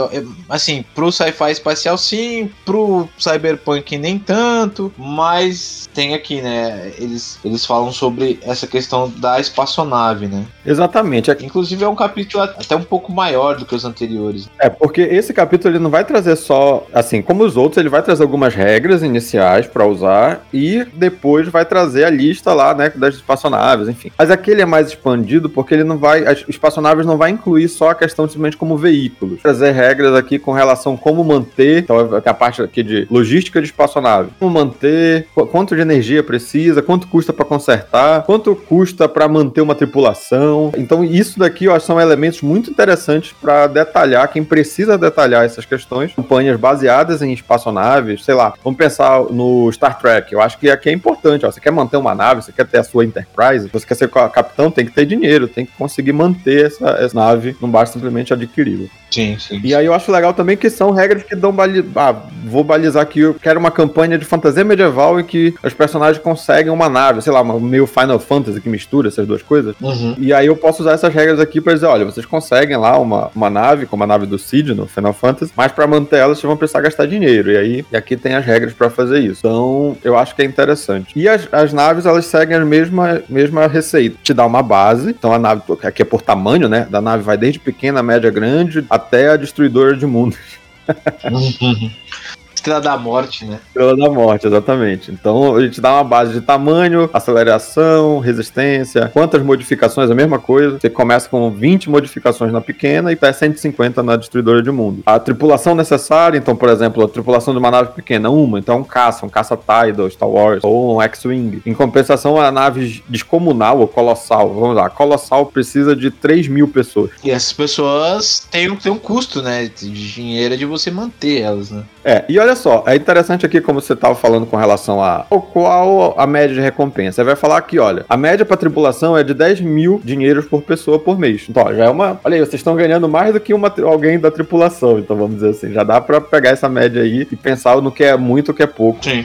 Assim, 0.48 0.82
pro 0.94 1.12
sci-fi 1.12 1.50
espacial 1.50 1.98
sim, 1.98 2.50
pro 2.64 3.06
cyberpunk 3.18 3.98
nem 3.98 4.18
tanto, 4.18 4.90
mas 4.96 5.86
tem 5.92 6.14
aqui, 6.14 6.40
né? 6.40 6.92
Eles, 6.96 7.38
eles 7.44 7.66
falam 7.66 7.92
sobre 7.92 8.38
essa 8.40 8.66
questão 8.66 9.12
da 9.18 9.38
espaçonave, 9.38 10.28
né? 10.28 10.46
Exatamente. 10.64 11.30
É, 11.30 11.36
Inclusive 11.40 11.84
é 11.84 11.88
um 11.88 11.94
capítulo 11.94 12.42
até 12.42 12.74
um 12.76 12.82
pouco 12.82 13.12
maior 13.12 13.56
do 13.56 13.64
que 13.66 13.74
os 13.74 13.84
anteriores. 13.84 14.48
É, 14.58 14.68
porque 14.68 15.00
esse 15.02 15.32
capítulo 15.32 15.74
ele 15.74 15.82
não 15.82 15.90
vai 15.90 16.04
trazer 16.04 16.36
só, 16.36 16.86
assim, 16.92 17.20
como 17.22 17.44
os 17.44 17.56
outros, 17.56 17.78
ele 17.78 17.88
vai 17.88 18.02
trazer 18.02 18.22
algumas 18.22 18.54
regras 18.54 19.02
iniciais 19.02 19.66
pra 19.66 19.86
usar 19.86 20.44
e 20.52 20.84
depois 20.94 21.48
vai 21.48 21.64
trazer 21.64 22.04
a 22.04 22.10
lista 22.10 22.52
lá, 22.54 22.74
né, 22.74 22.92
das 22.94 23.14
espaçonaves, 23.16 23.88
enfim. 23.88 24.10
Mas 24.18 24.30
aquele 24.30 24.62
é 24.62 24.66
mais 24.66 24.88
expandido 24.88 25.48
porque 25.50 25.74
ele 25.74 25.84
não 25.84 25.98
vai, 25.98 26.26
as 26.26 26.44
espaçonaves 26.48 27.04
não 27.06 27.16
vai 27.16 27.30
incluir 27.30 27.68
só 27.68 27.90
a 27.90 27.94
questão 27.94 28.26
simplesmente 28.26 28.56
como 28.56 28.76
veículos. 28.76 29.42
Trazer 29.42 29.72
regras 29.72 30.14
aqui 30.14 30.38
com 30.38 30.52
relação 30.52 30.94
a 30.94 30.98
como 30.98 31.22
manter, 31.24 31.78
então 31.82 32.20
tem 32.20 32.30
a 32.30 32.34
parte 32.34 32.62
aqui 32.62 32.82
de 32.82 33.06
logística 33.10 33.60
de 33.60 33.66
espaçonave. 33.66 34.30
Como 34.38 34.50
manter, 34.52 35.26
qu- 35.34 35.46
quanto 35.46 35.74
de 35.74 35.82
energia 35.82 36.22
precisa, 36.22 36.82
quanto 36.82 37.06
custa 37.08 37.32
pra 37.32 37.44
consertar, 37.44 38.22
quanto 38.22 38.54
custa 38.56 39.08
pra 39.08 39.28
manter 39.28 39.60
uma 39.60 39.74
tripulação. 39.74 40.53
Então 40.76 41.04
isso 41.04 41.38
daqui, 41.38 41.64
eu 41.66 41.74
acho, 41.74 41.86
são 41.86 42.00
elementos 42.00 42.42
muito 42.42 42.70
interessantes 42.70 43.34
pra 43.40 43.66
detalhar, 43.66 44.28
quem 44.28 44.44
precisa 44.44 44.96
detalhar 44.98 45.44
essas 45.44 45.64
questões, 45.64 46.12
campanhas 46.14 46.58
baseadas 46.58 47.22
em 47.22 47.32
espaçonaves, 47.32 48.24
sei 48.24 48.34
lá, 48.34 48.54
vamos 48.62 48.78
pensar 48.78 49.20
no 49.30 49.70
Star 49.72 49.98
Trek, 49.98 50.32
eu 50.32 50.40
acho 50.40 50.58
que 50.58 50.70
aqui 50.70 50.88
é 50.88 50.92
importante, 50.92 51.44
ó, 51.46 51.50
você 51.50 51.60
quer 51.60 51.70
manter 51.70 51.96
uma 51.96 52.14
nave, 52.14 52.42
você 52.42 52.52
quer 52.52 52.66
ter 52.66 52.78
a 52.78 52.84
sua 52.84 53.04
Enterprise, 53.04 53.68
você 53.72 53.86
quer 53.86 53.94
ser 53.94 54.08
ca- 54.08 54.28
capitão, 54.28 54.70
tem 54.70 54.84
que 54.86 54.92
ter 54.92 55.06
dinheiro, 55.06 55.48
tem 55.48 55.64
que 55.66 55.72
conseguir 55.72 56.12
manter 56.12 56.66
essa, 56.66 56.88
essa 57.00 57.14
nave, 57.14 57.56
não 57.60 57.70
basta 57.70 57.94
simplesmente 57.94 58.32
adquiri-la. 58.32 58.88
Sim, 59.10 59.36
sim. 59.38 59.60
E 59.62 59.74
aí 59.74 59.86
eu 59.86 59.94
acho 59.94 60.10
legal 60.10 60.34
também 60.34 60.56
que 60.56 60.68
são 60.68 60.90
regras 60.90 61.22
que 61.22 61.36
dão 61.36 61.52
bali... 61.52 61.84
Ah, 61.94 62.14
vou 62.44 62.64
balizar 62.64 63.02
aqui, 63.02 63.20
eu 63.20 63.34
quero 63.34 63.60
uma 63.60 63.70
campanha 63.70 64.18
de 64.18 64.24
fantasia 64.24 64.64
medieval 64.64 65.20
em 65.20 65.24
que 65.24 65.54
os 65.62 65.72
personagens 65.72 66.20
conseguem 66.20 66.72
uma 66.72 66.88
nave, 66.88 67.22
sei 67.22 67.32
lá, 67.32 67.44
meio 67.44 67.86
Final 67.86 68.18
Fantasy 68.18 68.60
que 68.60 68.68
mistura 68.68 69.08
essas 69.08 69.24
duas 69.26 69.40
coisas. 69.40 69.76
Uhum. 69.80 70.16
E 70.18 70.32
aí 70.32 70.43
eu 70.46 70.56
posso 70.56 70.82
usar 70.82 70.92
essas 70.92 71.12
regras 71.12 71.40
aqui 71.40 71.60
pra 71.60 71.74
dizer, 71.74 71.86
olha, 71.86 72.04
vocês 72.04 72.26
conseguem 72.26 72.76
lá 72.76 72.98
uma, 72.98 73.30
uma 73.34 73.50
nave, 73.50 73.86
como 73.86 74.04
a 74.04 74.06
nave 74.06 74.26
do 74.26 74.38
Cid 74.38 74.74
no 74.74 74.86
Final 74.86 75.12
Fantasy, 75.12 75.52
mas 75.56 75.72
pra 75.72 75.86
manter 75.86 76.16
ela 76.16 76.34
vocês 76.34 76.44
vão 76.44 76.56
precisar 76.56 76.80
gastar 76.80 77.06
dinheiro. 77.06 77.50
E 77.50 77.56
aí 77.56 77.84
e 77.90 77.96
aqui 77.96 78.16
tem 78.16 78.34
as 78.34 78.44
regras 78.44 78.72
pra 78.72 78.90
fazer 78.90 79.20
isso. 79.20 79.40
Então 79.40 79.96
eu 80.02 80.16
acho 80.16 80.34
que 80.34 80.42
é 80.42 80.44
interessante. 80.44 81.12
E 81.16 81.28
as, 81.28 81.48
as 81.52 81.72
naves 81.72 82.06
elas 82.06 82.26
seguem 82.26 82.56
a 82.56 82.64
mesma, 82.64 83.22
mesma 83.28 83.66
receita. 83.66 84.16
Te 84.22 84.32
dá 84.34 84.44
uma 84.46 84.62
base, 84.62 85.10
então 85.10 85.32
a 85.32 85.38
nave 85.38 85.62
aqui 85.82 86.02
é 86.02 86.04
por 86.04 86.22
tamanho, 86.22 86.68
né? 86.68 86.86
Da 86.90 87.00
nave 87.00 87.22
vai 87.22 87.36
desde 87.36 87.58
pequena, 87.58 88.02
média, 88.02 88.30
grande, 88.30 88.84
até 88.88 89.30
a 89.30 89.36
destruidora 89.36 89.96
de 89.96 90.06
mundos. 90.06 90.38
Estrela 92.64 92.80
da 92.80 92.96
Morte, 92.96 93.44
né? 93.44 93.60
Estrela 93.66 93.94
da 93.94 94.08
Morte, 94.10 94.46
exatamente. 94.46 95.12
Então 95.12 95.54
a 95.54 95.60
gente 95.60 95.82
dá 95.82 95.92
uma 95.92 96.04
base 96.04 96.32
de 96.32 96.40
tamanho, 96.40 97.10
aceleração, 97.12 98.20
resistência, 98.20 99.10
quantas 99.12 99.42
modificações, 99.42 100.10
a 100.10 100.14
mesma 100.14 100.38
coisa. 100.38 100.78
Você 100.80 100.88
começa 100.88 101.28
com 101.28 101.50
20 101.50 101.90
modificações 101.90 102.50
na 102.52 102.62
pequena 102.62 103.10
e 103.10 103.14
até 103.14 103.30
150 103.34 104.02
na 104.02 104.16
destruidora 104.16 104.62
de 104.62 104.70
mundo. 104.70 105.02
A 105.04 105.18
tripulação 105.18 105.74
necessária, 105.74 106.38
então, 106.38 106.56
por 106.56 106.70
exemplo, 106.70 107.04
a 107.04 107.08
tripulação 107.08 107.52
de 107.52 107.58
uma 107.60 107.70
nave 107.70 107.90
pequena, 107.92 108.30
uma, 108.30 108.58
então 108.58 108.78
um 108.78 108.84
caça, 108.84 109.26
um 109.26 109.28
caça 109.28 109.56
Tidal, 109.58 110.08
Star 110.10 110.28
Wars, 110.28 110.60
ou 110.64 110.96
um 110.96 111.02
X-Wing. 111.02 111.60
Em 111.66 111.74
compensação, 111.74 112.40
a 112.40 112.50
nave 112.50 113.04
descomunal 113.10 113.78
ou 113.80 113.86
colossal, 113.88 114.48
vamos 114.54 114.74
lá, 114.74 114.88
colossal 114.88 115.44
precisa 115.44 115.94
de 115.94 116.10
3 116.10 116.48
mil 116.48 116.66
pessoas. 116.68 117.10
E 117.22 117.30
essas 117.30 117.52
pessoas 117.52 118.48
têm, 118.50 118.70
um- 118.70 118.76
têm 118.76 118.90
um 118.90 118.98
custo, 118.98 119.42
né? 119.42 119.64
De 119.66 119.90
dinheiro 119.90 120.56
de 120.56 120.64
você 120.64 120.90
manter 120.90 121.40
elas, 121.42 121.70
né? 121.70 121.82
É, 122.04 122.24
e 122.28 122.38
olha 122.38 122.54
só, 122.54 122.84
é 122.86 122.94
interessante 122.94 123.46
aqui 123.46 123.60
como 123.60 123.80
você 123.80 123.94
estava 123.94 124.14
falando 124.14 124.44
com 124.44 124.56
relação 124.56 125.02
a 125.02 125.26
o 125.30 125.40
qual 125.40 126.14
a 126.18 126.26
média 126.26 126.54
de 126.54 126.60
recompensa. 126.60 127.16
Você 127.16 127.24
vai 127.24 127.36
falar 127.36 127.56
aqui, 127.56 127.78
olha, 127.78 128.04
a 128.08 128.16
média 128.16 128.44
para 128.44 128.56
tripulação 128.56 129.16
é 129.16 129.24
de 129.24 129.32
10 129.32 129.62
mil 129.62 130.00
dinheiros 130.04 130.44
por 130.44 130.62
pessoa 130.62 130.98
por 130.98 131.18
mês. 131.18 131.46
Então, 131.48 131.64
ó, 131.64 131.72
já 131.72 131.86
é 131.86 131.88
uma. 131.88 132.20
Olha 132.22 132.34
aí, 132.34 132.40
vocês 132.40 132.54
estão 132.54 132.76
ganhando 132.76 133.08
mais 133.08 133.32
do 133.32 133.40
que 133.40 133.54
uma, 133.54 133.72
alguém 133.84 134.18
da 134.18 134.30
tripulação. 134.30 134.98
Então, 134.98 135.16
vamos 135.16 135.36
dizer 135.36 135.50
assim, 135.50 135.72
já 135.72 135.82
dá 135.82 136.00
para 136.00 136.20
pegar 136.20 136.50
essa 136.50 136.68
média 136.68 137.02
aí 137.02 137.26
e 137.30 137.36
pensar 137.36 137.80
no 137.80 137.90
que 137.90 138.04
é 138.04 138.16
muito, 138.16 138.50
o 138.50 138.54
que 138.54 138.62
é 138.62 138.66
pouco. 138.66 139.02
Sim. 139.02 139.24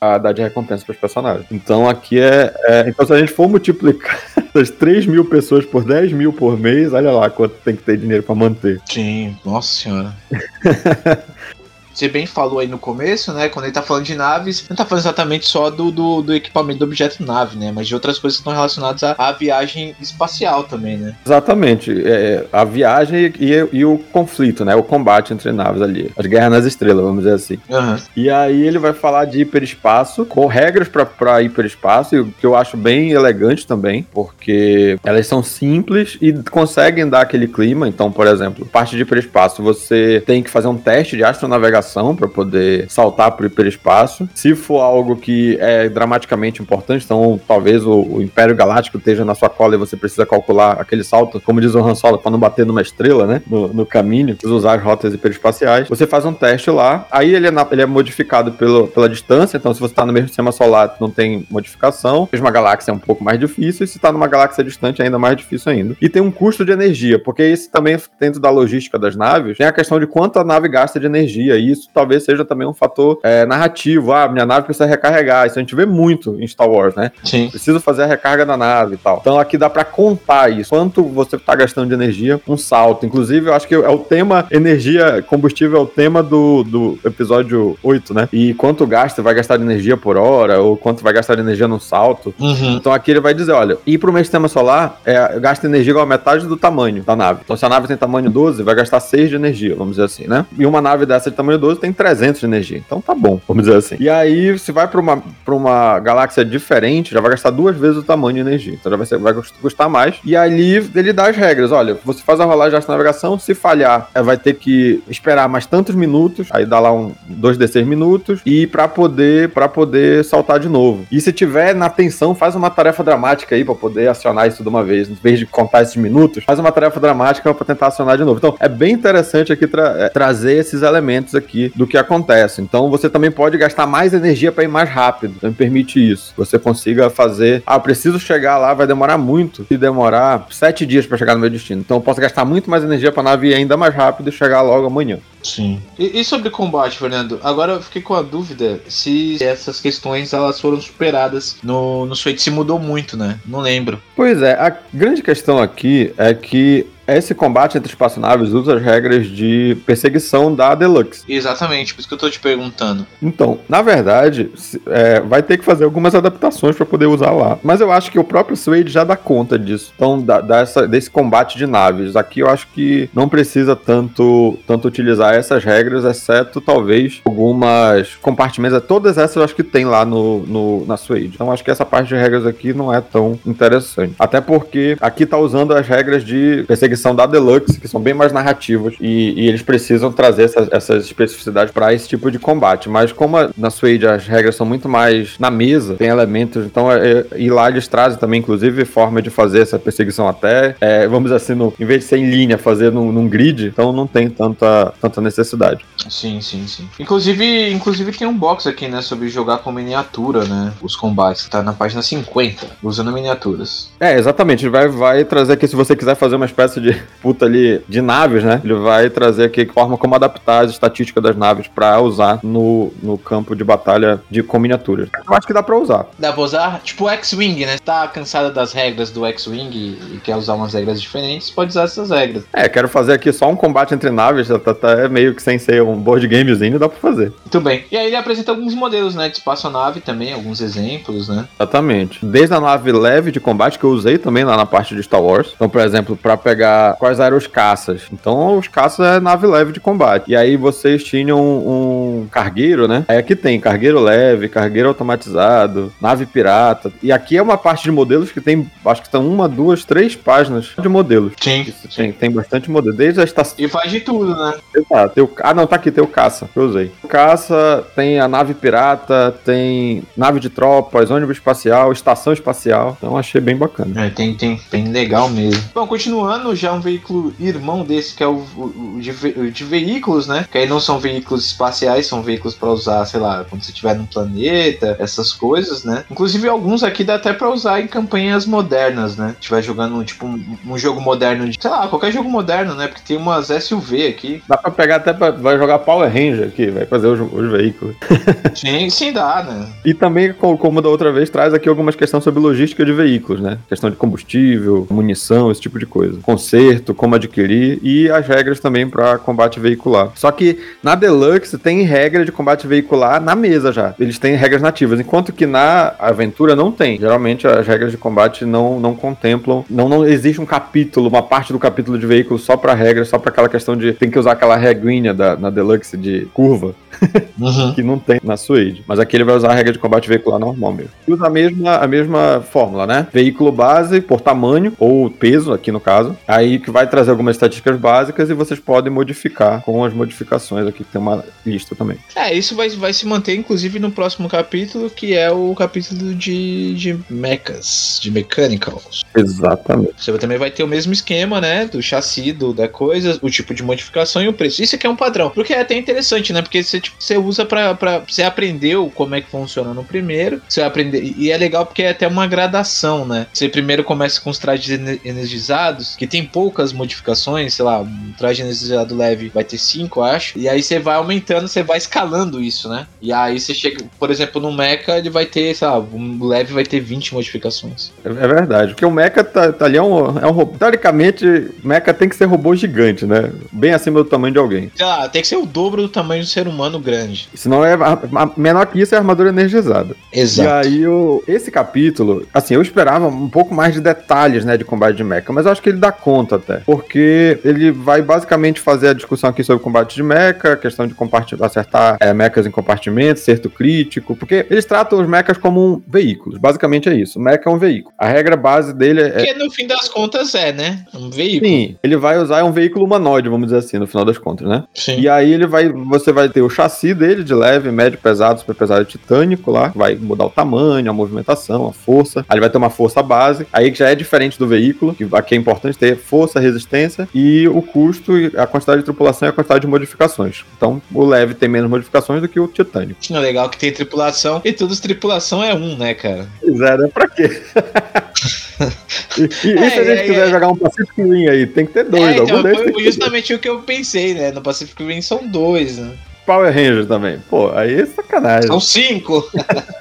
a 0.00 0.18
dar 0.18 0.32
de 0.32 0.42
recompensa 0.42 0.84
para 0.84 0.92
os 0.92 0.98
personagens. 0.98 1.46
Então 1.50 1.88
aqui 1.88 2.20
é, 2.20 2.54
é, 2.66 2.88
Então 2.88 3.04
se 3.04 3.12
a 3.12 3.18
gente 3.18 3.32
for 3.32 3.48
multiplicar 3.48 4.20
essas 4.54 4.70
3 4.70 5.06
mil 5.06 5.24
pessoas 5.24 5.64
por 5.64 5.82
10 5.82 6.12
mil 6.12 6.32
por 6.32 6.58
mês, 6.58 6.92
olha 6.92 7.10
lá 7.10 7.28
quanto 7.30 7.54
tem 7.64 7.74
que 7.74 7.82
ter 7.82 7.96
dinheiro 7.96 8.22
para 8.22 8.34
manter. 8.34 8.80
Sim, 8.86 9.36
nossa 9.44 9.68
senhora. 9.74 10.14
você 11.98 12.08
bem 12.08 12.26
falou 12.26 12.60
aí 12.60 12.68
no 12.68 12.78
começo, 12.78 13.32
né? 13.32 13.48
Quando 13.48 13.64
ele 13.64 13.72
tá 13.72 13.82
falando 13.82 14.04
de 14.04 14.14
naves, 14.14 14.64
não 14.68 14.76
tá 14.76 14.84
falando 14.84 15.02
exatamente 15.02 15.46
só 15.46 15.68
do, 15.68 15.90
do, 15.90 16.22
do 16.22 16.34
equipamento 16.34 16.78
do 16.78 16.84
objeto 16.84 17.24
nave, 17.24 17.58
né? 17.58 17.72
Mas 17.74 17.88
de 17.88 17.94
outras 17.94 18.18
coisas 18.18 18.36
que 18.36 18.40
estão 18.40 18.52
relacionadas 18.52 19.02
à, 19.02 19.16
à, 19.18 19.32
viagem 19.32 19.96
espacial 20.00 20.62
também, 20.62 20.96
né? 20.96 21.16
Exatamente. 21.26 21.90
É, 22.06 22.44
a 22.52 22.64
viagem 22.64 23.32
e, 23.40 23.68
e, 23.72 23.84
o 23.84 23.98
conflito, 24.12 24.64
né? 24.64 24.76
O 24.76 24.82
combate 24.84 25.32
entre 25.32 25.50
naves 25.50 25.82
ali. 25.82 26.12
As 26.16 26.26
guerras 26.26 26.52
nas 26.52 26.64
estrelas, 26.64 27.04
vamos 27.04 27.24
dizer 27.24 27.34
assim. 27.34 27.58
Uhum. 27.68 27.96
E 28.16 28.30
aí 28.30 28.62
ele 28.62 28.78
vai 28.78 28.92
falar 28.92 29.24
de 29.24 29.40
hiperespaço, 29.40 30.24
com 30.24 30.46
regras 30.46 30.88
para 30.88 31.42
hiperespaço, 31.42 32.32
que 32.38 32.46
eu 32.46 32.54
acho 32.54 32.76
bem 32.76 33.10
elegante 33.10 33.66
também, 33.66 34.06
porque 34.12 34.96
elas 35.04 35.26
são 35.26 35.42
simples 35.42 36.16
e 36.20 36.32
conseguem 36.32 37.08
dar 37.08 37.22
aquele 37.22 37.48
clima. 37.48 37.88
Então, 37.88 38.12
por 38.12 38.28
exemplo, 38.28 38.64
parte 38.66 38.94
de 38.94 39.02
hiperespaço, 39.02 39.64
você 39.64 40.22
tem 40.24 40.44
que 40.44 40.50
fazer 40.50 40.68
um 40.68 40.76
teste 40.76 41.16
de 41.16 41.24
astronavegação 41.24 41.87
para 42.14 42.28
poder 42.28 42.86
saltar 42.90 43.32
para 43.32 43.44
o 43.44 43.46
hiperespaço. 43.46 44.28
Se 44.34 44.54
for 44.54 44.80
algo 44.80 45.16
que 45.16 45.56
é 45.60 45.88
dramaticamente 45.88 46.62
importante, 46.62 47.04
então 47.04 47.40
talvez 47.46 47.84
o, 47.84 48.02
o, 48.02 48.22
Império 48.22 48.54
Galáctico 48.54 48.98
esteja 48.98 49.24
na 49.24 49.34
sua 49.34 49.48
cola 49.48 49.74
e 49.74 49.78
você 49.78 49.96
precisa 49.96 50.26
calcular 50.26 50.72
aquele 50.72 51.04
salto, 51.04 51.40
como 51.40 51.60
diz 51.60 51.74
o 51.74 51.78
Han 51.78 51.94
Solo, 51.94 52.18
para 52.18 52.30
não 52.30 52.38
bater 52.38 52.66
numa 52.66 52.82
estrela, 52.82 53.26
né? 53.26 53.42
No, 53.46 53.68
no 53.68 53.86
caminho, 53.86 54.34
precisa 54.34 54.54
usar 54.54 54.74
as 54.74 54.82
rotas 54.82 55.14
hiperespaciais. 55.14 55.88
Você 55.88 56.06
faz 56.06 56.24
um 56.24 56.32
teste 56.32 56.70
lá, 56.70 57.06
aí 57.10 57.34
ele 57.34 57.46
é, 57.46 57.50
na, 57.50 57.66
ele 57.70 57.82
é 57.82 57.86
modificado 57.86 58.52
pelo, 58.52 58.88
pela 58.88 59.08
distância, 59.08 59.56
então 59.56 59.72
se 59.72 59.80
você 59.80 59.92
está 59.92 60.04
no 60.04 60.12
mesmo 60.12 60.28
sistema 60.28 60.52
solar, 60.52 60.96
não 61.00 61.10
tem 61.10 61.46
modificação. 61.50 62.28
Mesma 62.32 62.50
galáxia 62.50 62.90
é 62.90 62.94
um 62.94 62.98
pouco 62.98 63.24
mais 63.24 63.38
difícil, 63.38 63.84
e 63.84 63.88
se 63.88 63.96
está 63.96 64.12
numa 64.12 64.26
galáxia 64.26 64.62
distante, 64.62 65.00
é 65.00 65.04
ainda 65.04 65.18
mais 65.18 65.36
difícil 65.36 65.72
ainda. 65.72 65.96
E 66.00 66.08
tem 66.08 66.22
um 66.22 66.30
custo 66.30 66.64
de 66.64 66.72
energia, 66.72 67.18
porque 67.18 67.44
isso 67.46 67.70
também, 67.70 67.98
dentro 68.20 68.40
da 68.40 68.50
logística 68.50 68.98
das 68.98 69.16
naves, 69.16 69.58
tem 69.58 69.66
a 69.66 69.72
questão 69.72 69.98
de 69.98 70.06
quanto 70.06 70.38
a 70.38 70.44
nave 70.44 70.68
gasta 70.68 70.98
de 70.98 71.06
energia. 71.06 71.56
E 71.56 71.70
isso 71.78 71.88
talvez 71.92 72.24
seja 72.24 72.44
também 72.44 72.66
um 72.66 72.74
fator 72.74 73.18
é, 73.22 73.46
narrativo. 73.46 74.12
Ah, 74.12 74.28
minha 74.28 74.46
nave 74.46 74.66
precisa 74.66 74.86
recarregar. 74.86 75.46
Isso 75.46 75.58
a 75.58 75.62
gente 75.62 75.74
vê 75.74 75.86
muito 75.86 76.40
em 76.40 76.46
Star 76.46 76.68
Wars, 76.68 76.94
né? 76.94 77.12
Sim. 77.24 77.48
Preciso 77.48 77.80
fazer 77.80 78.02
a 78.02 78.06
recarga 78.06 78.44
da 78.44 78.56
nave 78.56 78.94
e 78.94 78.98
tal. 78.98 79.18
Então 79.20 79.38
aqui 79.38 79.56
dá 79.56 79.70
para 79.70 79.84
contar 79.84 80.50
isso. 80.50 80.70
Quanto 80.70 81.02
você 81.02 81.36
está 81.36 81.54
gastando 81.54 81.88
de 81.88 81.94
energia, 81.94 82.40
um 82.46 82.56
salto. 82.56 83.06
Inclusive, 83.06 83.48
eu 83.48 83.54
acho 83.54 83.66
que 83.66 83.74
é 83.74 83.88
o 83.88 83.98
tema 83.98 84.46
energia, 84.50 85.24
combustível 85.26 85.78
é 85.78 85.82
o 85.82 85.86
tema 85.86 86.22
do, 86.22 86.62
do 86.64 86.98
episódio 87.04 87.76
8, 87.82 88.14
né? 88.14 88.28
E 88.32 88.54
quanto 88.54 88.86
gasta, 88.86 89.22
vai 89.22 89.34
gastar 89.34 89.56
de 89.56 89.62
energia 89.62 89.96
por 89.96 90.16
hora, 90.16 90.60
ou 90.60 90.76
quanto 90.76 91.02
vai 91.02 91.12
gastar 91.12 91.34
de 91.34 91.40
energia 91.40 91.68
no 91.68 91.80
salto. 91.80 92.34
Uhum. 92.38 92.76
Então 92.76 92.92
aqui 92.92 93.10
ele 93.10 93.20
vai 93.20 93.34
dizer, 93.34 93.52
olha, 93.52 93.78
ir 93.86 93.98
para 93.98 94.10
o 94.10 94.12
meu 94.12 94.22
sistema 94.22 94.48
solar 94.48 95.00
é, 95.04 95.38
gasta 95.38 95.66
energia 95.66 95.90
igual 95.90 96.04
a 96.04 96.08
metade 96.08 96.46
do 96.46 96.56
tamanho 96.56 97.02
da 97.02 97.16
nave. 97.16 97.40
Então 97.44 97.56
se 97.56 97.64
a 97.64 97.68
nave 97.68 97.86
tem 97.86 97.96
tamanho 97.96 98.30
12, 98.30 98.62
vai 98.62 98.74
gastar 98.74 99.00
6 99.00 99.30
de 99.30 99.36
energia, 99.36 99.74
vamos 99.74 99.96
dizer 99.96 100.04
assim, 100.04 100.26
né? 100.26 100.46
E 100.58 100.66
uma 100.66 100.80
nave 100.80 101.06
dessa 101.06 101.30
de 101.30 101.36
tamanho 101.36 101.57
12 101.58 101.80
tem 101.80 101.92
300 101.92 102.40
de 102.40 102.46
energia. 102.46 102.78
Então 102.78 103.00
tá 103.00 103.14
bom, 103.14 103.40
vamos 103.46 103.64
dizer 103.64 103.76
assim. 103.76 103.96
E 103.98 104.08
aí, 104.08 104.58
se 104.58 104.72
vai 104.72 104.88
para 104.88 105.00
uma, 105.00 105.22
pra 105.44 105.54
uma 105.54 105.98
galáxia 105.98 106.44
diferente, 106.44 107.12
já 107.12 107.20
vai 107.20 107.30
gastar 107.30 107.50
duas 107.50 107.76
vezes 107.76 107.98
o 107.98 108.02
tamanho 108.02 108.34
de 108.34 108.40
energia. 108.40 108.74
Então 108.74 108.90
já 108.90 108.96
vai, 108.96 109.06
ser, 109.06 109.18
vai 109.18 109.34
custar 109.60 109.88
mais. 109.88 110.16
E 110.24 110.36
ali 110.36 110.76
ele 110.94 111.12
dá 111.12 111.28
as 111.28 111.36
regras. 111.36 111.72
Olha, 111.72 111.98
você 112.04 112.22
faz 112.22 112.40
a 112.40 112.44
rolagem 112.44 112.78
de 112.78 112.88
navegação, 112.88 113.38
se 113.38 113.54
falhar, 113.54 114.08
é, 114.14 114.22
vai 114.22 114.36
ter 114.36 114.54
que 114.54 115.02
esperar 115.08 115.48
mais 115.48 115.66
tantos 115.66 115.94
minutos, 115.94 116.48
aí 116.50 116.64
dá 116.64 116.78
lá 116.78 116.92
um 116.92 117.12
2d6 117.30 117.84
minutos, 117.84 118.40
e 118.44 118.66
para 118.66 118.86
poder 118.88 119.50
para 119.50 119.68
poder 119.68 120.24
saltar 120.24 120.58
de 120.58 120.68
novo. 120.68 121.06
E 121.10 121.20
se 121.20 121.32
tiver 121.32 121.74
na 121.74 121.90
tensão, 121.90 122.34
faz 122.34 122.54
uma 122.54 122.70
tarefa 122.70 123.02
dramática 123.02 123.54
aí 123.54 123.64
para 123.64 123.74
poder 123.74 124.08
acionar 124.08 124.48
isso 124.48 124.62
de 124.62 124.68
uma 124.68 124.82
vez. 124.82 125.08
Em 125.08 125.14
vez 125.14 125.38
de 125.38 125.46
contar 125.46 125.82
esses 125.82 125.96
minutos, 125.96 126.44
faz 126.44 126.58
uma 126.58 126.72
tarefa 126.72 127.00
dramática 127.00 127.52
para 127.52 127.66
tentar 127.66 127.88
acionar 127.88 128.16
de 128.16 128.24
novo. 128.24 128.38
Então, 128.38 128.56
é 128.60 128.68
bem 128.68 128.92
interessante 128.92 129.52
aqui 129.52 129.66
tra 129.66 129.94
é, 129.98 130.08
trazer 130.08 130.54
esses 130.54 130.82
elementos 130.82 131.34
aqui 131.34 131.47
do 131.74 131.86
que 131.86 131.96
acontece. 131.96 132.60
Então 132.60 132.90
você 132.90 133.08
também 133.08 133.30
pode 133.30 133.56
gastar 133.56 133.86
mais 133.86 134.12
energia 134.12 134.52
para 134.52 134.64
ir 134.64 134.68
mais 134.68 134.88
rápido. 134.88 135.34
Então 135.36 135.52
permite 135.52 135.98
isso. 135.98 136.32
Você 136.36 136.58
consiga 136.58 137.10
fazer. 137.10 137.62
Ah, 137.66 137.78
preciso 137.78 138.18
chegar 138.18 138.58
lá, 138.58 138.74
vai 138.74 138.86
demorar 138.86 139.18
muito. 139.18 139.64
Se 139.66 139.76
demorar 139.76 140.46
sete 140.50 140.84
dias 140.84 141.06
para 141.06 141.18
chegar 141.18 141.34
no 141.34 141.40
meu 141.40 141.50
destino. 141.50 141.80
Então 141.80 141.96
eu 141.96 142.00
posso 142.00 142.20
gastar 142.20 142.44
muito 142.44 142.70
mais 142.70 142.84
energia 142.84 143.10
para 143.10 143.20
a 143.20 143.24
nave 143.24 143.48
ir 143.48 143.54
ainda 143.54 143.76
mais 143.76 143.94
rápido 143.94 144.28
e 144.28 144.32
chegar 144.32 144.62
logo 144.62 144.86
amanhã. 144.86 145.18
Sim. 145.42 145.80
E, 145.98 146.20
e, 146.20 146.24
sobre 146.24 146.50
combate, 146.50 146.98
Fernando? 146.98 147.40
Agora 147.42 147.74
eu 147.74 147.82
fiquei 147.82 148.02
com 148.02 148.14
a 148.14 148.22
dúvida 148.22 148.80
se 148.88 149.42
essas 149.42 149.80
questões 149.80 150.32
elas 150.32 150.60
foram 150.60 150.80
superadas 150.80 151.56
no, 151.62 152.06
no 152.06 152.16
Switch. 152.16 152.40
Se 152.40 152.50
mudou 152.50 152.78
muito, 152.78 153.16
né? 153.16 153.38
Não 153.46 153.60
lembro. 153.60 154.00
Pois 154.16 154.42
é, 154.42 154.52
a 154.52 154.76
grande 154.92 155.22
questão 155.22 155.58
aqui 155.58 156.12
é 156.16 156.34
que 156.34 156.86
esse 157.16 157.34
combate 157.34 157.78
entre 157.78 157.90
espaçonaves 157.90 158.50
usa 158.50 158.76
as 158.76 158.82
regras 158.82 159.26
de 159.26 159.76
perseguição 159.86 160.54
da 160.54 160.74
Deluxe. 160.74 161.24
Exatamente, 161.28 161.94
por 161.94 162.00
isso 162.00 162.08
que 162.08 162.14
eu 162.14 162.18
tô 162.18 162.28
te 162.28 162.38
perguntando. 162.38 163.06
Então, 163.22 163.58
na 163.68 163.80
verdade, 163.80 164.50
é, 164.86 165.20
vai 165.20 165.42
ter 165.42 165.56
que 165.56 165.64
fazer 165.64 165.84
algumas 165.84 166.14
adaptações 166.14 166.76
para 166.76 166.84
poder 166.84 167.06
usar 167.06 167.30
lá. 167.30 167.58
Mas 167.62 167.80
eu 167.80 167.90
acho 167.90 168.10
que 168.10 168.18
o 168.18 168.24
próprio 168.24 168.56
Suede 168.56 168.92
já 168.92 169.04
dá 169.04 169.16
conta 169.16 169.58
disso. 169.58 169.92
Então, 169.96 170.20
da, 170.20 170.40
dessa, 170.40 170.86
desse 170.86 171.10
combate 171.10 171.56
de 171.56 171.66
naves. 171.66 172.14
Aqui 172.14 172.40
eu 172.40 172.50
acho 172.50 172.68
que 172.74 173.08
não 173.14 173.28
precisa 173.28 173.74
tanto, 173.74 174.58
tanto 174.66 174.86
utilizar 174.86 175.34
essas 175.34 175.64
regras, 175.64 176.04
exceto 176.04 176.60
talvez 176.60 177.22
algumas 177.24 178.16
compartimentos. 178.16 178.82
Todas 178.86 179.16
essas 179.16 179.36
eu 179.36 179.44
acho 179.44 179.54
que 179.54 179.62
tem 179.62 179.84
lá 179.84 180.04
no, 180.04 180.46
no, 180.46 180.86
na 180.86 180.96
Suede. 180.96 181.32
Então, 181.34 181.50
acho 181.50 181.64
que 181.64 181.70
essa 181.70 181.86
parte 181.86 182.08
de 182.08 182.16
regras 182.16 182.44
aqui 182.44 182.74
não 182.74 182.92
é 182.92 183.00
tão 183.00 183.38
interessante. 183.46 184.14
Até 184.18 184.40
porque 184.40 184.96
aqui 185.00 185.24
tá 185.24 185.38
usando 185.38 185.72
as 185.72 185.86
regras 185.86 186.22
de 186.22 186.64
perseguição 186.66 186.97
são 186.98 187.14
da 187.14 187.26
Deluxe, 187.26 187.80
que 187.80 187.88
são 187.88 188.00
bem 188.00 188.14
mais 188.14 188.32
narrativos, 188.32 188.94
e, 189.00 189.32
e 189.36 189.48
eles 189.48 189.62
precisam 189.62 190.12
trazer 190.12 190.44
essas, 190.44 190.68
essas 190.70 191.04
especificidades 191.04 191.72
para 191.72 191.92
esse 191.92 192.08
tipo 192.08 192.30
de 192.30 192.38
combate. 192.38 192.88
Mas 192.88 193.12
como 193.12 193.36
a, 193.36 193.50
na 193.56 193.70
Suede 193.70 194.06
as 194.06 194.26
regras 194.26 194.56
são 194.56 194.66
muito 194.66 194.88
mais 194.88 195.38
na 195.38 195.50
mesa, 195.50 195.94
tem 195.94 196.08
elementos, 196.08 196.64
então 196.64 196.90
é, 196.90 196.98
é, 196.98 197.26
e 197.36 197.50
lá 197.50 197.68
eles 197.68 197.88
trazem 197.88 198.18
também, 198.18 198.40
inclusive, 198.40 198.84
forma 198.84 199.22
de 199.22 199.30
fazer 199.30 199.60
essa 199.60 199.78
perseguição 199.78 200.28
até, 200.28 200.76
é, 200.80 201.06
vamos 201.06 201.24
dizer 201.24 201.36
assim, 201.36 201.54
no, 201.54 201.72
em 201.78 201.84
vez 201.84 202.00
de 202.00 202.06
ser 202.06 202.18
em 202.18 202.30
linha, 202.30 202.58
fazer 202.58 202.92
num, 202.92 203.12
num, 203.12 203.28
grid, 203.28 203.66
então 203.66 203.92
não 203.92 204.06
tem 204.06 204.28
tanta, 204.28 204.92
tanta 205.00 205.20
necessidade. 205.20 205.84
Sim, 206.08 206.40
sim, 206.40 206.66
sim. 206.66 206.88
Inclusive, 206.98 207.70
inclusive 207.72 208.12
tem 208.12 208.26
um 208.26 208.36
box 208.36 208.66
aqui, 208.66 208.88
né, 208.88 209.00
sobre 209.00 209.28
jogar 209.28 209.58
com 209.58 209.70
miniatura, 209.70 210.44
né, 210.44 210.72
os 210.82 210.96
combates, 210.96 211.48
tá 211.48 211.62
na 211.62 211.72
página 211.72 212.02
50, 212.02 212.66
usando 212.82 213.12
miniaturas. 213.12 213.90
É, 214.00 214.18
exatamente, 214.18 214.68
vai, 214.68 214.88
vai 214.88 215.24
trazer 215.24 215.54
aqui, 215.54 215.68
se 215.68 215.76
você 215.76 215.94
quiser 215.94 216.14
fazer 216.14 216.36
uma 216.36 216.46
espécie 216.46 216.80
de 216.80 216.87
de 216.92 217.02
puta 217.20 217.44
ali 217.44 217.82
de 217.88 218.00
naves, 218.00 218.44
né? 218.44 218.60
Ele 218.64 218.74
vai 218.74 219.10
trazer 219.10 219.44
aqui 219.44 219.66
forma 219.66 219.96
como 219.98 220.14
adaptar 220.14 220.64
as 220.64 220.70
estatísticas 220.70 221.22
das 221.22 221.36
naves 221.36 221.66
para 221.66 222.00
usar 222.00 222.40
no, 222.42 222.92
no 223.02 223.18
campo 223.18 223.54
de 223.54 223.64
batalha 223.64 224.20
de 224.30 224.42
com 224.42 224.58
miniaturas. 224.58 225.08
Eu 225.26 225.34
acho 225.34 225.46
que 225.46 225.52
dá 225.52 225.62
para 225.62 225.76
usar. 225.76 226.06
Dá 226.18 226.32
pra 226.32 226.42
usar? 226.42 226.80
Tipo 226.82 227.04
o 227.04 227.08
X-Wing, 227.10 227.66
né? 227.66 227.76
Tá 227.84 228.06
cansada 228.08 228.50
das 228.50 228.72
regras 228.72 229.10
do 229.10 229.26
X-Wing 229.26 229.70
e 230.14 230.20
quer 230.22 230.36
usar 230.36 230.54
umas 230.54 230.74
regras 230.74 231.00
diferentes, 231.00 231.50
pode 231.50 231.70
usar 231.70 231.84
essas 231.84 232.10
regras. 232.10 232.44
É, 232.52 232.68
quero 232.68 232.88
fazer 232.88 233.12
aqui 233.12 233.32
só 233.32 233.48
um 233.48 233.56
combate 233.56 233.94
entre 233.94 234.10
naves, 234.10 234.48
tá, 234.48 234.74
tá 234.74 234.90
é 234.92 235.08
meio 235.08 235.34
que 235.34 235.42
sem 235.42 235.58
ser 235.58 235.82
um 235.82 235.96
board 235.96 236.26
gamezinho, 236.26 236.78
dá 236.78 236.88
pra 236.88 236.98
fazer. 236.98 237.32
Muito 237.40 237.60
bem. 237.60 237.84
E 237.90 237.96
aí 237.96 238.06
ele 238.06 238.16
apresenta 238.16 238.52
alguns 238.52 238.74
modelos, 238.74 239.14
né? 239.14 239.28
De 239.28 239.36
espaçonave 239.36 240.00
também, 240.00 240.32
alguns 240.32 240.60
exemplos, 240.60 241.28
né? 241.28 241.46
Exatamente. 241.58 242.24
Desde 242.24 242.54
a 242.54 242.60
nave 242.60 242.92
leve 242.92 243.30
de 243.30 243.40
combate 243.40 243.78
que 243.78 243.84
eu 243.84 243.90
usei 243.90 244.18
também 244.18 244.44
lá 244.44 244.56
na 244.56 244.66
parte 244.66 244.94
de 244.94 245.02
Star 245.02 245.22
Wars. 245.22 245.52
Então, 245.54 245.68
por 245.68 245.80
exemplo, 245.80 246.16
para 246.16 246.36
pegar 246.36 246.77
quais 246.98 247.20
eram 247.20 247.36
os 247.36 247.46
caças. 247.46 248.02
Então, 248.12 248.58
os 248.58 248.68
caças 248.68 249.06
é 249.06 249.20
nave 249.20 249.46
leve 249.46 249.72
de 249.72 249.80
combate. 249.80 250.30
E 250.30 250.36
aí 250.36 250.56
vocês 250.56 251.02
tinham 251.04 251.40
um, 251.40 252.22
um 252.22 252.28
cargueiro, 252.30 252.88
né? 252.88 253.04
Aí 253.08 253.18
aqui 253.18 253.34
tem 253.34 253.60
cargueiro 253.60 254.00
leve, 254.00 254.48
cargueiro 254.48 254.88
automatizado, 254.88 255.92
nave 256.00 256.26
pirata. 256.26 256.92
E 257.02 257.12
aqui 257.12 257.36
é 257.36 257.42
uma 257.42 257.56
parte 257.56 257.84
de 257.84 257.90
modelos 257.90 258.30
que 258.30 258.40
tem, 258.40 258.70
acho 258.84 259.02
que 259.02 259.10
são 259.10 259.26
uma, 259.26 259.48
duas, 259.48 259.84
três 259.84 260.14
páginas 260.14 260.70
de 260.78 260.88
modelos. 260.88 261.32
Sim. 261.40 261.66
Tem, 261.94 262.12
tem 262.12 262.30
bastante 262.30 262.70
modelo. 262.70 262.96
Desde 262.96 263.20
a 263.20 263.24
estação. 263.24 263.54
E 263.58 263.68
faz 263.68 263.90
de 263.90 264.00
tudo, 264.00 264.34
né? 264.34 264.54
Exato. 264.74 265.14
Tem 265.14 265.24
o... 265.24 265.30
Ah, 265.42 265.54
não, 265.54 265.66
tá 265.66 265.76
aqui, 265.76 265.90
tem 265.90 266.02
o 266.02 266.06
caça, 266.06 266.48
que 266.52 266.58
eu 266.58 266.64
usei. 266.64 266.90
O 267.02 267.08
caça, 267.08 267.84
tem 267.94 268.20
a 268.20 268.28
nave 268.28 268.54
pirata, 268.54 269.34
tem 269.44 270.02
nave 270.16 270.40
de 270.40 270.50
tropas, 270.50 271.10
ônibus 271.10 271.36
espacial, 271.36 271.92
estação 271.92 272.32
espacial. 272.32 272.96
Então 272.98 273.16
achei 273.16 273.40
bem 273.40 273.56
bacana. 273.56 274.06
É, 274.06 274.10
tem, 274.10 274.34
tem, 274.34 274.60
bem 274.70 274.88
legal 274.88 275.28
mesmo. 275.28 275.62
Bom, 275.74 275.86
continuando, 275.86 276.54
já 276.58 276.72
um 276.72 276.80
veículo 276.80 277.32
irmão 277.38 277.84
desse, 277.84 278.14
que 278.14 278.22
é 278.22 278.26
o, 278.26 278.44
o, 278.56 278.98
de, 279.00 279.50
de 279.50 279.64
veículos, 279.64 280.26
né? 280.26 280.46
Que 280.50 280.58
aí 280.58 280.68
não 280.68 280.80
são 280.80 280.98
veículos 280.98 281.46
espaciais, 281.46 282.06
são 282.06 282.22
veículos 282.22 282.54
para 282.54 282.68
usar, 282.68 283.04
sei 283.06 283.20
lá, 283.20 283.44
quando 283.48 283.62
você 283.62 283.70
estiver 283.70 283.94
num 283.94 284.06
planeta, 284.06 284.96
essas 284.98 285.32
coisas, 285.32 285.84
né? 285.84 286.04
Inclusive 286.10 286.48
alguns 286.48 286.82
aqui 286.82 287.04
dá 287.04 287.14
até 287.14 287.32
para 287.32 287.50
usar 287.50 287.80
em 287.80 287.86
campanhas 287.86 288.46
modernas, 288.46 289.16
né? 289.16 289.34
Estiver 289.38 289.62
jogando 289.62 290.02
tipo 290.04 290.26
um, 290.26 290.58
um, 290.66 290.78
jogo 290.78 291.00
moderno 291.00 291.48
de, 291.48 291.56
sei 291.60 291.70
lá, 291.70 291.88
qualquer 291.88 292.12
jogo 292.12 292.28
moderno, 292.28 292.74
né? 292.74 292.88
Porque 292.88 293.02
tem 293.06 293.16
umas 293.16 293.48
SUV 293.48 294.06
aqui. 294.06 294.42
Dá 294.48 294.56
para 294.56 294.70
pegar 294.70 294.96
até 294.96 295.12
para 295.12 295.30
vai 295.30 295.56
jogar 295.56 295.78
Power 295.80 296.08
Ranger 296.08 296.48
aqui, 296.48 296.70
vai 296.70 296.86
fazer 296.86 297.06
os, 297.08 297.20
os 297.32 297.50
veículos. 297.50 297.94
sim, 298.54 298.90
sim 298.90 299.12
dá, 299.12 299.42
né? 299.42 299.68
E 299.84 299.94
também 299.94 300.32
como 300.32 300.82
da 300.82 300.88
outra 300.88 301.12
vez 301.12 301.30
traz 301.30 301.54
aqui 301.54 301.68
algumas 301.68 301.94
questões 301.94 302.24
sobre 302.24 302.40
logística 302.40 302.84
de 302.84 302.92
veículos, 302.92 303.40
né? 303.40 303.58
Questão 303.68 303.90
de 303.90 303.96
combustível, 303.96 304.86
munição, 304.90 305.50
esse 305.50 305.60
tipo 305.60 305.78
de 305.78 305.86
coisa. 305.86 306.18
Conserto, 306.48 306.94
como 306.94 307.14
adquirir 307.14 307.78
e 307.82 308.10
as 308.10 308.26
regras 308.26 308.58
também 308.58 308.88
para 308.88 309.18
combate 309.18 309.60
veicular. 309.60 310.12
Só 310.14 310.30
que 310.30 310.58
na 310.82 310.94
Deluxe 310.94 311.58
tem 311.58 311.82
regra 311.82 312.24
de 312.24 312.32
combate 312.32 312.66
veicular 312.66 313.20
na 313.20 313.36
mesa 313.36 313.70
já. 313.70 313.94
Eles 314.00 314.18
têm 314.18 314.34
regras 314.34 314.62
nativas, 314.62 314.98
enquanto 314.98 315.30
que 315.30 315.44
na 315.44 315.94
aventura 315.98 316.56
não 316.56 316.72
tem. 316.72 316.98
Geralmente 316.98 317.46
as 317.46 317.66
regras 317.66 317.90
de 317.90 317.98
combate 317.98 318.46
não, 318.46 318.80
não 318.80 318.94
contemplam, 318.94 319.62
não, 319.68 319.90
não 319.90 320.06
existe 320.06 320.40
um 320.40 320.46
capítulo, 320.46 321.08
uma 321.08 321.22
parte 321.22 321.52
do 321.52 321.58
capítulo 321.58 321.98
de 321.98 322.06
veículo 322.06 322.38
só 322.38 322.56
para 322.56 322.72
regras, 322.72 323.08
só 323.08 323.18
para 323.18 323.30
aquela 323.30 323.48
questão 323.48 323.76
de 323.76 323.92
tem 323.92 324.10
que 324.10 324.18
usar 324.18 324.32
aquela 324.32 324.56
regrinha 324.56 325.12
da, 325.12 325.36
na 325.36 325.50
Deluxe 325.50 325.98
de 325.98 326.26
curva, 326.32 326.74
uhum. 327.38 327.74
que 327.74 327.82
não 327.82 327.98
tem 327.98 328.20
na 328.24 328.38
Suede. 328.38 328.82
Mas 328.88 328.98
aqui 328.98 329.16
ele 329.16 329.24
vai 329.24 329.36
usar 329.36 329.50
a 329.50 329.54
regra 329.54 329.72
de 329.72 329.78
combate 329.78 330.08
veicular 330.08 330.40
normal 330.40 330.72
mesmo. 330.72 330.92
Usa 331.06 331.26
a 331.26 331.30
mesma, 331.30 331.76
a 331.76 331.86
mesma 331.86 332.42
fórmula, 332.50 332.86
né? 332.86 333.06
Veículo 333.12 333.52
base 333.52 334.00
por 334.00 334.22
tamanho, 334.22 334.72
ou 334.78 335.10
peso, 335.10 335.52
aqui 335.52 335.70
no 335.70 335.80
caso. 335.80 336.16
Aí 336.38 336.60
que 336.60 336.70
vai 336.70 336.86
trazer 336.88 337.10
algumas 337.10 337.34
estatísticas 337.34 337.76
básicas 337.76 338.30
e 338.30 338.34
vocês 338.34 338.60
podem 338.60 338.92
modificar 338.92 339.60
com 339.62 339.84
as 339.84 339.92
modificações 339.92 340.68
aqui, 340.68 340.84
que 340.84 340.92
tem 340.92 341.00
uma 341.00 341.24
lista 341.44 341.74
também. 341.74 341.98
É, 342.14 342.32
isso 342.32 342.54
vai, 342.54 342.68
vai 342.70 342.92
se 342.92 343.04
manter, 343.06 343.34
inclusive, 343.34 343.80
no 343.80 343.90
próximo 343.90 344.28
capítulo, 344.28 344.88
que 344.88 345.16
é 345.16 345.30
o 345.32 345.52
capítulo 345.56 346.14
de, 346.14 346.74
de 346.74 346.98
mechas, 347.10 347.98
de 348.00 348.10
mechanicals. 348.12 349.04
Exatamente. 349.16 349.94
Você 349.98 350.16
também 350.18 350.38
vai 350.38 350.50
ter 350.50 350.62
o 350.62 350.68
mesmo 350.68 350.92
esquema, 350.92 351.40
né? 351.40 351.66
Do 351.66 351.82
chassi, 351.82 352.30
do, 352.30 352.52
da 352.52 352.68
coisa, 352.68 353.18
o 353.20 353.28
tipo 353.28 353.52
de 353.52 353.64
modificação 353.64 354.22
e 354.22 354.28
o 354.28 354.32
preço. 354.32 354.62
Isso 354.62 354.76
aqui 354.76 354.86
é 354.86 354.90
um 354.90 354.96
padrão. 354.96 355.30
Porque 355.30 355.52
é 355.52 355.60
até 355.60 355.76
interessante, 355.76 356.32
né? 356.32 356.40
Porque 356.40 356.62
você, 356.62 356.80
tipo, 356.80 356.96
você 357.00 357.16
usa 357.16 357.44
pra, 357.44 357.74
pra. 357.74 357.98
Você 357.98 358.22
aprendeu 358.22 358.92
como 358.94 359.16
é 359.16 359.20
que 359.20 359.28
funciona 359.28 359.74
no 359.74 359.82
primeiro. 359.82 360.40
Você 360.48 360.62
aprender. 360.62 361.14
E 361.16 361.32
é 361.32 361.36
legal 361.36 361.66
porque 361.66 361.82
é 361.82 361.90
até 361.90 362.06
uma 362.06 362.28
gradação, 362.28 363.04
né? 363.04 363.26
Você 363.32 363.48
primeiro 363.48 363.82
começa 363.82 364.20
com 364.20 364.30
os 364.30 364.38
trajes 364.38 364.70
energizados, 365.04 365.96
que 365.96 366.06
tem 366.06 366.27
poucas 366.32 366.72
modificações, 366.72 367.54
sei 367.54 367.64
lá, 367.64 367.80
um 367.80 368.12
traje 368.16 368.42
energizado 368.42 368.94
leve 368.94 369.28
vai 369.28 369.44
ter 369.44 369.58
5, 369.58 370.02
acho. 370.02 370.38
E 370.38 370.48
aí 370.48 370.62
você 370.62 370.78
vai 370.78 370.96
aumentando, 370.96 371.48
você 371.48 371.62
vai 371.62 371.78
escalando 371.78 372.40
isso, 372.40 372.68
né? 372.68 372.86
E 373.00 373.12
aí 373.12 373.38
você 373.38 373.54
chega, 373.54 373.84
por 373.98 374.10
exemplo, 374.10 374.40
no 374.40 374.52
Mecha, 374.52 374.98
ele 374.98 375.10
vai 375.10 375.26
ter, 375.26 375.54
sei 375.54 375.66
lá, 375.66 375.78
um 375.78 376.24
leve 376.24 376.52
vai 376.52 376.64
ter 376.64 376.80
20 376.80 377.14
modificações. 377.14 377.92
É, 378.04 378.08
é 378.08 378.28
verdade, 378.28 378.72
porque 378.72 378.84
o 378.84 378.90
Mecha 378.90 379.24
tá, 379.24 379.52
tá 379.52 379.64
ali 379.64 379.76
é 379.76 379.82
um, 379.82 380.18
é 380.18 380.26
um 380.26 380.32
robô. 380.32 380.56
Teoricamente, 380.58 381.50
Mecha 381.62 381.94
tem 381.94 382.08
que 382.08 382.16
ser 382.16 382.24
robô 382.24 382.54
gigante, 382.54 383.06
né? 383.06 383.30
Bem 383.52 383.72
acima 383.72 384.02
do 384.02 384.08
tamanho 384.08 384.32
de 384.32 384.38
alguém. 384.38 384.70
Sei 384.74 384.86
lá, 384.86 385.08
tem 385.08 385.22
que 385.22 385.28
ser 385.28 385.36
o 385.36 385.46
dobro 385.46 385.82
do 385.82 385.88
tamanho 385.88 386.22
do 386.22 386.28
ser 386.28 386.46
humano 386.46 386.78
grande. 386.78 387.28
Senão 387.34 387.64
é. 387.64 387.74
A, 387.74 387.92
a, 387.92 388.30
menor 388.36 388.66
que 388.66 388.80
isso 388.80 388.94
é 388.94 388.98
armadura 388.98 389.28
energizada. 389.28 389.94
Exato. 390.12 390.66
E 390.66 390.68
aí, 390.68 390.86
o, 390.86 391.22
esse 391.26 391.50
capítulo, 391.50 392.26
assim, 392.32 392.54
eu 392.54 392.62
esperava 392.62 393.06
um 393.06 393.28
pouco 393.28 393.54
mais 393.54 393.74
de 393.74 393.80
detalhes, 393.80 394.44
né, 394.44 394.56
de 394.56 394.64
combate 394.64 394.96
de 394.96 395.04
mecha, 395.04 395.32
mas 395.32 395.46
eu 395.46 395.52
acho 395.52 395.62
que 395.62 395.68
ele 395.68 395.78
dá 395.78 395.92
conta 395.92 396.17
até. 396.34 396.58
Porque 396.58 397.38
ele 397.44 397.70
vai 397.70 398.02
basicamente 398.02 398.60
fazer 398.60 398.88
a 398.88 398.92
discussão 398.92 399.30
aqui 399.30 399.42
sobre 399.44 399.62
combate 399.62 399.94
de 399.94 400.02
mecha, 400.02 400.56
questão 400.56 400.86
de 400.86 400.94
acertar 401.40 401.96
é, 402.00 402.12
mechas 402.12 402.46
em 402.46 402.50
compartimentos, 402.50 403.22
certo 403.22 403.50
crítico, 403.50 404.16
porque 404.16 404.46
eles 404.50 404.64
tratam 404.64 405.00
os 405.00 405.08
mechas 405.08 405.38
como 405.38 405.64
um 405.64 405.82
veículos. 405.86 406.38
Basicamente 406.38 406.88
é 406.88 406.94
isso. 406.94 407.18
O 407.18 407.22
mecha 407.22 407.42
é 407.46 407.50
um 407.50 407.58
veículo. 407.58 407.94
A 407.98 408.08
regra 408.08 408.36
base 408.36 408.74
dele 408.74 409.02
é. 409.02 409.24
Que 409.24 409.34
no 409.34 409.50
fim 409.50 409.66
das 409.66 409.88
contas 409.88 410.34
é, 410.34 410.52
né? 410.52 410.84
Um 410.94 411.10
veículo. 411.10 411.50
Sim, 411.50 411.76
ele 411.82 411.96
vai 411.96 412.18
usar 412.18 412.44
um 412.44 412.52
veículo 412.52 412.84
humanoide, 412.84 413.28
vamos 413.28 413.48
dizer 413.48 413.58
assim, 413.58 413.78
no 413.78 413.86
final 413.86 414.04
das 414.04 414.18
contas, 414.18 414.46
né? 414.48 414.64
Sim. 414.74 415.00
E 415.00 415.08
aí 415.08 415.32
ele 415.32 415.46
vai. 415.46 415.68
Você 415.68 416.12
vai 416.12 416.28
ter 416.28 416.42
o 416.42 416.50
chassi 416.50 416.94
dele 416.94 417.22
de 417.24 417.34
leve, 417.34 417.70
médio, 417.70 417.98
pesado, 417.98 418.40
super 418.40 418.54
pesado 418.54 418.82
e 418.82 418.86
titânico 418.86 419.50
lá. 419.50 419.72
Vai 419.74 419.94
mudar 419.94 420.26
o 420.26 420.30
tamanho, 420.30 420.90
a 420.90 420.92
movimentação, 420.94 421.66
a 421.66 421.72
força. 421.72 422.20
Aí 422.28 422.34
ele 422.34 422.40
vai 422.40 422.50
ter 422.50 422.58
uma 422.58 422.70
força 422.70 423.02
base. 423.02 423.46
Aí 423.52 423.70
que 423.70 423.78
já 423.78 423.90
é 423.90 423.94
diferente 423.94 424.38
do 424.38 424.46
veículo, 424.46 424.94
que 424.94 425.08
aqui 425.12 425.34
é 425.34 425.38
importante 425.38 425.78
ter 425.78 425.96
força, 426.08 426.40
resistência 426.40 427.08
e 427.14 427.46
o 427.48 427.60
custo, 427.60 428.12
a 428.36 428.46
quantidade 428.46 428.80
de 428.80 428.84
tripulação 428.84 429.28
e 429.28 429.30
a 429.30 429.32
quantidade 429.32 429.60
de 429.60 429.66
modificações. 429.66 430.44
Então 430.56 430.80
o 430.92 431.04
leve 431.04 431.34
tem 431.34 431.48
menos 431.48 431.68
modificações 431.68 432.22
do 432.22 432.28
que 432.28 432.40
o 432.40 432.48
titânico. 432.48 432.98
É 433.10 433.18
legal 433.18 433.48
que 433.50 433.58
tem 433.58 433.72
tripulação 433.72 434.40
e 434.44 434.52
todos 434.52 434.80
tripulação 434.80 435.44
é 435.44 435.54
um, 435.54 435.76
né, 435.76 435.94
cara? 435.94 436.26
Pois 436.40 436.60
é, 436.60 436.76
né? 436.78 436.88
Pra 436.92 437.08
quê? 437.08 437.42
e, 439.18 439.48
e, 439.48 439.52
é, 439.52 439.70
se 439.70 439.78
a 439.80 439.84
gente 439.84 440.00
é, 440.00 440.06
quiser 440.06 440.28
é. 440.28 440.30
jogar 440.30 440.48
um 440.48 440.56
Pacific 440.56 441.02
Rim 441.02 441.28
aí, 441.28 441.46
tem 441.46 441.66
que 441.66 441.72
ter 441.72 441.84
dois. 441.84 442.16
É, 442.16 442.18
então, 442.18 442.42
foi 442.42 442.84
justamente 442.84 443.34
o 443.34 443.38
que 443.38 443.48
eu 443.48 443.60
pensei, 443.60 444.14
né? 444.14 444.30
No 444.30 444.40
Pacific 444.40 444.82
Rim 444.82 445.02
são 445.02 445.26
dois, 445.26 445.78
né? 445.78 445.92
Power 446.28 446.52
Ranger 446.52 446.84
também. 446.84 447.18
Pô, 447.30 447.50
aí 447.54 447.80
é 447.80 447.86
sacanagem. 447.86 448.48
São 448.48 448.60
cinco. 448.60 449.24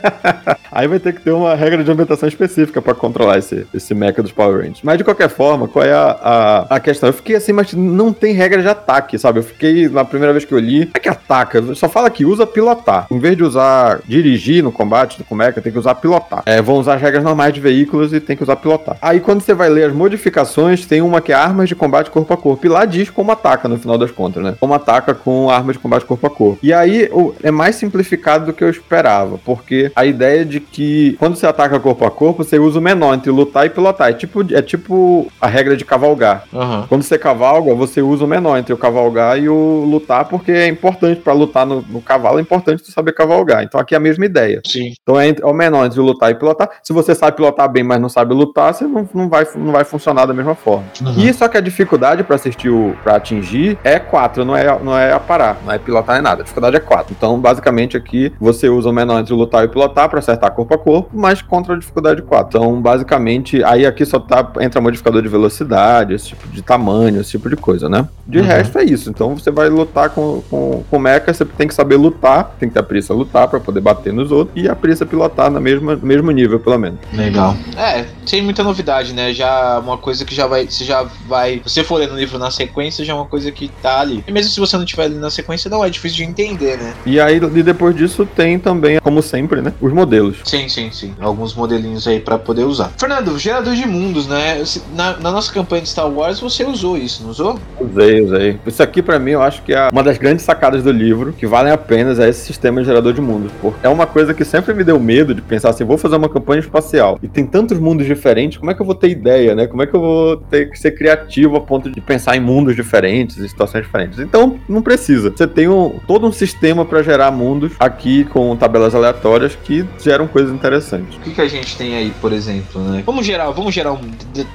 aí 0.71 0.87
vai 0.87 0.97
ter 0.97 1.11
que 1.11 1.19
ter 1.19 1.31
uma 1.31 1.53
regra 1.55 1.83
de 1.83 1.91
ambientação 1.91 2.29
específica 2.29 2.81
para 2.81 2.93
controlar 2.93 3.37
esse, 3.37 3.67
esse 3.73 3.93
mecha 3.93 4.23
dos 4.23 4.31
Power 4.31 4.59
Rangers. 4.59 4.79
Mas 4.81 4.97
de 4.97 5.03
qualquer 5.03 5.27
forma, 5.27 5.67
qual 5.67 5.83
é 5.83 5.91
a, 5.91 6.05
a, 6.05 6.75
a, 6.75 6.79
questão? 6.79 7.09
Eu 7.09 7.13
fiquei 7.13 7.35
assim, 7.35 7.51
mas 7.51 7.73
não 7.73 8.13
tem 8.13 8.33
regra 8.33 8.61
de 8.61 8.67
ataque, 8.69 9.19
sabe? 9.19 9.39
Eu 9.39 9.43
fiquei, 9.43 9.89
na 9.89 10.05
primeira 10.05 10.31
vez 10.31 10.45
que 10.45 10.53
eu 10.53 10.57
li, 10.57 10.89
é 10.93 10.99
que 10.99 11.09
ataca. 11.09 11.75
Só 11.75 11.89
fala 11.89 12.09
que 12.09 12.23
usa 12.23 12.47
pilotar. 12.47 13.07
Em 13.11 13.19
vez 13.19 13.35
de 13.35 13.43
usar 13.43 13.99
dirigir 14.05 14.63
no 14.63 14.71
combate 14.71 15.21
do 15.21 15.35
mecha, 15.35 15.61
tem 15.61 15.73
que 15.73 15.79
usar 15.79 15.95
pilotar. 15.95 16.43
É, 16.45 16.61
vão 16.61 16.77
usar 16.77 16.93
as 16.93 17.01
regras 17.01 17.25
normais 17.25 17.53
de 17.53 17.59
veículos 17.59 18.13
e 18.13 18.21
tem 18.21 18.37
que 18.37 18.43
usar 18.43 18.55
pilotar. 18.55 18.95
Aí 19.01 19.19
quando 19.19 19.41
você 19.41 19.53
vai 19.53 19.67
ler 19.67 19.89
as 19.89 19.93
modificações, 19.93 20.85
tem 20.85 21.01
uma 21.01 21.19
que 21.19 21.33
é 21.33 21.35
armas 21.35 21.67
de 21.67 21.75
combate 21.75 22.09
corpo 22.09 22.33
a 22.33 22.37
corpo. 22.37 22.65
E 22.65 22.69
lá 22.69 22.85
diz 22.85 23.09
como 23.09 23.33
ataca 23.33 23.67
no 23.67 23.77
final 23.77 23.97
das 23.97 24.11
contas, 24.11 24.41
né? 24.41 24.55
Como 24.57 24.73
ataca 24.73 25.13
com 25.13 25.49
armas 25.49 25.75
de 25.75 25.79
combate 25.79 26.05
corpo 26.05 26.25
a 26.25 26.29
corpo 26.29 26.36
corpo. 26.37 26.59
E 26.61 26.71
aí 26.71 27.09
é 27.41 27.49
mais 27.49 27.75
simplificado 27.75 28.45
do 28.45 28.53
que 28.53 28.63
eu 28.63 28.69
esperava, 28.69 29.39
porque 29.43 29.91
a 29.95 30.05
ideia 30.05 30.45
de 30.45 30.59
que 30.59 31.15
quando 31.19 31.35
você 31.35 31.47
ataca 31.47 31.79
corpo 31.79 32.05
a 32.05 32.11
corpo, 32.11 32.43
você 32.43 32.59
usa 32.59 32.77
o 32.77 32.81
menor 32.81 33.15
entre 33.15 33.31
lutar 33.31 33.65
e 33.65 33.69
pilotar. 33.69 34.09
É 34.09 34.13
tipo, 34.13 34.41
é 34.53 34.61
tipo 34.61 35.27
a 35.41 35.47
regra 35.47 35.75
de 35.75 35.83
cavalgar. 35.83 36.43
Uhum. 36.53 36.85
Quando 36.87 37.01
você 37.01 37.17
cavalga, 37.17 37.73
você 37.73 38.01
usa 38.01 38.23
o 38.23 38.27
menor 38.27 38.57
entre 38.57 38.73
o 38.73 38.77
cavalgar 38.77 39.39
e 39.39 39.49
o 39.49 39.83
lutar, 39.85 40.25
porque 40.25 40.51
é 40.51 40.67
importante 40.67 41.21
para 41.21 41.33
lutar 41.33 41.65
no, 41.65 41.81
no, 41.81 42.01
cavalo, 42.01 42.37
é 42.37 42.41
importante 42.41 42.85
você 42.85 42.91
saber 42.91 43.13
cavalgar. 43.13 43.63
Então 43.63 43.79
aqui 43.79 43.95
é 43.95 43.97
a 43.97 44.01
mesma 44.01 44.25
ideia. 44.25 44.61
Sim. 44.65 44.93
Então 45.01 45.19
é, 45.19 45.27
entre, 45.27 45.43
é 45.43 45.47
o 45.47 45.53
menor 45.53 45.85
entre 45.85 45.99
lutar 45.99 46.29
e 46.29 46.35
pilotar. 46.35 46.69
Se 46.83 46.93
você 46.93 47.15
sabe 47.15 47.35
pilotar 47.35 47.67
bem, 47.69 47.83
mas 47.83 47.99
não 47.99 48.09
sabe 48.09 48.33
lutar, 48.33 48.73
você 48.73 48.85
não, 48.85 49.09
não, 49.13 49.27
vai, 49.27 49.47
não 49.55 49.71
vai 49.71 49.83
funcionar 49.83 50.25
da 50.25 50.33
mesma 50.33 50.53
forma. 50.53 50.85
Uhum. 51.01 51.13
E 51.17 51.33
só 51.33 51.47
que 51.47 51.57
a 51.57 51.61
dificuldade 51.61 52.23
para 52.23 52.35
assistir 52.35 52.69
o 52.69 52.95
para 53.03 53.15
atingir 53.15 53.77
é 53.83 53.99
4, 53.99 54.43
não 54.43 54.55
é, 54.55 54.79
não 54.79 54.97
é 54.97 55.13
a 55.13 55.19
parar, 55.19 55.57
não 55.65 55.71
é 55.71 55.77
pilotar 55.77 56.17
é 56.17 56.21
nada. 56.27 56.41
A 56.41 56.43
dificuldade 56.43 56.75
é 56.75 56.79
4. 56.79 57.15
Então, 57.17 57.39
basicamente, 57.39 57.95
aqui 57.95 58.33
você 58.39 58.69
usa 58.69 58.89
o 58.89 58.93
menor 58.93 59.19
entre 59.19 59.33
lutar 59.33 59.63
e 59.63 59.67
pilotar 59.67 60.09
para 60.09 60.19
acertar 60.19 60.51
corpo 60.51 60.73
a 60.73 60.77
corpo, 60.77 61.09
mas 61.13 61.41
contra 61.41 61.75
a 61.75 61.79
dificuldade 61.79 62.21
4. 62.21 62.57
Então, 62.57 62.81
basicamente, 62.81 63.63
aí 63.63 63.85
aqui 63.85 64.05
só 64.05 64.19
tá, 64.19 64.51
entra 64.59 64.81
modificador 64.81 65.21
de 65.21 65.29
velocidade, 65.29 66.13
esse 66.13 66.27
tipo 66.29 66.47
de 66.49 66.61
tamanho, 66.61 67.21
esse 67.21 67.31
tipo 67.31 67.49
de 67.49 67.55
coisa, 67.55 67.87
né? 67.87 68.07
De 68.25 68.39
uhum. 68.39 68.45
resto 68.45 68.77
é 68.77 68.83
isso. 68.83 69.09
Então, 69.09 69.35
você 69.35 69.51
vai 69.51 69.69
lutar 69.69 70.09
com, 70.09 70.41
com, 70.49 70.83
com 70.89 70.99
mecha, 70.99 71.33
você 71.33 71.45
tem 71.45 71.67
que 71.67 71.73
saber 71.73 71.95
lutar, 71.95 72.55
tem 72.59 72.69
que 72.69 72.73
ter 72.73 72.79
a 72.79 72.83
preguiça 72.83 73.13
lutar 73.13 73.47
para 73.47 73.59
poder 73.59 73.81
bater 73.81 74.11
nos 74.11 74.31
outros 74.31 74.61
e 74.61 74.67
a 74.67 74.75
preguiça 74.75 75.05
pilotar 75.05 75.49
no 75.49 75.61
mesmo, 75.61 75.97
mesmo 75.97 76.31
nível, 76.31 76.59
pelo 76.59 76.77
menos. 76.77 76.99
Legal. 77.13 77.55
É, 77.77 78.05
sem 78.25 78.41
muita 78.41 78.63
novidade, 78.63 79.13
né? 79.13 79.33
Já 79.33 79.79
uma 79.79 79.97
coisa 79.97 80.25
que 80.25 80.35
já 80.35 80.47
vai, 80.47 80.65
você 80.65 80.83
já 80.83 81.03
vai, 81.27 81.61
se 81.65 81.73
você 81.73 81.83
for 81.83 81.97
ler 81.97 82.09
no 82.09 82.17
livro 82.17 82.37
na 82.37 82.51
sequência, 82.51 83.05
já 83.05 83.13
é 83.13 83.15
uma 83.15 83.25
coisa 83.25 83.51
que 83.51 83.69
tá 83.81 84.01
ali. 84.01 84.23
E 84.27 84.31
mesmo 84.31 84.51
se 84.51 84.59
você 84.59 84.77
não 84.77 84.85
tiver 84.85 85.05
ali 85.05 85.15
na 85.15 85.29
sequência, 85.29 85.69
não 85.69 85.83
é 85.83 85.89
difícil 85.89 86.06
de 86.13 86.23
entender, 86.23 86.77
né? 86.77 86.93
E 87.05 87.19
aí, 87.19 87.37
e 87.37 87.63
depois 87.63 87.95
disso, 87.95 88.25
tem 88.25 88.59
também, 88.59 88.99
como 88.99 89.21
sempre, 89.21 89.61
né? 89.61 89.73
Os 89.81 89.91
modelos. 89.91 90.37
Sim, 90.43 90.67
sim, 90.69 90.91
sim. 90.91 91.13
Alguns 91.19 91.55
modelinhos 91.55 92.07
aí 92.07 92.19
para 92.19 92.37
poder 92.37 92.63
usar. 92.63 92.91
Fernando, 92.97 93.37
gerador 93.37 93.75
de 93.75 93.87
mundos, 93.87 94.27
né? 94.27 94.63
Na, 94.95 95.17
na, 95.17 95.31
nossa 95.31 95.51
campanha 95.51 95.81
de 95.81 95.89
Star 95.89 96.09
Wars, 96.09 96.39
você 96.39 96.63
usou 96.63 96.97
isso, 96.97 97.23
não 97.23 97.29
usou? 97.29 97.59
Usei, 97.79 98.21
usei. 98.21 98.59
Isso 98.65 98.83
aqui, 98.83 99.01
para 99.01 99.19
mim, 99.19 99.31
eu 99.31 99.41
acho 99.41 99.61
que 99.63 99.73
é 99.73 99.89
uma 99.91 100.03
das 100.03 100.17
grandes 100.17 100.43
sacadas 100.45 100.83
do 100.83 100.91
livro, 100.91 101.33
que 101.33 101.47
valem 101.47 101.71
a 101.71 101.77
pena, 101.77 102.11
é 102.23 102.29
esse 102.29 102.45
sistema 102.45 102.81
de 102.81 102.87
gerador 102.87 103.13
de 103.13 103.21
mundos. 103.21 103.51
Porque 103.61 103.85
é 103.85 103.89
uma 103.89 104.05
coisa 104.05 104.33
que 104.33 104.43
sempre 104.43 104.73
me 104.73 104.83
deu 104.83 104.99
medo 104.99 105.33
de 105.33 105.41
pensar 105.41 105.69
assim, 105.69 105.83
vou 105.83 105.97
fazer 105.97 106.15
uma 106.15 106.29
campanha 106.29 106.59
espacial. 106.59 107.19
E 107.21 107.27
tem 107.27 107.45
tantos 107.45 107.77
mundos 107.79 108.05
diferentes, 108.05 108.57
como 108.57 108.71
é 108.71 108.73
que 108.73 108.81
eu 108.81 108.85
vou 108.85 108.95
ter 108.95 109.09
ideia, 109.09 109.55
né? 109.55 109.67
Como 109.67 109.81
é 109.81 109.87
que 109.87 109.93
eu 109.93 109.99
vou 109.99 110.37
ter 110.37 110.69
que 110.69 110.79
ser 110.79 110.91
criativo 110.91 111.55
a 111.55 111.61
ponto 111.61 111.89
de 111.89 112.01
pensar 112.01 112.35
em 112.35 112.39
mundos 112.39 112.75
diferentes, 112.75 113.37
em 113.37 113.47
situações 113.47 113.83
diferentes? 113.83 114.19
Então, 114.19 114.59
não 114.67 114.81
precisa. 114.81 115.31
Você 115.35 115.47
tem 115.47 115.67
um, 115.67 115.96
todo 116.05 116.27
um 116.27 116.31
sistema 116.31 116.85
para 116.85 117.01
gerar 117.01 117.31
mundos 117.31 117.73
aqui 117.79 118.23
com 118.25 118.55
tabelas 118.55 118.93
aleatórias 118.93 119.55
que 119.55 119.85
geram 119.99 120.27
coisas 120.27 120.53
interessantes. 120.53 121.15
O 121.17 121.19
que, 121.19 121.31
que 121.31 121.41
a 121.41 121.47
gente 121.47 121.77
tem 121.77 121.95
aí, 121.95 122.11
por 122.21 122.31
exemplo, 122.31 122.81
né? 122.81 123.03
Vamos 123.05 123.25
gerar, 123.25 123.49
vamos 123.51 123.73
gerar 123.73 123.93
um. 123.93 123.99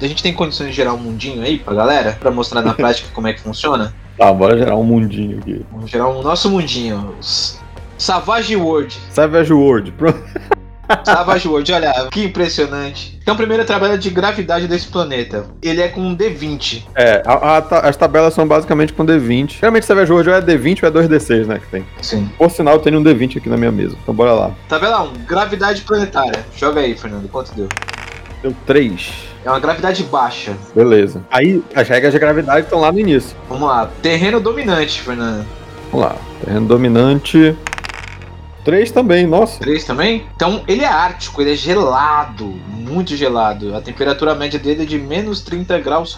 A 0.01 0.07
gente 0.07 0.23
tem 0.23 0.33
condições 0.33 0.69
de 0.69 0.75
gerar 0.75 0.93
um 0.93 0.97
mundinho 0.97 1.41
aí 1.41 1.59
pra 1.59 1.73
galera? 1.73 2.17
Pra 2.19 2.31
mostrar 2.31 2.61
na 2.61 2.73
prática 2.75 3.09
como 3.13 3.27
é 3.27 3.33
que 3.33 3.41
funciona? 3.41 3.93
Tá, 4.17 4.31
bora 4.31 4.57
gerar 4.57 4.75
um 4.75 4.83
mundinho 4.83 5.39
aqui. 5.39 5.65
Vamos 5.71 5.89
gerar 5.89 6.09
um 6.09 6.21
nosso 6.21 6.49
mundinho. 6.49 7.15
Savage 7.97 8.55
World. 8.55 8.97
Savage 9.09 9.53
World, 9.53 9.91
pronto. 9.93 10.23
Savage 11.03 11.47
World, 11.47 11.71
olha, 11.71 12.07
que 12.11 12.25
impressionante. 12.25 13.17
Então, 13.21 13.35
primeiro 13.35 13.63
tabela 13.65 13.97
de 13.97 14.09
gravidade 14.09 14.67
desse 14.67 14.87
planeta. 14.87 15.45
Ele 15.61 15.81
é 15.81 15.87
com 15.87 16.01
um 16.01 16.15
D20. 16.15 16.83
É, 16.95 17.23
a, 17.25 17.57
a, 17.57 17.57
as 17.87 17.95
tabelas 17.95 18.33
são 18.33 18.47
basicamente 18.47 18.91
com 18.93 19.05
D20. 19.05 19.59
Geralmente 19.59 19.85
Savage 19.85 20.11
World 20.11 20.29
ou 20.29 20.35
é 20.35 20.41
D20 20.41 20.83
ou 20.83 20.89
é 20.89 20.91
2D6, 20.91 21.45
né, 21.45 21.59
que 21.59 21.67
tem. 21.67 21.85
Sim. 22.01 22.29
Por 22.37 22.51
sinal, 22.51 22.75
eu 22.75 22.79
tenho 22.81 22.99
um 22.99 23.03
D20 23.03 23.37
aqui 23.37 23.49
na 23.49 23.57
minha 23.57 23.71
mesa. 23.71 23.95
Então 24.01 24.13
bora 24.13 24.33
lá. 24.33 24.51
Tabela 24.67 25.03
1, 25.03 25.13
gravidade 25.25 25.81
planetária. 25.81 26.45
Joga 26.55 26.81
aí, 26.81 26.95
Fernando, 26.95 27.29
quanto 27.29 27.53
deu? 27.55 27.69
Deu 28.41 28.53
3. 28.65 29.13
É 29.45 29.49
uma 29.49 29.59
gravidade 29.59 30.03
baixa. 30.03 30.53
Beleza. 30.75 31.23
Aí, 31.31 31.63
as 31.75 31.87
regras 31.87 32.13
de 32.13 32.19
gravidade 32.19 32.61
estão 32.61 32.79
lá 32.79 32.91
no 32.91 32.99
início. 32.99 33.35
Vamos 33.49 33.67
lá. 33.67 33.89
Terreno 34.01 34.39
dominante, 34.39 35.01
Fernando. 35.01 35.45
Vamos 35.91 36.07
lá. 36.07 36.15
Terreno 36.43 36.65
dominante. 36.65 37.55
3 38.63 38.91
também, 38.91 39.27
nossa. 39.27 39.59
3 39.59 39.83
também? 39.83 40.25
Então 40.35 40.63
ele 40.67 40.83
é 40.83 40.87
ártico, 40.87 41.41
ele 41.41 41.53
é 41.53 41.55
gelado, 41.55 42.45
muito 42.45 43.15
gelado. 43.15 43.75
A 43.75 43.81
temperatura 43.81 44.35
média 44.35 44.59
dele 44.59 44.83
é 44.83 44.85
de 44.85 44.97
menos 44.97 45.41
30 45.41 45.79
graus 45.79 46.17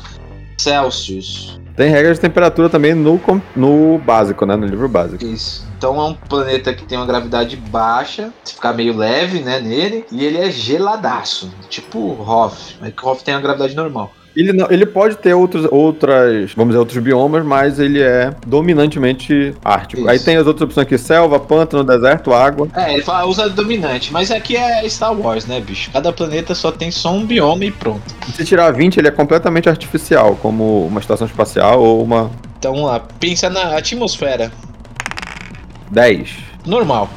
Celsius. 0.57 1.59
Tem 1.75 1.89
regras 1.89 2.17
de 2.17 2.21
temperatura 2.21 2.69
também 2.69 2.93
no, 2.93 3.19
no 3.55 3.99
básico, 3.99 4.45
né? 4.45 4.55
No 4.55 4.65
livro 4.65 4.87
básico. 4.87 5.25
Isso. 5.25 5.67
Então 5.77 5.99
é 5.99 6.03
um 6.05 6.13
planeta 6.13 6.73
que 6.73 6.85
tem 6.85 6.97
uma 6.97 7.05
gravidade 7.05 7.57
baixa, 7.57 8.31
se 8.43 8.53
ficar 8.53 8.73
meio 8.73 8.95
leve, 8.95 9.39
né, 9.39 9.59
nele, 9.59 10.05
e 10.09 10.23
ele 10.23 10.37
é 10.37 10.49
geladaço, 10.49 11.53
tipo 11.69 11.99
Hoth, 12.21 12.77
mas 12.79 12.93
que 12.93 13.05
Hoth 13.05 13.21
tem 13.23 13.35
uma 13.35 13.41
gravidade 13.41 13.75
normal. 13.75 14.11
Ele, 14.35 14.51
não, 14.51 14.67
ele 14.69 14.85
pode 14.85 15.15
ter 15.17 15.33
outros, 15.33 15.65
outras, 15.71 16.51
vamos 16.53 16.71
dizer, 16.71 16.79
outros 16.79 17.01
biomas, 17.01 17.45
mas 17.45 17.79
ele 17.79 18.01
é 18.01 18.35
dominantemente 18.45 19.55
ártico. 19.63 20.01
Isso. 20.01 20.09
Aí 20.09 20.19
tem 20.19 20.35
as 20.35 20.45
outras 20.45 20.63
opções 20.63 20.85
aqui: 20.85 20.97
selva, 20.97 21.39
pântano, 21.39 21.83
deserto, 21.83 22.33
água. 22.33 22.67
É, 22.75 22.93
ele 22.93 23.03
fala, 23.03 23.25
usa 23.25 23.49
dominante, 23.49 24.11
mas 24.11 24.31
aqui 24.31 24.57
é 24.57 24.87
Star 24.89 25.17
Wars, 25.17 25.45
né, 25.45 25.61
bicho? 25.61 25.89
Cada 25.91 26.11
planeta 26.11 26.53
só 26.53 26.71
tem 26.71 26.91
só 26.91 27.13
um 27.13 27.25
bioma 27.25 27.63
e 27.63 27.71
pronto. 27.71 28.03
se 28.33 28.43
tirar 28.43 28.71
20, 28.71 28.97
ele 28.97 29.07
é 29.07 29.11
completamente 29.11 29.69
artificial, 29.69 30.37
como 30.41 30.85
uma 30.85 30.99
estação 30.99 31.25
espacial 31.25 31.81
ou 31.81 32.03
uma. 32.03 32.29
Então 32.59 32.73
vamos 32.73 32.89
lá, 32.89 32.99
pensa 33.19 33.49
na 33.49 33.77
atmosfera. 33.77 34.51
10. 35.91 36.35
Normal. 36.65 37.09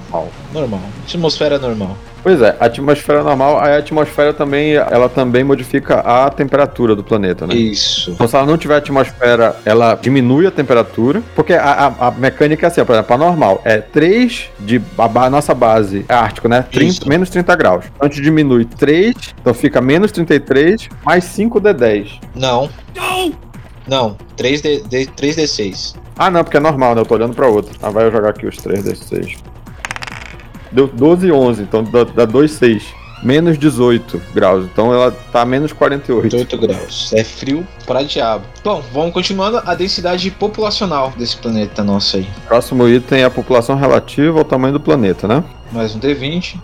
Normal. 0.52 0.80
Atmosfera 1.04 1.58
normal. 1.58 1.96
Pois 2.22 2.40
é, 2.42 2.56
a 2.58 2.66
atmosfera 2.66 3.22
normal, 3.22 3.58
a 3.58 3.76
atmosfera 3.76 4.32
também, 4.32 4.74
ela 4.74 5.08
também 5.08 5.44
modifica 5.44 6.00
a 6.00 6.28
temperatura 6.30 6.94
do 6.94 7.02
planeta, 7.02 7.46
né? 7.46 7.54
Isso. 7.54 8.10
Então, 8.10 8.26
se 8.26 8.36
ela 8.36 8.46
não 8.46 8.58
tiver 8.58 8.76
atmosfera, 8.76 9.56
ela 9.64 9.94
diminui 9.94 10.46
a 10.46 10.50
temperatura, 10.50 11.22
porque 11.34 11.54
a, 11.54 11.62
a, 11.98 12.08
a 12.08 12.10
mecânica 12.10 12.66
é 12.66 12.68
assim, 12.68 12.84
por 12.84 12.92
exemplo, 12.92 13.14
a 13.14 13.18
normal 13.18 13.62
é 13.64 13.78
3 13.78 14.50
de 14.60 14.80
a, 14.98 15.04
a 15.04 15.30
nossa 15.30 15.54
base 15.54 16.04
é 16.08 16.14
ártico, 16.14 16.48
né? 16.48 16.64
30, 16.70 17.08
menos 17.08 17.30
30 17.30 17.56
graus. 17.56 17.84
Então 17.94 18.06
a 18.06 18.10
gente 18.10 18.22
diminui 18.22 18.64
3, 18.64 19.14
então 19.40 19.54
fica 19.54 19.80
menos 19.80 20.12
33, 20.12 20.88
mais 21.04 21.24
5 21.24 21.60
de 21.60 21.72
10. 21.72 22.20
Não. 22.34 22.68
Não! 22.94 23.32
Não, 23.86 24.16
3 24.36 24.60
d 24.60 24.82
3d6. 25.16 25.96
Ah, 26.18 26.30
não, 26.30 26.44
porque 26.44 26.56
é 26.58 26.60
normal, 26.60 26.94
né? 26.94 27.00
Eu 27.00 27.06
tô 27.06 27.14
olhando 27.14 27.34
pra 27.34 27.46
outra. 27.46 27.72
Ah, 27.80 27.90
vai 27.90 28.04
eu 28.04 28.12
jogar 28.12 28.30
aqui 28.30 28.46
os 28.46 28.56
3d6. 28.56 29.38
Deu 30.70 30.86
12 30.86 31.26
e 31.26 31.32
11, 31.32 31.62
então 31.62 31.82
dá, 31.84 32.04
dá 32.04 32.24
2, 32.24 32.50
6. 32.50 32.84
Menos 33.20 33.58
18 33.58 34.22
graus, 34.32 34.64
então 34.64 34.94
ela 34.94 35.10
tá 35.10 35.44
menos 35.44 35.72
48. 35.72 36.28
18 36.28 36.58
graus. 36.58 37.12
É 37.12 37.24
frio 37.24 37.66
pra 37.84 38.02
diabo. 38.02 38.44
Bom, 38.62 38.80
vamos 38.92 39.12
continuando 39.12 39.60
a 39.64 39.74
densidade 39.74 40.30
populacional 40.30 41.12
desse 41.16 41.36
planeta 41.36 41.82
nosso 41.82 42.16
aí. 42.16 42.28
Próximo 42.46 42.88
item 42.88 43.22
é 43.22 43.24
a 43.24 43.30
população 43.30 43.74
relativa 43.74 44.38
ao 44.38 44.44
tamanho 44.44 44.74
do 44.74 44.80
planeta, 44.80 45.26
né? 45.26 45.42
Mais 45.72 45.96
um 45.96 45.98
D20. 45.98 46.60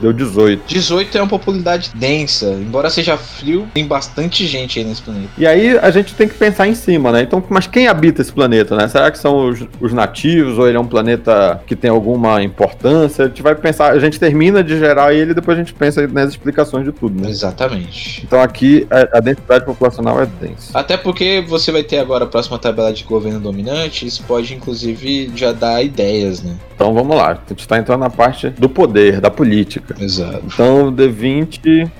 Deu 0.00 0.12
18. 0.12 0.62
18 0.66 1.18
é 1.18 1.22
uma 1.22 1.28
popularidade 1.28 1.90
densa. 1.94 2.46
Embora 2.46 2.90
seja 2.90 3.16
frio, 3.16 3.66
tem 3.74 3.86
bastante 3.86 4.46
gente 4.46 4.78
aí 4.78 4.84
nesse 4.84 5.02
planeta. 5.02 5.30
E 5.38 5.46
aí 5.46 5.78
a 5.78 5.90
gente 5.90 6.14
tem 6.14 6.28
que 6.28 6.34
pensar 6.34 6.68
em 6.68 6.74
cima, 6.74 7.10
né? 7.12 7.22
Então, 7.22 7.42
mas 7.48 7.66
quem 7.66 7.88
habita 7.88 8.22
esse 8.22 8.32
planeta, 8.32 8.76
né? 8.76 8.88
Será 8.88 9.10
que 9.10 9.18
são 9.18 9.48
os, 9.48 9.64
os 9.80 9.92
nativos 9.92 10.58
ou 10.58 10.68
ele 10.68 10.76
é 10.76 10.80
um 10.80 10.86
planeta 10.86 11.60
que 11.66 11.74
tem 11.74 11.90
alguma 11.90 12.42
importância? 12.42 13.24
A 13.24 13.28
gente 13.28 13.42
vai 13.42 13.54
pensar, 13.54 13.92
a 13.92 13.98
gente 13.98 14.20
termina 14.20 14.62
de 14.62 14.78
gerar 14.78 15.14
ele 15.14 15.30
e 15.30 15.34
depois 15.34 15.56
a 15.56 15.60
gente 15.60 15.72
pensa 15.74 16.06
nas 16.06 16.30
explicações 16.30 16.84
de 16.84 16.92
tudo, 16.92 17.20
né? 17.20 17.28
Exatamente. 17.30 18.22
Então 18.24 18.40
aqui 18.40 18.86
a, 18.90 19.18
a 19.18 19.20
densidade 19.20 19.64
populacional 19.64 20.20
é 20.20 20.26
densa. 20.26 20.78
Até 20.78 20.96
porque 20.96 21.44
você 21.46 21.72
vai 21.72 21.82
ter 21.82 21.98
agora 21.98 22.24
a 22.24 22.28
próxima 22.28 22.58
tabela 22.58 22.92
de 22.92 23.04
governo 23.04 23.40
dominante, 23.40 24.06
isso 24.06 24.22
pode 24.24 24.54
inclusive 24.54 25.30
já 25.34 25.52
dar 25.52 25.82
ideias, 25.82 26.42
né? 26.42 26.54
Então 26.76 26.92
vamos 26.92 27.16
lá, 27.16 27.30
a 27.30 27.48
gente 27.48 27.60
está 27.60 27.78
entrando 27.78 28.00
na 28.00 28.10
parte 28.10 28.50
do 28.50 28.68
poder, 28.68 29.18
da 29.18 29.30
política. 29.30 29.96
Exato. 29.98 30.42
Então 30.46 30.92
D20 30.92 31.90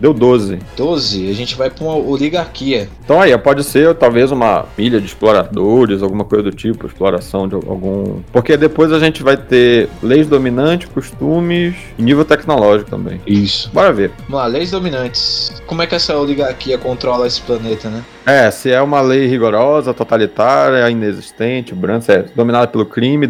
deu 0.00 0.14
12. 0.14 0.58
12, 0.76 1.30
a 1.30 1.34
gente 1.34 1.56
vai 1.56 1.68
para 1.68 1.84
uma 1.84 1.96
oligarquia. 1.96 2.88
Então 3.04 3.20
aí, 3.20 3.36
pode 3.36 3.64
ser 3.64 3.94
talvez 3.96 4.30
uma 4.30 4.66
ilha 4.76 5.00
de 5.00 5.06
exploradores, 5.06 6.02
alguma 6.02 6.24
coisa 6.24 6.44
do 6.44 6.52
tipo, 6.52 6.86
exploração 6.86 7.48
de 7.48 7.54
algum. 7.54 8.20
Porque 8.32 8.56
depois 8.56 8.92
a 8.92 8.98
gente 8.98 9.22
vai 9.22 9.36
ter 9.36 9.88
leis 10.02 10.26
dominantes, 10.26 10.88
costumes 10.88 11.74
e 11.98 12.02
nível 12.02 12.24
tecnológico 12.24 12.90
também. 12.90 13.20
Isso. 13.26 13.70
Bora 13.72 13.92
ver. 13.92 14.12
Vamos 14.28 14.34
lá, 14.34 14.46
leis 14.46 14.70
dominantes. 14.70 15.60
Como 15.66 15.82
é 15.82 15.86
que 15.86 15.94
essa 15.94 16.16
oligarquia 16.16 16.78
controla 16.78 17.26
esse 17.26 17.40
planeta, 17.42 17.88
né? 17.88 18.04
É, 18.24 18.50
se 18.50 18.70
é 18.70 18.80
uma 18.80 19.00
lei 19.00 19.26
rigorosa, 19.26 19.92
totalitária, 19.92 20.88
inexistente, 20.88 21.74
branca, 21.74 22.12
é 22.12 22.22
dominada 22.34 22.68
pelo 22.68 22.86
crime. 22.86 23.28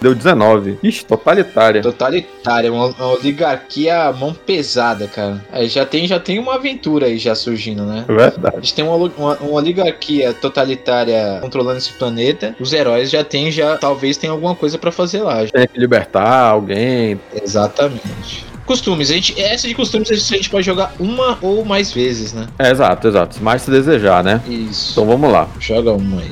Deu 0.00 0.14
19. 0.14 0.78
Ixi, 0.82 1.04
totalitária. 1.04 1.82
Totalitária, 1.82 2.72
uma, 2.72 2.86
uma 2.86 3.12
oligarquia 3.12 4.12
mão 4.12 4.32
pesada, 4.34 5.06
cara. 5.06 5.44
Aí 5.52 5.68
já 5.68 5.84
tem, 5.84 6.06
já 6.06 6.18
tem 6.18 6.38
uma 6.38 6.54
aventura 6.54 7.06
aí 7.06 7.18
já 7.18 7.34
surgindo, 7.34 7.84
né? 7.84 8.04
Verdade. 8.08 8.56
A 8.56 8.60
gente 8.60 8.74
tem 8.74 8.84
uma, 8.84 8.96
uma, 8.96 9.36
uma 9.36 9.52
oligarquia 9.52 10.32
totalitária 10.32 11.38
controlando 11.40 11.78
esse 11.78 11.92
planeta. 11.92 12.56
Os 12.58 12.72
heróis 12.72 13.10
já 13.10 13.22
tem, 13.22 13.50
já 13.50 13.76
talvez 13.76 14.16
tenha 14.16 14.32
alguma 14.32 14.54
coisa 14.54 14.78
para 14.78 14.90
fazer 14.90 15.22
lá. 15.22 15.46
Tem 15.46 15.68
que 15.68 15.78
libertar 15.78 16.48
alguém. 16.48 17.20
Exatamente. 17.34 18.46
Costumes, 18.64 19.10
a 19.10 19.14
gente, 19.14 19.40
essa 19.40 19.66
de 19.66 19.74
costumes 19.74 20.10
a 20.10 20.14
gente 20.14 20.48
pode 20.48 20.64
jogar 20.64 20.94
uma 20.98 21.36
ou 21.42 21.64
mais 21.64 21.92
vezes, 21.92 22.32
né? 22.32 22.46
É, 22.58 22.70
exato, 22.70 23.08
exato. 23.08 23.42
Mais 23.42 23.62
se 23.62 23.70
desejar, 23.70 24.22
né? 24.22 24.40
Isso. 24.46 24.92
Então 24.92 25.06
vamos 25.06 25.30
lá. 25.30 25.48
Joga 25.58 25.92
uma 25.92 26.20
aí. 26.20 26.30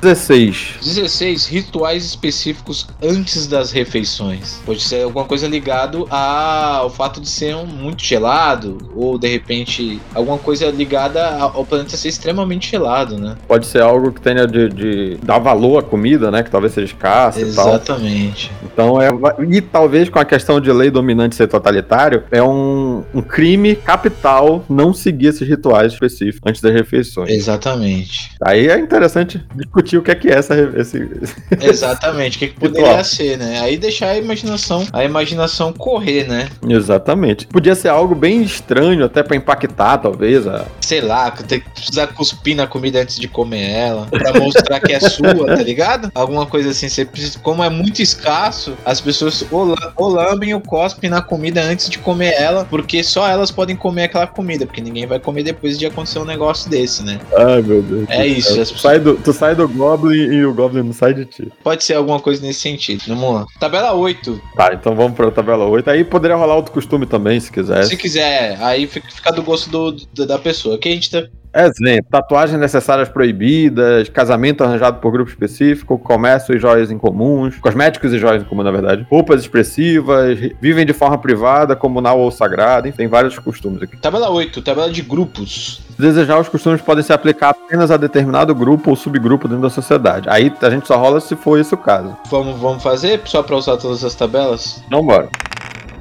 16. 0.00 0.78
16. 0.82 1.46
Rituais 1.46 2.04
específicos 2.04 2.88
antes 3.02 3.46
das 3.46 3.70
refeições. 3.70 4.60
Pode 4.64 4.82
ser 4.82 5.04
alguma 5.04 5.24
coisa 5.24 5.46
ligado 5.46 6.06
ao 6.10 6.90
fato 6.90 7.20
de 7.20 7.28
ser 7.28 7.54
um 7.54 7.66
muito 7.66 8.02
gelado, 8.04 8.78
ou 8.94 9.18
de 9.18 9.28
repente 9.28 10.00
alguma 10.14 10.38
coisa 10.38 10.70
ligada 10.70 11.28
ao 11.38 11.64
planeta 11.64 11.96
ser 11.96 12.08
extremamente 12.08 12.70
gelado, 12.70 13.18
né? 13.18 13.36
Pode 13.46 13.66
ser 13.66 13.82
algo 13.82 14.12
que 14.12 14.20
tenha 14.20 14.46
de, 14.46 14.68
de 14.68 15.18
dar 15.22 15.38
valor 15.38 15.78
à 15.78 15.82
comida, 15.82 16.30
né? 16.30 16.42
Que 16.42 16.50
talvez 16.50 16.72
seja 16.72 16.86
escassa 16.86 17.40
Exatamente. 17.40 18.50
Então 18.64 19.00
é. 19.00 19.10
E 19.48 19.60
talvez 19.60 20.08
com 20.08 20.18
a 20.18 20.24
questão 20.24 20.60
de 20.60 20.72
lei 20.72 20.90
dominante 20.90 21.36
ser 21.36 21.46
totalitário, 21.46 22.24
é 22.30 22.42
um, 22.42 23.04
um 23.14 23.22
crime 23.22 23.74
capital 23.74 24.64
não 24.68 24.92
seguir 24.92 25.28
esses 25.28 25.46
rituais 25.46 25.92
específicos 25.92 26.48
antes 26.48 26.60
das 26.60 26.72
refeições. 26.72 27.30
Exatamente. 27.30 28.32
Aí 28.42 28.68
é 28.68 28.78
interessante 28.78 29.44
discutir 29.54 29.89
discutir 29.90 29.98
o 29.98 30.02
que 30.02 30.10
é 30.10 30.14
que 30.14 30.28
é 30.28 30.38
essa, 30.38 30.54
esse. 30.76 31.08
Exatamente, 31.60 32.36
o 32.36 32.38
que, 32.40 32.48
que 32.48 32.60
poderia 32.60 33.02
ser, 33.02 33.36
né? 33.36 33.60
Aí 33.60 33.76
deixar 33.76 34.10
a 34.10 34.18
imaginação, 34.18 34.86
a 34.92 35.04
imaginação 35.04 35.72
correr, 35.72 36.28
né? 36.28 36.48
Exatamente. 36.68 37.46
Podia 37.46 37.74
ser 37.74 37.88
algo 37.88 38.14
bem 38.14 38.42
estranho, 38.42 39.04
até 39.04 39.22
para 39.22 39.36
impactar, 39.36 39.98
talvez. 39.98 40.46
A... 40.46 40.66
Sei 40.80 41.00
lá, 41.00 41.30
ter 41.30 41.60
que 41.60 41.70
precisar 41.70 42.08
cuspir 42.08 42.56
na 42.56 42.66
comida 42.66 43.00
antes 43.00 43.18
de 43.18 43.28
comer 43.28 43.70
ela, 43.70 44.06
para 44.06 44.38
mostrar 44.38 44.80
que 44.80 44.92
é 44.92 45.00
sua, 45.00 45.46
tá 45.46 45.56
ligado? 45.56 46.10
Alguma 46.14 46.46
coisa 46.46 46.70
assim, 46.70 46.88
você 46.88 47.04
precisa, 47.04 47.38
como 47.40 47.62
é 47.62 47.70
muito 47.70 48.00
escasso, 48.02 48.74
as 48.84 49.00
pessoas 49.00 49.44
ou, 49.50 49.74
ou 49.96 50.08
lambem 50.08 50.54
ou 50.54 50.60
cospem 50.60 51.10
na 51.10 51.22
comida 51.22 51.62
antes 51.62 51.88
de 51.88 51.98
comer 51.98 52.34
ela, 52.34 52.64
porque 52.64 53.02
só 53.02 53.28
elas 53.28 53.50
podem 53.50 53.76
comer 53.76 54.04
aquela 54.04 54.26
comida, 54.26 54.66
porque 54.66 54.80
ninguém 54.80 55.06
vai 55.06 55.18
comer 55.18 55.42
depois 55.42 55.78
de 55.78 55.86
acontecer 55.86 56.18
um 56.18 56.24
negócio 56.24 56.70
desse, 56.70 57.02
né? 57.02 57.18
Ai, 57.36 57.62
meu 57.62 57.82
Deus. 57.82 58.08
É 58.08 58.26
isso. 58.26 58.54
Tu, 58.60 58.78
sai 58.78 58.98
do, 58.98 59.14
tu 59.14 59.32
sai 59.32 59.54
do 59.54 59.68
Goblin 59.80 60.14
e 60.14 60.44
o 60.44 60.52
Goblin 60.52 60.82
não 60.82 60.92
sai 60.92 61.14
de 61.14 61.24
ti. 61.24 61.52
Pode 61.64 61.82
ser 61.82 61.94
alguma 61.94 62.20
coisa 62.20 62.42
nesse 62.42 62.60
sentido. 62.60 63.02
Vamos 63.08 63.34
lá. 63.34 63.46
Tabela 63.58 63.94
8. 63.94 64.40
Tá, 64.54 64.74
então 64.74 64.94
vamos 64.94 65.16
pra 65.16 65.30
tabela 65.30 65.64
8. 65.64 65.88
Aí 65.88 66.04
poderia 66.04 66.36
rolar 66.36 66.54
outro 66.56 66.72
costume 66.72 67.06
também, 67.06 67.40
se 67.40 67.50
quiser. 67.50 67.84
Se 67.84 67.96
quiser, 67.96 68.58
aí 68.60 68.86
fica 68.86 69.32
do 69.32 69.42
gosto 69.42 69.70
do, 69.70 69.92
do, 69.92 70.26
da 70.26 70.38
pessoa. 70.38 70.74
Aqui 70.74 70.90
a 70.90 70.92
gente 70.92 71.10
tá 71.10 71.26
Exemplo, 71.52 72.06
tatuagens 72.10 72.58
necessárias 72.58 73.08
proibidas, 73.08 74.08
casamento 74.08 74.62
arranjado 74.62 75.00
por 75.00 75.10
grupo 75.10 75.30
específico, 75.30 75.98
comércio 75.98 76.54
e 76.54 76.58
joias 76.58 76.90
incomuns, 76.90 77.56
cosméticos 77.56 78.12
e 78.12 78.18
joias 78.18 78.42
em 78.42 78.46
comum, 78.46 78.62
na 78.62 78.70
verdade, 78.70 79.06
roupas 79.10 79.40
expressivas, 79.40 80.38
vivem 80.60 80.86
de 80.86 80.92
forma 80.92 81.18
privada, 81.18 81.74
comunal 81.74 82.20
ou 82.20 82.30
sagrada, 82.30 82.88
enfim, 82.88 82.98
tem 82.98 83.08
vários 83.08 83.38
costumes 83.38 83.82
aqui. 83.82 83.96
Tabela 83.96 84.30
8, 84.30 84.62
tabela 84.62 84.90
de 84.90 85.02
grupos. 85.02 85.80
Se 85.96 86.00
desejar, 86.00 86.38
os 86.38 86.48
costumes 86.48 86.80
podem 86.80 87.02
se 87.02 87.12
aplicar 87.12 87.50
apenas 87.50 87.90
a 87.90 87.96
determinado 87.96 88.54
grupo 88.54 88.90
ou 88.90 88.96
subgrupo 88.96 89.48
dentro 89.48 89.62
da 89.62 89.70
sociedade. 89.70 90.28
Aí 90.28 90.52
a 90.60 90.70
gente 90.70 90.86
só 90.86 90.96
rola 90.96 91.20
se 91.20 91.34
for 91.34 91.58
esse 91.58 91.74
o 91.74 91.78
caso. 91.78 92.16
Vamos, 92.30 92.58
vamos 92.60 92.82
fazer 92.82 93.20
só 93.24 93.42
pra 93.42 93.56
usar 93.56 93.76
todas 93.76 94.04
as 94.04 94.14
tabelas? 94.14 94.82
Então 94.86 95.04
bora. 95.04 95.28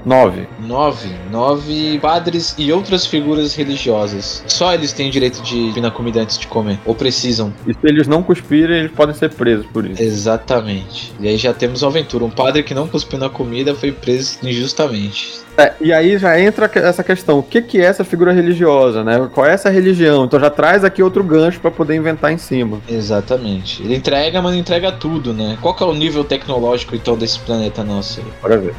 9. 0.05 0.47
9. 0.59 1.09
9 1.31 1.99
padres 1.99 2.55
e 2.57 2.71
outras 2.71 3.05
figuras 3.05 3.55
religiosas. 3.55 4.43
Só 4.47 4.73
eles 4.73 4.93
têm 4.93 5.09
direito 5.09 5.41
de 5.41 5.71
vir 5.71 5.81
na 5.81 5.91
comida 5.91 6.21
antes 6.21 6.37
de 6.37 6.47
comer. 6.47 6.79
Ou 6.85 6.95
precisam. 6.95 7.53
E 7.67 7.73
se 7.73 7.79
eles 7.83 8.07
não 8.07 8.23
cuspirem, 8.23 8.79
eles 8.79 8.91
podem 8.91 9.15
ser 9.15 9.29
presos 9.33 9.65
por 9.67 9.85
isso. 9.85 10.01
Exatamente. 10.01 11.13
E 11.19 11.27
aí 11.27 11.37
já 11.37 11.53
temos 11.53 11.81
uma 11.81 11.89
aventura. 11.89 12.25
Um 12.25 12.29
padre 12.29 12.63
que 12.63 12.73
não 12.73 12.87
cuspiu 12.87 13.19
na 13.19 13.29
comida 13.29 13.75
foi 13.75 13.91
preso 13.91 14.39
injustamente. 14.43 15.41
É, 15.57 15.73
e 15.81 15.91
aí 15.91 16.17
já 16.17 16.39
entra 16.39 16.71
essa 16.75 17.03
questão: 17.03 17.39
o 17.39 17.43
que, 17.43 17.61
que 17.61 17.79
é 17.79 17.85
essa 17.85 18.05
figura 18.05 18.31
religiosa, 18.31 19.03
né? 19.03 19.29
Qual 19.33 19.45
é 19.45 19.53
essa 19.53 19.69
religião? 19.69 20.23
Então 20.23 20.39
já 20.39 20.49
traz 20.49 20.85
aqui 20.85 21.03
outro 21.03 21.23
gancho 21.23 21.59
para 21.59 21.69
poder 21.69 21.95
inventar 21.95 22.31
em 22.31 22.37
cima. 22.37 22.79
Exatamente. 22.87 23.83
Ele 23.83 23.95
entrega, 23.95 24.41
mas 24.41 24.53
não 24.53 24.59
entrega 24.59 24.91
tudo, 24.91 25.33
né? 25.33 25.57
Qual 25.61 25.73
que 25.73 25.83
é 25.83 25.85
o 25.85 25.93
nível 25.93 26.23
tecnológico 26.23 26.95
então 26.95 27.17
desse 27.17 27.39
planeta 27.39 27.83
nosso? 27.83 28.21
Bora 28.41 28.57
ver. 28.57 28.73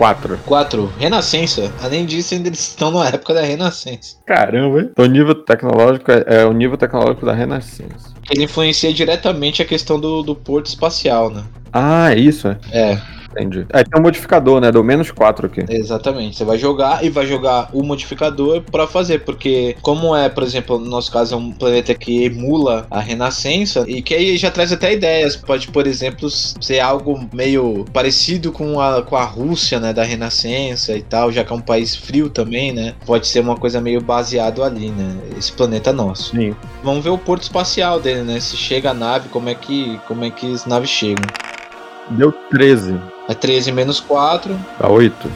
4. 0.00 0.38
4. 0.46 0.92
Renascença. 0.98 1.70
Além 1.82 2.06
disso, 2.06 2.32
ainda 2.32 2.48
eles 2.48 2.68
estão 2.68 2.90
na 2.90 3.08
época 3.08 3.34
da 3.34 3.42
Renascença. 3.42 4.16
Caramba, 4.24 4.80
hein? 4.80 4.88
Então 4.90 5.04
o 5.04 5.08
nível 5.08 5.34
tecnológico 5.34 6.10
é, 6.10 6.24
é 6.26 6.46
o 6.46 6.54
nível 6.54 6.78
tecnológico 6.78 7.26
da 7.26 7.34
Renascença. 7.34 8.14
Ele 8.30 8.44
influencia 8.44 8.94
diretamente 8.94 9.60
a 9.60 9.64
questão 9.66 10.00
do, 10.00 10.22
do 10.22 10.34
porto 10.34 10.68
espacial, 10.68 11.28
né? 11.28 11.44
Ah, 11.70 12.14
é 12.14 12.18
isso, 12.18 12.48
é? 12.48 12.56
É. 12.72 13.02
Entendi. 13.30 13.66
Aí 13.72 13.84
tem 13.84 14.00
um 14.00 14.02
modificador, 14.02 14.60
né? 14.60 14.70
Do 14.72 14.82
menos 14.82 15.10
4 15.10 15.46
aqui. 15.46 15.64
Exatamente. 15.68 16.36
Você 16.36 16.44
vai 16.44 16.58
jogar 16.58 17.04
e 17.04 17.10
vai 17.10 17.26
jogar 17.26 17.70
o 17.72 17.82
modificador 17.82 18.62
pra 18.62 18.86
fazer, 18.86 19.20
porque 19.20 19.76
como 19.82 20.14
é, 20.14 20.28
por 20.28 20.42
exemplo, 20.42 20.78
no 20.78 20.86
nosso 20.86 21.10
caso 21.12 21.34
é 21.34 21.38
um 21.38 21.52
planeta 21.52 21.94
que 21.94 22.24
emula 22.24 22.86
a 22.90 23.00
Renascença 23.00 23.84
e 23.86 24.02
que 24.02 24.14
aí 24.14 24.36
já 24.36 24.50
traz 24.50 24.72
até 24.72 24.92
ideias. 24.92 25.36
Pode, 25.36 25.68
por 25.68 25.86
exemplo, 25.86 26.28
ser 26.30 26.80
algo 26.80 27.28
meio 27.32 27.84
parecido 27.92 28.52
com 28.52 28.80
a, 28.80 29.02
com 29.02 29.16
a 29.16 29.24
Rússia, 29.24 29.78
né? 29.78 29.92
Da 29.92 30.02
Renascença 30.02 30.96
e 30.96 31.02
tal, 31.02 31.30
já 31.30 31.44
que 31.44 31.52
é 31.52 31.56
um 31.56 31.60
país 31.60 31.94
frio 31.94 32.28
também, 32.28 32.72
né? 32.72 32.94
Pode 33.06 33.26
ser 33.26 33.40
uma 33.40 33.56
coisa 33.56 33.80
meio 33.80 34.00
baseado 34.00 34.62
ali, 34.62 34.90
né? 34.90 35.16
Esse 35.38 35.52
planeta 35.52 35.92
nosso. 35.92 36.36
Sim. 36.36 36.54
Vamos 36.82 37.04
ver 37.04 37.10
o 37.10 37.18
porto 37.18 37.42
espacial 37.42 38.00
dele, 38.00 38.22
né? 38.22 38.40
Se 38.40 38.56
chega 38.56 38.90
a 38.90 38.94
nave, 38.94 39.28
como 39.28 39.48
é 39.48 39.54
que, 39.54 39.98
como 40.06 40.24
é 40.24 40.30
que 40.30 40.52
as 40.52 40.66
naves 40.66 40.90
chegam. 40.90 41.24
Deu 42.10 42.32
13. 42.50 42.98
É 43.30 43.34
13 43.34 43.70
menos 43.70 44.00
4. 44.00 44.58
Dá 44.80 44.88
8. 44.88 45.30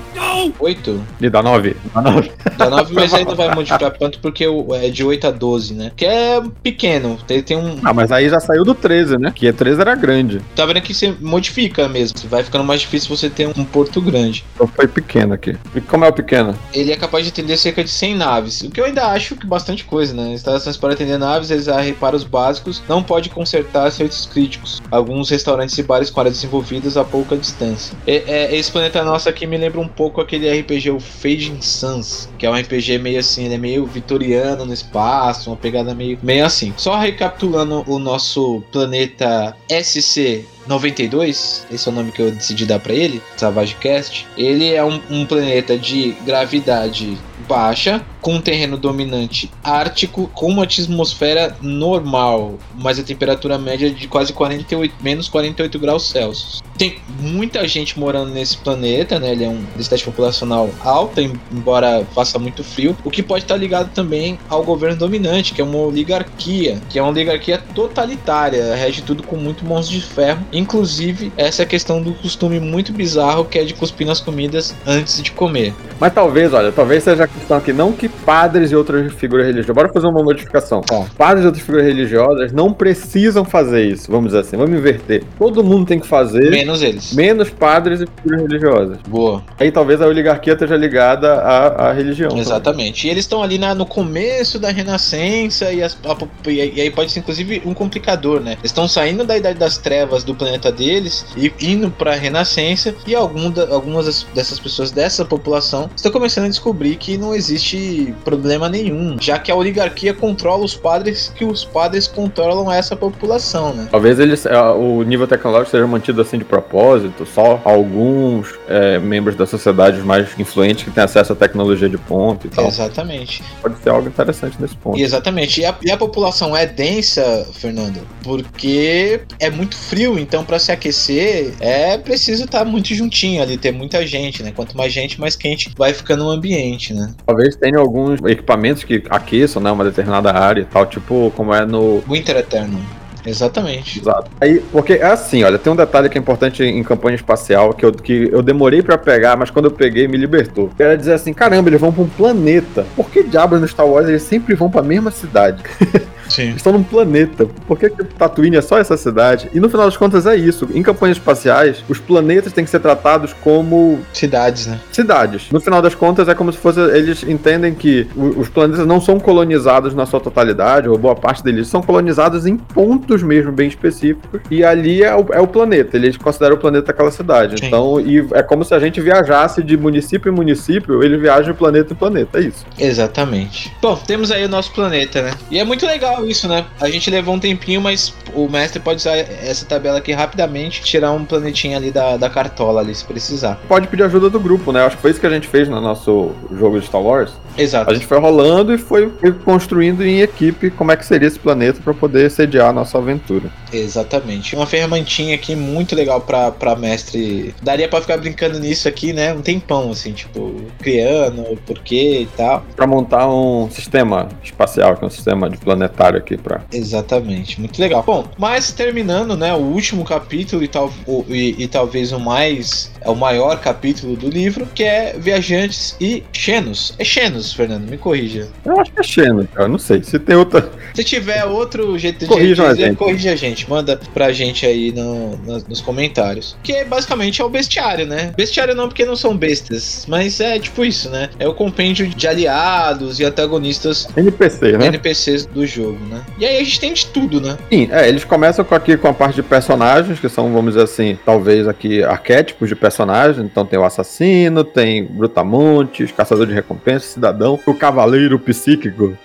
8? 0.59 1.05
E 1.21 1.31
dá 1.31 1.41
9. 1.43 1.77
Dá 1.95 2.03
9. 2.03 2.33
Dá 2.57 2.71
9, 2.71 2.93
mas 2.93 3.15
ainda 3.15 3.37
vai 3.37 3.55
modificar 3.55 3.93
tanto 3.93 4.19
porque 4.19 4.45
é 4.83 4.89
de 4.91 5.05
8 5.05 5.29
a 5.29 5.31
12, 5.31 5.75
né? 5.75 5.93
Que 5.97 6.05
é 6.05 6.43
pequeno. 6.61 7.17
Tem, 7.25 7.41
tem 7.41 7.57
um. 7.57 7.79
Ah, 7.85 7.95
mas 7.95 8.11
aí 8.11 8.29
já 8.29 8.41
saiu 8.41 8.65
do 8.65 8.75
13, 8.75 9.17
né? 9.17 9.33
Que 9.33 9.53
13 9.53 9.81
era 9.81 9.95
grande. 9.95 10.41
Tá 10.57 10.67
vendo 10.67 10.81
que 10.81 10.93
você 10.93 11.15
modifica 11.21 11.89
mesmo. 11.89 12.19
Vai 12.29 12.43
ficando 12.43 12.65
mais 12.65 12.81
difícil 12.81 13.17
você 13.17 13.31
ter 13.31 13.47
um 13.47 13.65
porto 13.65 14.01
grande. 14.01 14.45
Então 14.55 14.67
foi 14.67 14.89
pequeno 14.89 15.35
aqui. 15.35 15.57
E 15.75 15.81
como 15.81 16.05
é 16.05 16.09
o 16.09 16.13
pequeno? 16.13 16.59
Ele 16.73 16.91
é 16.91 16.97
capaz 16.97 17.25
de 17.25 17.31
atender 17.31 17.57
cerca 17.57 17.85
de 17.85 17.91
100 17.91 18.17
naves. 18.17 18.61
O 18.63 18.71
que 18.71 18.81
eu 18.81 18.87
ainda 18.87 19.07
acho 19.07 19.37
que 19.37 19.47
bastante 19.47 19.85
coisa, 19.85 20.13
né? 20.15 20.33
Instalações 20.33 20.77
para 20.77 20.95
atender 20.95 21.19
naves, 21.19 21.51
eles 21.51 21.67
reparos 21.67 22.25
básicos. 22.25 22.83
Não 22.89 23.05
pode 23.05 23.31
consertar 23.31 23.87
acertos 23.87 24.27
críticos. 24.27 24.83
Alguns 24.91 25.31
restaurantes 25.31 25.79
e 25.79 25.83
bares 25.85 26.11
com 26.11 26.19
áreas 26.19 26.35
desenvolvidas 26.35 26.97
a 26.97 27.05
pouca 27.05 27.37
distância. 27.37 27.84
É, 28.07 28.17
é, 28.27 28.57
esse 28.57 28.71
planeta 28.71 29.03
nosso 29.03 29.29
aqui 29.29 29.47
me 29.47 29.57
lembra 29.57 29.81
um 29.81 29.89
pouco 29.89 30.21
aquele 30.21 30.51
RPG, 30.61 30.91
o 30.91 31.01
Fading 31.01 31.61
Suns, 31.61 32.29
que 32.39 32.47
é 32.47 32.51
um 32.51 32.55
RPG 32.55 32.99
meio 32.99 33.19
assim, 33.19 33.45
ele 33.45 33.55
é 33.55 33.59
meio 33.59 33.87
vitoriano 33.87 34.65
no 34.65 34.73
espaço, 34.73 35.51
uma 35.51 35.57
pegada 35.57 35.95
meio, 35.95 36.19
meio 36.23 36.45
assim. 36.45 36.73
Só 36.77 36.97
recapitulando 36.97 37.85
o 37.87 37.99
nosso 37.99 38.63
planeta 38.71 39.57
SC 39.69 40.45
92, 40.67 41.67
esse 41.71 41.89
é 41.89 41.93
o 41.93 41.95
nome 41.95 42.13
que 42.13 42.23
eu 42.23 42.31
decidi 42.31 42.67
dar 42.67 42.79
para 42.79 42.93
ele, 42.93 43.23
Savage 43.37 43.75
Cast. 43.77 44.27
Ele 44.37 44.73
é 44.73 44.85
um, 44.85 45.01
um 45.11 45.27
planeta 45.27 45.79
de 45.79 46.13
gravidade 46.25 47.19
baixa, 47.49 48.05
com 48.21 48.37
um 48.37 48.41
terreno 48.41 48.79
dominante 48.79 49.51
ártico, 49.63 50.31
com 50.33 50.49
uma 50.49 50.65
atmosfera 50.65 51.57
normal, 51.61 52.59
mas 52.75 52.99
a 52.99 53.03
temperatura 53.03 53.59
média 53.59 53.89
é 53.89 53.91
de 53.91 54.09
quase 54.09 54.33
48, 54.33 54.95
menos 55.03 55.29
48 55.29 55.79
graus 55.79 56.09
Celsius. 56.09 56.63
Tem 56.79 56.97
muita 57.21 57.69
gente 57.69 57.99
morando 57.99 58.31
nesse 58.33 58.57
planeta, 58.57 59.21
né? 59.21 59.33
Ele 59.33 59.45
é 59.45 59.49
um 59.49 59.63
densidade 59.77 60.03
populacional 60.03 60.71
alta, 60.81 61.21
embora 61.21 62.05
faça 62.15 62.39
muito 62.39 62.65
frio, 62.65 62.97
o 63.05 63.11
que 63.11 63.23
pode 63.23 63.45
estar 63.45 63.57
ligado 63.57 63.93
também 63.93 64.39
ao 64.49 64.65
governo 64.65 64.97
dominante, 64.97 65.53
que 65.53 65.61
é 65.61 65.65
uma 65.65 65.79
oligarquia, 65.79 66.81
que 66.89 66.99
é 66.99 67.03
uma 67.03 67.11
oligarquia 67.11 67.59
totalitária, 67.75 68.75
rege 68.75 69.03
tudo 69.03 69.23
com 69.23 69.37
muito 69.37 69.67
mãos 69.67 69.87
de 69.89 70.01
ferro. 70.01 70.45
Inclusive, 70.55 71.33
essa 71.37 71.63
é 71.63 71.65
a 71.65 71.69
questão 71.69 72.01
do 72.01 72.15
costume 72.15 72.61
muito 72.61 72.93
bizarro 72.93 73.45
que 73.45 73.59
é 73.59 73.65
de 73.65 73.75
cuspir 73.75 74.07
nas 74.07 74.21
comidas 74.21 74.75
antes 74.87 75.21
de 75.21 75.33
comer. 75.33 75.75
Mas 75.99 76.13
talvez, 76.15 76.53
olha, 76.53 76.71
talvez 76.71 77.03
seja 77.03 77.25
a 77.25 77.29
questão 77.29 77.57
aqui, 77.57 77.73
não 77.73 77.93
que 77.93 78.09
padres 78.09 78.71
e 78.71 78.77
outras 78.77 79.13
figuras 79.15 79.47
religiosas. 79.47 79.75
Bora 79.75 79.93
fazer 79.93 80.07
uma 80.07 80.23
modificação. 80.23 80.81
Tá. 80.81 81.07
Padres 81.17 81.45
e 81.45 81.47
outras 81.47 81.65
figuras 81.65 81.87
religiosas 81.87 82.53
não 82.53 82.73
precisam 82.73 83.45
fazer 83.45 83.85
isso, 83.85 84.11
vamos 84.11 84.27
dizer 84.27 84.41
assim, 84.41 84.57
vamos 84.57 84.79
inverter. 84.79 85.25
Todo 85.39 85.65
mundo 85.65 85.87
tem 85.87 85.99
que 85.99 86.07
fazer. 86.07 86.51
Menos 86.51 86.83
eles. 86.83 87.13
Menos 87.13 87.51
padres 87.51 88.01
e 88.01 88.07
figuras 88.07 88.43
religiosas. 88.43 88.99
Boa. 89.09 89.43
Aí 89.59 89.73
talvez 89.73 90.01
a 90.01 90.07
oligarquia 90.07 90.53
esteja 90.53 90.77
ligada 90.77 91.35
à, 91.35 91.89
à 91.89 91.93
religião. 91.93 92.37
Exatamente. 92.37 93.07
E 93.07 93.11
eles 93.11 93.25
estão 93.25 93.43
ali 93.43 93.59
na, 93.59 93.75
no 93.75 93.87
começo 93.87 94.59
da 94.59 94.71
Renascença 94.71 95.73
e, 95.73 95.83
as, 95.83 95.97
a, 96.05 96.51
e 96.51 96.81
aí 96.81 96.91
pode 96.91 97.11
ser 97.11 97.21
inclusive 97.21 97.63
um 97.65 97.75
complicador, 97.75 98.41
né? 98.41 98.53
Eles 98.53 98.67
estão 98.67 98.87
saindo 98.87 99.25
da 99.25 99.37
Idade 99.37 99.59
das 99.59 99.79
Trevas 99.79 100.23
do 100.23 100.35
planeta 100.45 100.71
deles 100.71 101.25
e 101.37 101.53
indo 101.61 101.91
para 101.91 102.13
a 102.13 102.17
Renascença 102.17 102.95
e 103.07 103.15
algum 103.15 103.51
da, 103.51 103.69
algumas 103.75 104.25
dessas 104.35 104.59
pessoas 104.59 104.91
dessa 104.91 105.25
população 105.25 105.91
estão 105.97 106.13
começando 106.13 106.45
a 106.45 106.49
descobrir 106.49 106.97
que 106.97 107.17
não 107.17 107.35
existe 107.35 108.15
problema 108.25 108.69
nenhum, 108.69 109.17
já 109.21 109.39
que 109.39 109.51
a 109.51 109.57
oligarquia 109.57 110.13
controla 110.13 110.65
os 110.65 110.75
padres, 110.75 111.33
que 111.35 111.45
os 111.45 111.65
padres 111.65 112.07
controlam 112.07 112.71
essa 112.71 112.95
população, 112.95 113.73
né? 113.73 113.89
Talvez 113.91 114.19
eles, 114.19 114.45
o 114.77 115.03
nível 115.03 115.27
tecnológico 115.27 115.71
seja 115.71 115.87
mantido 115.87 116.21
assim 116.21 116.39
de 116.39 116.45
propósito, 116.45 117.27
só 117.27 117.61
alguns 117.65 118.55
é, 118.69 118.99
membros 118.99 119.37
da 119.37 119.47
sociedade 119.47 120.01
mais 120.01 120.39
influentes 120.39 120.85
que 120.85 120.91
têm 120.91 121.05
acesso 121.05 121.33
à 121.33 121.37
tecnologia 121.37 121.89
de 121.89 121.99
ponto 121.99 122.47
e 122.47 122.51
tal. 122.51 122.67
Exatamente. 122.67 123.43
Pode 123.63 123.79
ser 123.83 123.91
algo 123.91 124.09
interessante 124.09 124.61
nesse 124.61 124.77
ponto. 124.77 124.99
E 124.99 125.03
exatamente. 125.03 125.61
E 125.61 125.65
a, 125.65 125.75
e 125.83 125.91
a 125.91 125.97
população 125.97 126.57
é 126.57 126.67
densa, 126.67 127.47
Fernando, 127.55 128.01
porque 128.23 129.23
é 129.41 129.51
muito 129.51 129.77
frio, 129.77 130.19
então 130.19 130.34
para 130.43 130.59
se 130.59 130.73
aquecer 130.73 131.53
é 131.61 131.99
preciso 131.99 132.45
estar 132.45 132.65
muito 132.65 132.95
juntinho 132.95 133.43
ali, 133.43 133.59
ter 133.59 133.73
muita 133.73 134.07
gente, 134.07 134.43
né? 134.43 134.53
Quanto 134.55 134.75
mais 134.77 134.91
gente, 134.91 135.21
mais 135.21 135.37
quente 135.37 135.71
vai 135.77 135.93
ficando 135.93 136.25
o 136.25 136.31
ambiente, 136.31 136.95
né? 136.95 137.13
Talvez 137.27 137.55
tenha 137.57 137.79
alguns 137.79 138.19
equipamentos 138.25 138.85
que 138.85 139.03
aqueçam, 139.11 139.61
né, 139.63 139.71
uma 139.71 139.85
determinada 139.85 140.33
área 140.33 140.63
e 140.63 140.65
tal, 140.65 140.87
tipo 140.87 141.31
como 141.37 141.55
é 141.55 141.67
no 141.67 142.03
Winter 142.09 142.37
Eterno. 142.37 142.81
Exatamente. 143.27 144.01
Exato. 144.01 144.31
Aí, 144.41 144.61
porque 144.71 144.95
é 144.95 145.07
assim, 145.07 145.43
olha, 145.45 145.59
tem 145.59 145.73
um 145.73 145.77
detalhe 145.77 146.09
que 146.09 146.19
é 146.19 146.21
importante 146.21 146.63
em 146.63 146.83
campanha 146.83 147.15
espacial 147.15 147.73
que 147.73 147.85
eu, 147.85 147.93
que 147.93 148.29
eu 148.31 148.43
demorei 148.43 148.83
pra 148.83 148.99
pegar, 148.99 149.37
mas 149.37 149.51
quando 149.51 149.67
eu 149.67 149.71
peguei 149.71 150.07
me 150.07 150.17
libertou. 150.17 150.71
Era 150.79 150.97
dizer 150.97 151.15
assim, 151.15 151.33
caramba, 151.33 151.69
eles 151.69 151.81
vão 151.81 151.93
pra 151.93 152.03
um 152.03 152.09
planeta. 152.09 152.85
Por 152.95 153.11
que 153.11 153.23
diabos 153.23 153.61
no 153.61 153.69
Star 153.69 153.87
Wars 153.87 154.09
eles 154.09 154.23
sempre 154.23 154.55
vão 154.55 154.71
pra 154.71 154.83
mesma 154.83 155.11
cidade? 155.11 155.63
Sim. 156.29 156.43
Eles 156.45 156.57
estão 156.57 156.73
num 156.73 156.83
planeta. 156.83 157.47
Por 157.67 157.79
que, 157.79 157.91
que 157.91 158.05
Tatooine 158.05 158.57
é 158.57 158.61
só 158.61 158.79
essa 158.79 158.97
cidade? 158.97 159.49
E 159.53 159.61
no 159.61 159.69
final 159.69 159.87
das 159.87 159.97
contas 159.97 160.27
é 160.27 160.37
isso. 160.37 160.69
Em 160.75 160.83
campanhas 160.83 161.17
espaciais, 161.17 161.83
os 161.89 161.99
planetas 161.99 162.53
têm 162.53 162.65
que 162.65 162.71
ser 162.71 162.81
tratados 162.81 163.33
como 163.33 164.01
Cidades, 164.13 164.67
né? 164.67 164.81
cidades. 164.93 165.51
No 165.51 165.61
final 165.61 165.81
das 165.83 165.95
contas, 165.95 166.29
é 166.29 166.35
como 166.35 166.53
se 166.53 166.59
fosse. 166.59 166.81
Eles 166.81 167.23
entendem 167.23 167.75
que 167.75 168.07
os 168.17 168.49
planetas 168.49 168.87
não 168.87 169.01
são 169.01 169.19
colonizados 169.19 169.95
na 169.95 170.07
sua 170.07 170.21
totalidade, 170.21 170.89
ou 170.89 170.97
boa 170.99 171.15
parte 171.15 171.43
deles 171.43 171.69
são 171.69 171.83
colonizados 171.83 172.47
em 172.47 172.57
pontos 172.57 173.23
mesmo 173.23 173.53
bem 173.53 173.69
específicos. 173.69 174.41
E 174.51 174.65
ali 174.65 175.03
é 175.03 175.15
o, 175.15 175.27
é 175.33 175.41
o 175.41 175.47
planeta. 175.47 175.97
Eles 175.97 176.17
consideram 176.17 176.57
o 176.57 176.59
planeta 176.59 176.91
aquela 176.91 177.11
cidade. 177.11 177.59
Sim. 177.59 177.67
Então, 177.67 178.01
e 178.01 178.27
é 178.33 178.43
como 178.43 178.65
se 178.65 178.75
a 178.75 178.79
gente 178.79 179.01
viajasse 179.01 179.63
de 179.63 179.77
município 179.77 180.31
em 180.31 180.35
município, 180.35 181.03
ele 181.03 181.17
viaja 181.17 181.53
de 181.53 181.59
planeta 181.59 181.93
em 181.93 181.97
planeta. 181.97 182.39
É 182.39 182.43
isso. 182.43 182.65
Exatamente. 182.79 183.73
Bom, 183.81 183.97
temos 183.97 184.31
aí 184.31 184.45
o 184.45 184.49
nosso 184.49 184.73
planeta, 184.73 185.23
né? 185.23 185.33
E 185.51 185.59
é 185.59 185.65
muito 185.65 185.87
legal 185.87 186.14
isso, 186.23 186.49
né? 186.49 186.65
A 186.81 186.89
gente 186.89 187.11
levou 187.11 187.35
um 187.35 187.39
tempinho, 187.39 187.81
mas 187.81 188.15
o 188.35 188.49
mestre 188.49 188.81
pode 188.81 188.99
usar 188.99 189.17
essa 189.17 189.65
tabela 189.65 189.99
aqui 189.99 190.13
rapidamente, 190.13 190.83
tirar 190.83 191.13
um 191.13 191.25
planetinha 191.25 191.77
ali 191.77 191.91
da, 191.91 192.17
da 192.17 192.31
cartola 192.31 192.81
ali, 192.81 192.95
se 192.95 193.05
precisar. 193.05 193.61
Pode 193.69 193.89
pedir 193.89 194.03
ajuda 194.05 194.29
do 194.29 194.41
grupo, 194.41 194.73
né? 194.73 194.85
Acho 194.85 194.97
que 194.97 195.03
foi 195.03 195.11
isso 195.11 195.21
que 195.21 195.27
a 195.27 195.31
gente 195.31 195.49
fez 195.49 195.69
no 195.69 195.81
nosso 195.81 196.33
jogo 196.53 196.79
de 196.79 196.87
Star 196.87 197.01
Wars. 197.01 197.33
Exato. 197.57 197.91
A 197.91 197.95
gente 197.95 198.07
foi 198.07 198.19
rolando 198.19 198.75
e 198.75 198.79
foi 198.79 199.13
construindo 199.45 200.05
em 200.05 200.21
equipe 200.21 200.71
como 200.71 200.91
é 200.93 200.97
que 200.97 201.07
seria 201.07 201.29
esse 201.29 201.39
planeta 201.39 201.81
para 201.83 201.95
poder 201.95 202.31
sediar 202.31 202.71
a 202.71 202.73
nossa 202.73 202.99
aventura. 202.99 203.51
Exatamente. 203.73 204.57
Uma 204.57 204.67
ferramentinha 204.67 205.35
aqui 205.35 205.55
muito 205.55 205.95
legal 205.95 206.21
pra, 206.21 206.51
pra 206.51 206.77
mestre. 206.77 207.55
Daria 207.63 207.89
pra 207.89 208.01
ficar 208.01 208.17
brincando 208.17 208.59
nisso 208.59 208.89
aqui, 208.89 209.13
né? 209.13 209.33
Um 209.33 209.43
tempão, 209.43 209.91
assim, 209.91 210.13
tipo, 210.13 210.63
criando, 210.81 211.57
porquê 211.65 212.21
e 212.23 212.29
tal. 212.37 212.65
Pra 212.75 212.87
montar 212.87 213.29
um 213.29 213.71
sistema 213.71 214.29
espacial, 214.43 214.97
que 214.97 215.05
é 215.05 215.07
um 215.07 215.11
sistema 215.11 215.49
de 215.49 215.57
planetário 215.57 216.04
aqui 216.15 216.37
pra. 216.37 216.63
Exatamente, 216.73 217.61
muito 217.61 217.81
legal. 217.81 218.03
Bom, 218.07 218.25
mas 218.39 218.73
terminando, 218.73 219.37
né? 219.37 219.53
O 219.55 219.59
último 219.59 220.05
capítulo 220.05 220.63
e, 220.63 220.69
tal, 220.69 220.93
o, 221.07 221.25
e, 221.29 221.55
e 221.63 221.69
talvez 221.69 222.13
o 222.13 222.21
mais. 222.21 222.93
É 223.01 223.11
o 223.11 223.15
maior 223.15 223.61
capítulo 223.61 224.17
do 224.17 224.29
livro, 224.31 224.67
que 224.75 224.83
é 224.83 225.15
Viajantes 225.19 225.95
e 226.01 226.23
Xenos. 226.33 226.95
É 226.99 227.05
Xenos, 227.05 227.53
Fernando, 227.53 227.89
me 227.89 227.99
corrija. 227.99 228.49
Eu 228.65 228.81
acho 228.81 228.91
que 228.93 229.01
é 229.01 229.03
Xeno, 229.03 229.47
cara. 229.53 229.69
Não 229.69 229.79
sei. 229.79 230.03
Se 230.03 230.19
tem 230.19 230.35
outra. 230.37 230.71
Se 230.95 231.05
tiver 231.05 231.45
outro 231.45 231.99
jeito 231.99 232.21
de 232.21 232.27
Corrijam 232.27 232.67
a 232.67 232.71
dizer, 232.73 232.87
gente. 232.89 232.97
corrija 232.97 233.33
a 233.33 233.37
gente. 233.37 233.69
Manda 233.69 234.01
pra 234.15 234.33
gente 234.33 234.65
aí 234.65 234.91
no- 234.93 235.37
no- 235.37 235.65
nos 235.69 235.81
comentários. 235.83 236.57
Que 236.63 236.73
é, 236.73 236.85
basicamente 236.85 237.43
é 237.43 237.45
o 237.45 237.49
bestiário, 237.51 238.07
né? 238.07 238.33
Bestiário 238.37 238.75
não 238.75 238.89
porque 238.89 239.05
não 239.05 239.17
são 239.17 239.37
bestas, 239.37 240.07
mas 240.09 240.41
é 240.41 240.59
tipo 240.59 240.83
isso, 240.85 241.11
né? 241.11 241.29
É 241.39 241.47
o 241.47 241.53
compêndio 241.53 242.07
de 242.09 242.27
aliados 242.27 243.21
e 243.21 243.25
antagonistas 243.25 244.09
NPC, 244.17 244.79
né? 244.79 244.87
NPCs 244.87 245.45
do 245.47 245.67
jogo, 245.67 245.94
né? 246.01 246.23
E 246.39 246.45
aí 246.45 246.57
a 246.57 246.65
gente 246.65 246.81
tem 246.81 246.93
de 246.93 247.07
tudo, 247.07 247.41
né? 247.41 247.57
Sim, 247.71 247.89
é, 247.91 248.09
eles 248.09 248.25
começam 248.25 248.65
com 248.65 248.75
aqui 248.75 248.97
com 248.97 249.09
a 249.09 249.15
parte 249.15 249.37
de 249.37 249.43
personagens, 249.43 250.21
que 250.21 250.29
são, 250.29 250.53
vamos 250.53 250.75
dizer 250.75 250.85
assim, 250.85 251.19
talvez 251.25 251.67
aqui 251.69 252.03
arquétipos 252.03 252.69
de 252.69 252.77
personagens. 252.77 253.45
Então 253.45 253.65
tem 253.65 253.79
o 253.79 253.85
assassino, 253.85 254.65
tem 254.65 255.05
Brutamontes, 255.05 256.13
caçador 256.13 256.47
de 256.47 256.53
recompensa, 256.53 257.07
cidadão, 257.07 257.59
o 257.67 257.75
cavaleiro 257.75 258.39
psíquico. 258.39 259.17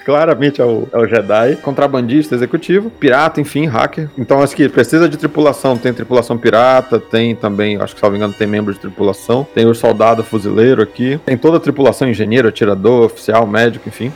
Claramente 0.00 0.60
é 0.60 0.64
o, 0.64 0.88
é 0.92 0.98
o 0.98 1.06
Jedi, 1.06 1.56
contrabandista, 1.56 2.34
executivo, 2.34 2.90
pirata, 2.90 3.40
enfim, 3.40 3.66
hacker. 3.66 4.10
Então, 4.16 4.42
acho 4.42 4.54
que 4.54 4.68
precisa 4.68 5.08
de 5.08 5.16
tripulação. 5.16 5.76
Tem 5.76 5.92
tripulação 5.92 6.38
pirata, 6.38 6.98
tem 6.98 7.34
também, 7.34 7.76
acho 7.76 7.94
que, 7.94 8.10
me 8.10 8.16
engano, 8.16 8.32
tem 8.32 8.46
membro 8.46 8.72
de 8.72 8.80
tripulação. 8.80 9.46
Tem 9.54 9.66
o 9.66 9.74
soldado 9.74 10.22
fuzileiro 10.22 10.82
aqui. 10.82 11.18
Tem 11.24 11.36
toda 11.36 11.56
a 11.56 11.60
tripulação, 11.60 12.08
engenheiro, 12.08 12.48
atirador, 12.48 13.06
oficial, 13.06 13.46
médico, 13.46 13.88
enfim. 13.88 14.12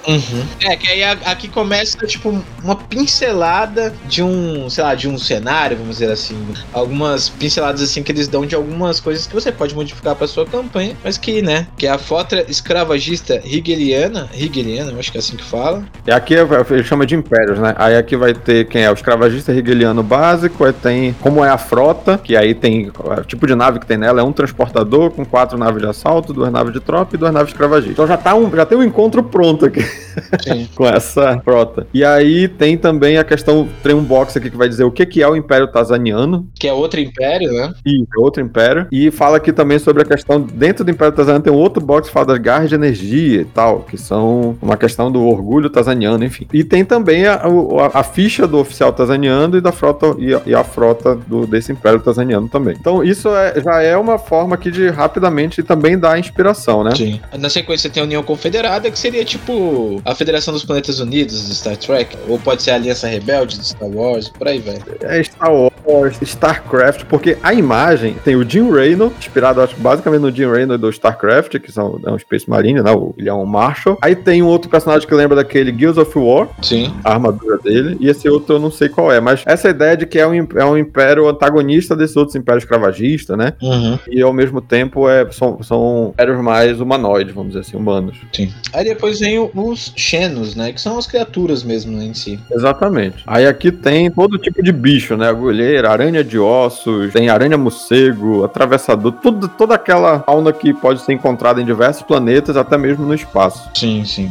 É, 0.61 0.77
que 0.77 0.89
aí 0.89 1.03
aqui 1.05 1.49
começa, 1.49 1.99
tipo, 2.07 2.43
uma 2.62 2.77
pincelada 2.77 3.93
de 4.07 4.22
um, 4.22 4.68
sei 4.68 4.85
lá, 4.85 4.95
de 4.95 5.09
um 5.09 5.18
cenário, 5.18 5.77
vamos 5.77 5.99
dizer 5.99 6.11
assim. 6.11 6.37
Algumas 6.72 7.29
pinceladas, 7.29 7.83
assim, 7.83 8.03
que 8.03 8.12
eles 8.12 8.29
dão 8.29 8.45
de 8.47 8.55
algumas 8.55 9.01
coisas 9.01 9.27
que 9.27 9.35
você 9.35 9.53
pode 9.53 9.74
modificar 9.74 10.14
pra 10.14 10.27
sua 10.27 10.47
campanha, 10.47 10.97
mas 11.03 11.16
que, 11.16 11.43
né, 11.43 11.66
que 11.77 11.87
é 11.87 11.91
a 11.91 11.99
frota 11.99 12.45
escravagista 12.49 13.41
hegeliana, 13.45 14.29
hegeliana, 14.35 14.93
eu 14.93 14.99
acho 14.99 15.11
que 15.11 15.18
é 15.18 15.20
assim 15.20 15.37
que 15.37 15.45
fala. 15.45 15.66
E 16.07 16.11
aqui 16.11 16.35
é- 16.35 16.47
ele 16.71 16.85
chama 16.85 17.05
de 17.05 17.14
impérios, 17.14 17.59
né? 17.59 17.75
Aí 17.77 17.97
aqui 17.97 18.17
vai 18.17 18.33
ter 18.33 18.67
quem 18.67 18.83
é 18.83 18.91
o 18.91 18.95
escravagista 18.95 19.53
hegeliano 19.53 20.03
básico, 20.03 20.64
aí 20.64 20.73
tem 20.73 21.12
como 21.21 21.45
é 21.45 21.49
a 21.49 21.59
frota, 21.59 22.19
que 22.23 22.37
aí 22.37 22.55
tem 22.55 22.91
o 22.99 23.25
tipo 23.25 23.47
de 23.47 23.55
nave 23.55 23.81
que 23.81 23.87
tem 23.87 23.97
nela, 23.97 24.21
é 24.21 24.25
um 24.25 24.33
transportador 24.33 25.11
com 25.11 25.25
quatro 25.25 25.59
naves 25.59 25.83
de 25.83 25.89
assalto, 25.89 26.33
duas 26.33 26.53
naves 26.53 26.73
de 26.73 26.81
tropa 26.81 27.14
e 27.14 27.19
duas 27.19 27.33
naves 27.33 27.53
escravagistas. 27.53 27.93
Então 27.93 28.07
já 28.07 28.17
tá 28.17 28.35
um, 28.35 28.51
já 28.55 28.64
tem 28.64 28.79
um 28.79 28.83
encontro 28.85 29.23
pronto 29.23 29.64
aqui 29.67 29.85
com 30.75 30.87
essa 30.87 31.41
frota. 31.45 31.87
E 31.93 32.05
aí 32.05 32.49
tem 32.49 32.77
também 32.77 33.19
a 33.19 33.25
questão, 33.25 33.69
tem 33.83 33.95
um 33.95 34.03
box 34.03 34.37
aqui 34.37 34.51
que 34.51 34.57
vai 34.57 34.69
dizer 34.69 34.85
o 34.85 34.91
que 34.91 35.05
que 35.07 35.23
é 35.23 35.29
o 35.29 35.37
Império 35.37 35.67
Tazaniano, 35.69 36.47
que 36.55 36.69
é 36.69 36.73
outro 36.73 37.01
império, 37.01 37.53
né? 37.53 37.73
e 37.85 38.05
outro 38.19 38.43
império. 38.43 38.87
E 38.93 39.11
fala 39.11 39.37
aqui 39.39 39.53
também 39.53 39.79
sobre 39.79 40.03
a 40.03 40.05
questão, 40.05 40.41
dentro 40.41 40.85
do 40.85 40.91
Império 40.91 41.14
Tazaniano 41.14 41.45
tem 41.45 41.53
um 41.53 41.57
outro 41.57 41.85
box 41.85 42.09
que 42.09 42.14
fala 42.14 42.27
das 42.27 42.39
garras 42.39 42.69
de 42.69 42.75
energia 42.75 43.41
e 43.41 43.45
tal, 43.45 43.81
que 43.81 43.97
são 43.97 44.57
uma 44.61 44.77
questão 44.77 45.11
do 45.11 45.25
orgulho 45.25 45.56
tazaniano, 45.71 46.25
enfim. 46.25 46.47
E 46.53 46.63
tem 46.65 46.85
também 46.85 47.27
a, 47.27 47.35
a, 47.35 48.01
a 48.01 48.03
ficha 48.03 48.47
do 48.47 48.59
oficial 48.59 48.93
tazaniano 48.93 49.57
e 49.57 49.61
da 49.61 49.73
frota 49.73 50.15
e 50.19 50.35
a, 50.35 50.41
e 50.47 50.55
a 50.55 50.63
frota 50.65 51.15
do, 51.15 51.47
desse 51.47 51.73
Império 51.73 52.01
Tazaniano 52.01 52.49
também. 52.49 52.77
Então 52.79 53.03
isso 53.03 53.29
é- 53.35 53.61
já 53.61 53.83
é 53.83 53.97
uma 53.97 54.19
forma 54.19 54.55
aqui 54.55 54.71
de 54.71 54.89
rapidamente 54.89 55.63
também 55.63 55.99
dar 55.99 56.19
inspiração, 56.19 56.85
né? 56.85 56.95
Sim. 56.95 57.21
Na 57.39 57.49
sequência 57.51 57.89
tem 57.91 58.03
a 58.03 58.07
União 58.07 58.23
Confederada, 58.23 58.91
que 58.91 58.99
seria 58.99 59.25
tipo 59.25 60.01
a 60.05 60.15
Federação 60.15 60.53
dos 60.55 60.65
Planetas 60.65 61.01
Unidos 61.01 61.49
do 61.49 61.55
Star 61.55 61.77
Trek, 61.77 62.17
ou 62.29 62.39
pode 62.39 62.63
ser 62.63 62.73
a 62.73 62.75
Aliança 62.75 63.07
Rebelde 63.09 63.59
do 63.59 63.65
Star 63.65 63.89
Wars, 63.89 64.29
por 64.29 64.49
aí 64.49 64.59
vai. 64.61 64.79
É 65.03 65.23
Star 65.23 65.51
Wars, 65.53 66.17
StarCraft, 66.23 67.05
porque 67.05 67.37
a 67.43 67.53
imagem 67.55 68.15
tem 68.25 68.37
o 68.37 68.49
Jim 68.49 68.71
Raynor, 68.71 69.11
inspirado 69.19 69.61
acho, 69.61 69.77
basicamente 69.77 70.21
no 70.23 70.31
Jim 70.31 70.47
Raynor 70.47 70.79
do 70.79 70.89
StarCraft, 70.91 71.59
que 71.59 71.71
são, 71.73 71.99
é 72.05 72.11
um 72.11 72.19
Space 72.19 72.49
Marine, 72.49 72.83
né? 72.83 72.93
o- 72.93 73.15
Ele 73.17 73.29
é 73.29 73.35
um 73.35 73.45
Marshal. 73.47 73.97
Aí 74.03 74.15
tem 74.15 74.43
um 74.43 74.47
outro 74.47 74.71
personagem 74.71 75.07
que 75.07 75.15
lembra 75.15 75.37
daquele 75.47 75.71
Guilds 75.71 75.97
of 75.97 76.19
War, 76.19 76.49
Sim. 76.61 76.93
a 77.05 77.13
armadura 77.13 77.59
dele, 77.59 77.97
e 78.01 78.09
esse 78.09 78.29
outro 78.29 78.57
eu 78.57 78.61
não 78.61 78.71
sei 78.71 78.89
qual 78.89 79.13
é, 79.13 79.21
mas 79.21 79.43
essa 79.47 79.71
ideia 79.71 79.97
de 79.97 80.05
que 80.05 80.19
é 80.19 80.27
um, 80.27 80.35
é 80.35 80.65
um 80.65 80.77
império 80.77 81.29
antagonista 81.29 81.95
desses 81.95 82.17
outros 82.17 82.35
impérios 82.35 82.65
escravagistas, 82.65 83.39
né? 83.39 83.55
Uhum. 83.63 83.99
E 84.09 84.21
ao 84.21 84.33
mesmo 84.33 84.61
tempo 84.61 85.09
é, 85.09 85.31
são, 85.31 85.63
são 85.63 86.11
impérios 86.13 86.43
mais 86.43 86.81
humanoides, 86.81 87.35
vamos 87.35 87.53
dizer 87.53 87.61
assim, 87.61 87.77
humanos. 87.77 88.17
Sim. 88.33 88.53
Aí 88.73 88.85
depois 88.85 89.21
vem 89.21 89.39
os 89.55 89.93
Xenos, 89.97 90.57
né? 90.57 90.73
Que 90.73 90.81
são 90.81 90.99
as 90.99 91.07
criaturas 91.07 91.63
mesmo 91.63 91.97
né, 91.97 92.05
em 92.05 92.15
si. 92.15 92.39
Exatamente. 92.51 93.23
Aí 93.27 93.47
aqui 93.47 93.71
tem 93.71 94.11
todo 94.11 94.39
tipo 94.39 94.63
de 94.63 94.73
bicho, 94.73 95.17
né? 95.17 95.29
Agulheira, 95.29 95.91
aranha 95.91 96.25
de 96.25 96.39
ossos, 96.39 97.13
tem 97.13 97.29
aranha 97.29 97.57
morcego, 97.57 98.45
atravessador, 98.45 99.13
tudo, 99.13 99.49
toda 99.49 99.75
aquela 99.75 100.21
fauna 100.21 100.53
que 100.53 100.73
pode 100.73 101.01
ser 101.03 101.13
encontrada 101.13 101.61
em 101.61 101.65
diversos 101.65 102.03
planetas, 102.03 102.57
até 102.57 102.77
mesmo 102.77 103.07
no 103.07 103.15
espaço. 103.15 103.71
Sim, 103.75 104.05
sim. 104.05 104.31